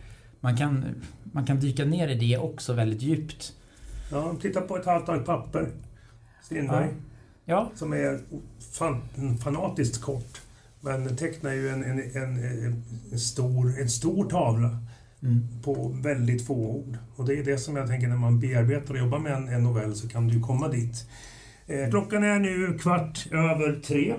Man 0.40 0.56
kan, 0.56 0.84
man 1.22 1.44
kan 1.46 1.60
dyka 1.60 1.84
ner 1.84 2.08
i 2.08 2.14
det 2.14 2.38
också 2.38 2.72
väldigt 2.72 3.02
djupt. 3.02 3.52
Ja, 4.12 4.36
titta 4.40 4.60
på 4.60 4.76
ett 4.76 4.86
halvt 4.86 5.26
papper. 5.26 5.68
Strindberg. 6.42 6.88
Ja, 7.44 7.70
Som 7.74 7.92
är 7.92 8.20
fan, 8.72 9.02
fanatiskt 9.44 10.02
kort. 10.02 10.40
Men 10.80 11.16
tecknar 11.16 11.52
ju 11.52 11.68
en, 11.68 11.82
en, 11.84 11.98
en, 11.98 12.82
en, 13.12 13.18
stor, 13.18 13.80
en 13.80 13.88
stor 13.88 14.30
tavla 14.30 14.78
mm. 15.22 15.48
på 15.64 15.96
väldigt 16.02 16.46
få 16.46 16.54
ord. 16.54 16.98
Och 17.16 17.24
det 17.24 17.38
är 17.38 17.44
det 17.44 17.58
som 17.58 17.76
jag 17.76 17.88
tänker 17.88 18.08
när 18.08 18.16
man 18.16 18.40
bearbetar 18.40 18.94
och 18.94 19.00
jobbar 19.00 19.18
med 19.18 19.32
en, 19.32 19.48
en 19.48 19.62
novell 19.62 19.94
så 19.94 20.08
kan 20.08 20.28
du 20.28 20.40
komma 20.40 20.68
dit. 20.68 21.06
Eh, 21.66 21.90
klockan 21.90 22.24
är 22.24 22.38
nu 22.38 22.78
kvart 22.78 23.26
över 23.30 23.80
tre. 23.80 24.14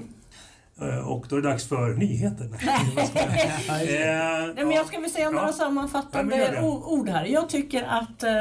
Eh, 0.90 1.08
och 1.08 1.26
då 1.30 1.36
är 1.38 1.42
det 1.42 1.50
dags 1.50 1.68
för 1.68 1.94
nyheter. 1.94 2.50
Nej, 4.56 4.66
men 4.66 4.72
jag 4.72 4.86
ska 4.88 5.00
väl 5.00 5.10
säga 5.10 5.30
några 5.30 5.48
Ja. 5.48 5.54
sammanfattande 5.54 6.62
ord 6.86 7.10
här. 7.10 7.26
Jag 7.26 7.50
tycker 7.50 7.84
att 7.84 8.24
eh, 8.24 8.32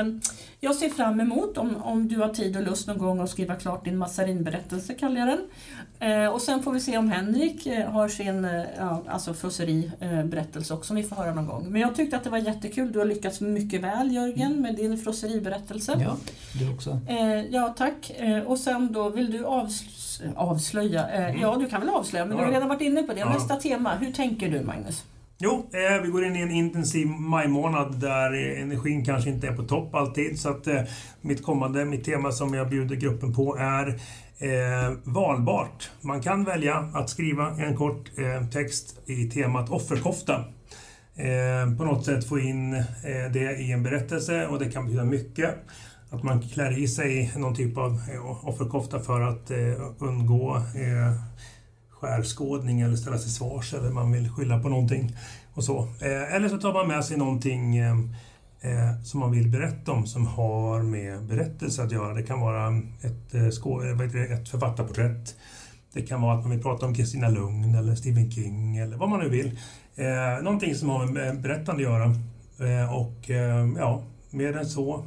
jag 0.60 0.74
ser 0.74 0.88
fram 0.88 1.20
emot 1.20 1.58
om, 1.58 1.76
om 1.82 2.08
du 2.08 2.16
har 2.16 2.28
tid 2.28 2.56
och 2.56 2.62
lust 2.62 2.86
någon 2.86 2.98
gång 2.98 3.20
att 3.20 3.30
skriva 3.30 3.54
klart 3.54 3.84
din 3.84 3.96
massarinberättelse, 3.98 4.94
kallar 4.94 5.20
jag 5.20 5.28
den. 5.28 5.40
Eh, 6.24 6.28
och 6.28 6.40
sen 6.42 6.62
får 6.62 6.72
vi 6.72 6.80
se 6.80 6.98
om 6.98 7.10
Henrik 7.10 7.66
har 7.88 8.08
sin 8.08 8.44
eh, 8.44 8.62
ja, 8.78 9.02
alltså 9.08 9.34
frosseriberättelse 9.34 10.74
också, 10.74 10.86
som 10.86 10.96
vi 10.96 11.02
får 11.02 11.16
höra 11.16 11.34
någon 11.34 11.46
gång. 11.46 11.66
Men 11.70 11.80
jag 11.80 11.94
tyckte 11.94 12.16
att 12.16 12.24
det 12.24 12.30
var 12.30 12.38
jättekul. 12.38 12.92
Du 12.92 12.98
har 12.98 13.06
lyckats 13.06 13.40
mycket 13.40 13.80
väl 13.80 14.12
Jörgen 14.12 14.60
med 14.62 14.76
din 14.76 14.98
frosseriberättelse. 14.98 15.92
ja 16.00 16.16
du 16.58 16.74
också. 16.74 17.00
Eh, 17.08 17.40
ja, 17.40 17.74
tack. 17.78 18.10
Eh, 18.18 18.38
och 18.42 18.58
sen 18.58 18.92
då, 18.92 19.08
vill 19.08 19.32
du 19.32 19.44
avs 20.20 20.36
avslöja? 20.36 21.08
Eh, 21.08 21.28
Mm. 21.28 21.40
Ja, 21.40 21.56
du 21.56 21.66
kan 21.68 21.80
väl 21.80 21.88
avslöja, 21.90 22.24
men 22.24 22.36
du 22.36 22.42
har 22.42 22.50
Ja. 22.50 22.56
redan 22.56 22.68
varit 22.68 22.80
inne 22.82 23.02
på 23.02 23.12
det. 23.12 23.20
Ja. 23.20 23.32
Nästa 23.32 23.56
tema, 23.56 23.94
hur 23.96 24.12
tänker 24.12 24.48
du 24.48 24.62
Magnus? 24.62 25.04
Jo, 25.38 25.66
eh, 25.72 26.02
vi 26.02 26.08
går 26.08 26.24
in 26.24 26.36
i 26.36 26.40
en 26.40 26.50
intensiv 26.50 27.06
majmånad 27.06 28.00
där 28.00 28.32
energin 28.62 29.04
kanske 29.04 29.30
inte 29.30 29.46
är 29.46 29.52
på 29.52 29.62
topp 29.62 29.94
alltid. 29.94 30.40
Så 30.40 30.48
att 30.50 30.66
eh, 30.66 30.80
mitt 31.20 31.42
kommande, 31.42 31.84
mitt 31.84 32.04
tema 32.04 32.32
som 32.32 32.54
jag 32.54 32.68
bjuder 32.70 32.96
gruppen 32.96 33.34
på 33.34 33.56
är 33.56 33.88
eh, 34.38 34.92
valbart. 35.04 35.90
Man 36.00 36.20
kan 36.22 36.44
välja 36.44 36.90
att 36.94 37.10
skriva 37.10 37.50
en 37.50 37.76
kort 37.76 38.10
text 38.52 39.00
i 39.06 39.30
temat 39.30 39.70
offerkofta. 39.70 40.44
På 41.78 41.84
något 41.84 42.04
sätt 42.04 42.28
få 42.28 42.38
in 42.38 42.84
det 43.32 43.56
i 43.60 43.72
en 43.72 43.82
berättelse 43.82 44.46
och 44.46 44.58
det 44.58 44.70
kan 44.70 44.84
betyda 44.84 45.04
mycket. 45.04 45.54
Att 46.12 46.22
man 46.22 46.40
klär 46.40 46.78
i 46.78 46.88
sig 46.88 47.32
någon 47.36 47.54
typ 47.54 47.78
av 47.78 48.00
eh, 48.12 48.46
offerkofta 48.48 49.00
för 49.00 49.20
att 49.20 49.50
eh, 49.50 49.58
undgå 49.98 50.56
eh, 50.56 51.14
skärskådning 51.90 52.80
eller 52.80 52.96
ställa 52.96 53.18
sig 53.18 53.30
svars 53.30 53.74
eller 53.74 53.90
man 53.90 54.12
vill 54.12 54.30
skylla 54.30 54.60
på 54.60 54.68
någonting. 54.68 55.16
Och 55.54 55.64
så. 55.64 55.78
Eh, 55.78 56.34
eller 56.34 56.48
så 56.48 56.58
tar 56.58 56.72
man 56.72 56.88
med 56.88 57.04
sig 57.04 57.16
någonting 57.16 57.76
eh, 57.76 57.96
eh 58.60 59.02
som 59.04 59.20
man 59.20 59.30
vill 59.30 59.48
berätta 59.48 59.92
om 59.92 60.06
som 60.06 60.26
har 60.26 60.82
med 60.82 61.24
berättelse 61.24 61.82
att 61.82 61.92
göra. 61.92 62.14
Det 62.14 62.22
kan 62.22 62.40
vara 62.40 62.68
ett, 63.02 63.34
eh, 63.34 63.42
eh 63.42 64.32
ett 64.32 64.48
författarporträtt. 64.48 65.34
Det 65.92 66.02
kan 66.02 66.22
vara 66.22 66.34
att 66.34 66.42
man 66.42 66.50
vill 66.50 66.62
prata 66.62 66.86
om 66.86 66.94
Kristina 66.94 67.28
Lugn 67.28 67.74
eller 67.74 67.94
Stephen 67.94 68.30
King 68.30 68.76
eller 68.76 68.96
vad 68.96 69.08
man 69.08 69.20
nu 69.20 69.28
vill. 69.28 69.58
Eh, 69.96 70.42
någonting 70.42 70.74
som 70.74 70.88
har 70.88 71.06
med 71.06 71.40
berättande 71.40 71.72
att 71.72 71.92
göra. 71.92 72.04
Eh, 72.58 72.94
och 72.94 73.30
eh, 73.30 73.68
ja, 73.76 74.02
mer 74.30 74.56
än 74.56 74.66
så 74.66 75.04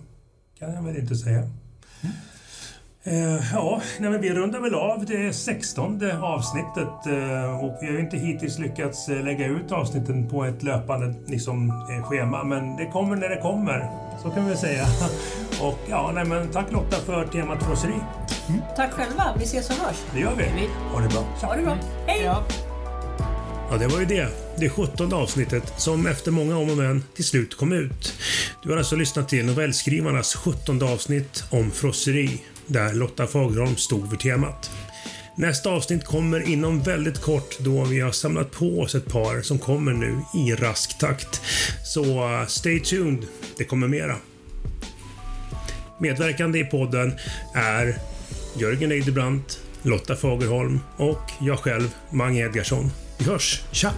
kan 0.59 0.73
jag 0.73 0.83
väl 0.83 0.97
inte 0.97 1.15
säga. 1.15 1.43
Eh, 3.07 3.53
ja, 3.53 3.81
nej, 3.99 4.09
men 4.09 4.21
vi 4.21 4.33
rundar 4.33 4.59
väl 4.59 4.75
av 4.75 5.05
det 5.05 5.33
16 5.33 6.01
avsnittet 6.21 7.05
eh, 7.05 7.63
och 7.63 7.77
vi 7.81 7.87
har 7.87 7.93
ju 7.93 7.99
inte 7.99 8.17
hittills 8.17 8.59
lyckats 8.59 9.09
eh, 9.09 9.23
lägga 9.23 9.45
ut 9.45 9.71
avsnitten 9.71 10.29
på 10.29 10.45
ett 10.45 10.63
löpande 10.63 11.13
liksom, 11.25 11.85
schema 12.03 12.43
men 12.43 12.75
det 12.75 12.85
kommer 12.85 13.15
när 13.15 13.29
det 13.29 13.41
kommer. 13.41 13.89
Så 14.23 14.29
kan 14.29 14.43
vi 14.43 14.49
väl 14.49 14.57
säga. 14.57 14.85
Och 15.61 15.79
ja, 15.89 16.11
nej, 16.15 16.25
men 16.25 16.47
tack 16.51 16.71
Lotta 16.71 16.97
för 16.97 17.27
temat 17.27 17.63
frosseri. 17.63 17.99
Tack 18.75 18.91
själva, 18.91 19.23
vi 19.37 19.43
ses 19.43 19.69
och 19.69 19.75
hörs. 19.75 20.03
Det 20.13 20.19
gör 20.19 20.35
vi. 20.37 20.69
Ha 20.93 21.01
det 21.01 21.09
bra. 21.09 21.21
Ha 21.49 21.55
det 21.55 21.61
bra. 21.61 21.77
Hej! 22.07 22.21
Ja. 22.23 22.43
Ja, 23.71 23.77
det 23.77 23.87
var 23.87 23.99
ju 23.99 24.05
det. 24.05 24.27
Det 24.59 24.69
sjuttonde 24.69 25.15
avsnittet 25.15 25.73
som 25.77 26.07
efter 26.07 26.31
många 26.31 26.57
om 26.57 26.69
och 26.69 26.77
men 26.77 27.03
till 27.15 27.25
slut 27.25 27.57
kom 27.57 27.71
ut. 27.71 28.13
Du 28.63 28.69
har 28.69 28.77
alltså 28.77 28.95
lyssnat 28.95 29.29
till 29.29 29.45
novellskrivarnas 29.45 30.35
sjuttonde 30.35 30.85
avsnitt 30.85 31.43
om 31.49 31.71
frosseri 31.71 32.41
där 32.67 32.93
Lotta 32.93 33.27
Fagerholm 33.27 33.75
stod 33.75 34.09
för 34.09 34.17
temat. 34.17 34.71
Nästa 35.37 35.69
avsnitt 35.69 36.05
kommer 36.05 36.49
inom 36.49 36.81
väldigt 36.81 37.21
kort 37.21 37.59
då 37.59 37.83
vi 37.83 37.99
har 37.99 38.11
samlat 38.11 38.51
på 38.51 38.81
oss 38.81 38.95
ett 38.95 39.11
par 39.11 39.41
som 39.41 39.59
kommer 39.59 39.93
nu 39.93 40.19
i 40.33 40.55
rask 40.55 40.97
takt. 40.97 41.41
Så 41.85 42.03
eh, 42.03 42.45
stay 42.45 42.79
tuned, 42.79 43.25
det 43.57 43.63
kommer 43.63 43.87
mera. 43.87 44.15
Medverkande 45.99 46.59
i 46.59 46.65
podden 46.65 47.13
är 47.53 47.97
Jörgen 48.57 48.91
Eidebrandt, 48.91 49.59
Lotta 49.81 50.15
Fagerholm 50.15 50.79
och 50.97 51.31
jag 51.41 51.59
själv, 51.59 51.89
Mange 52.09 52.45
Edgarsson. 52.45 52.91
Vi 53.17 53.25
hörs! 53.25 53.61
Tja! 53.71 53.93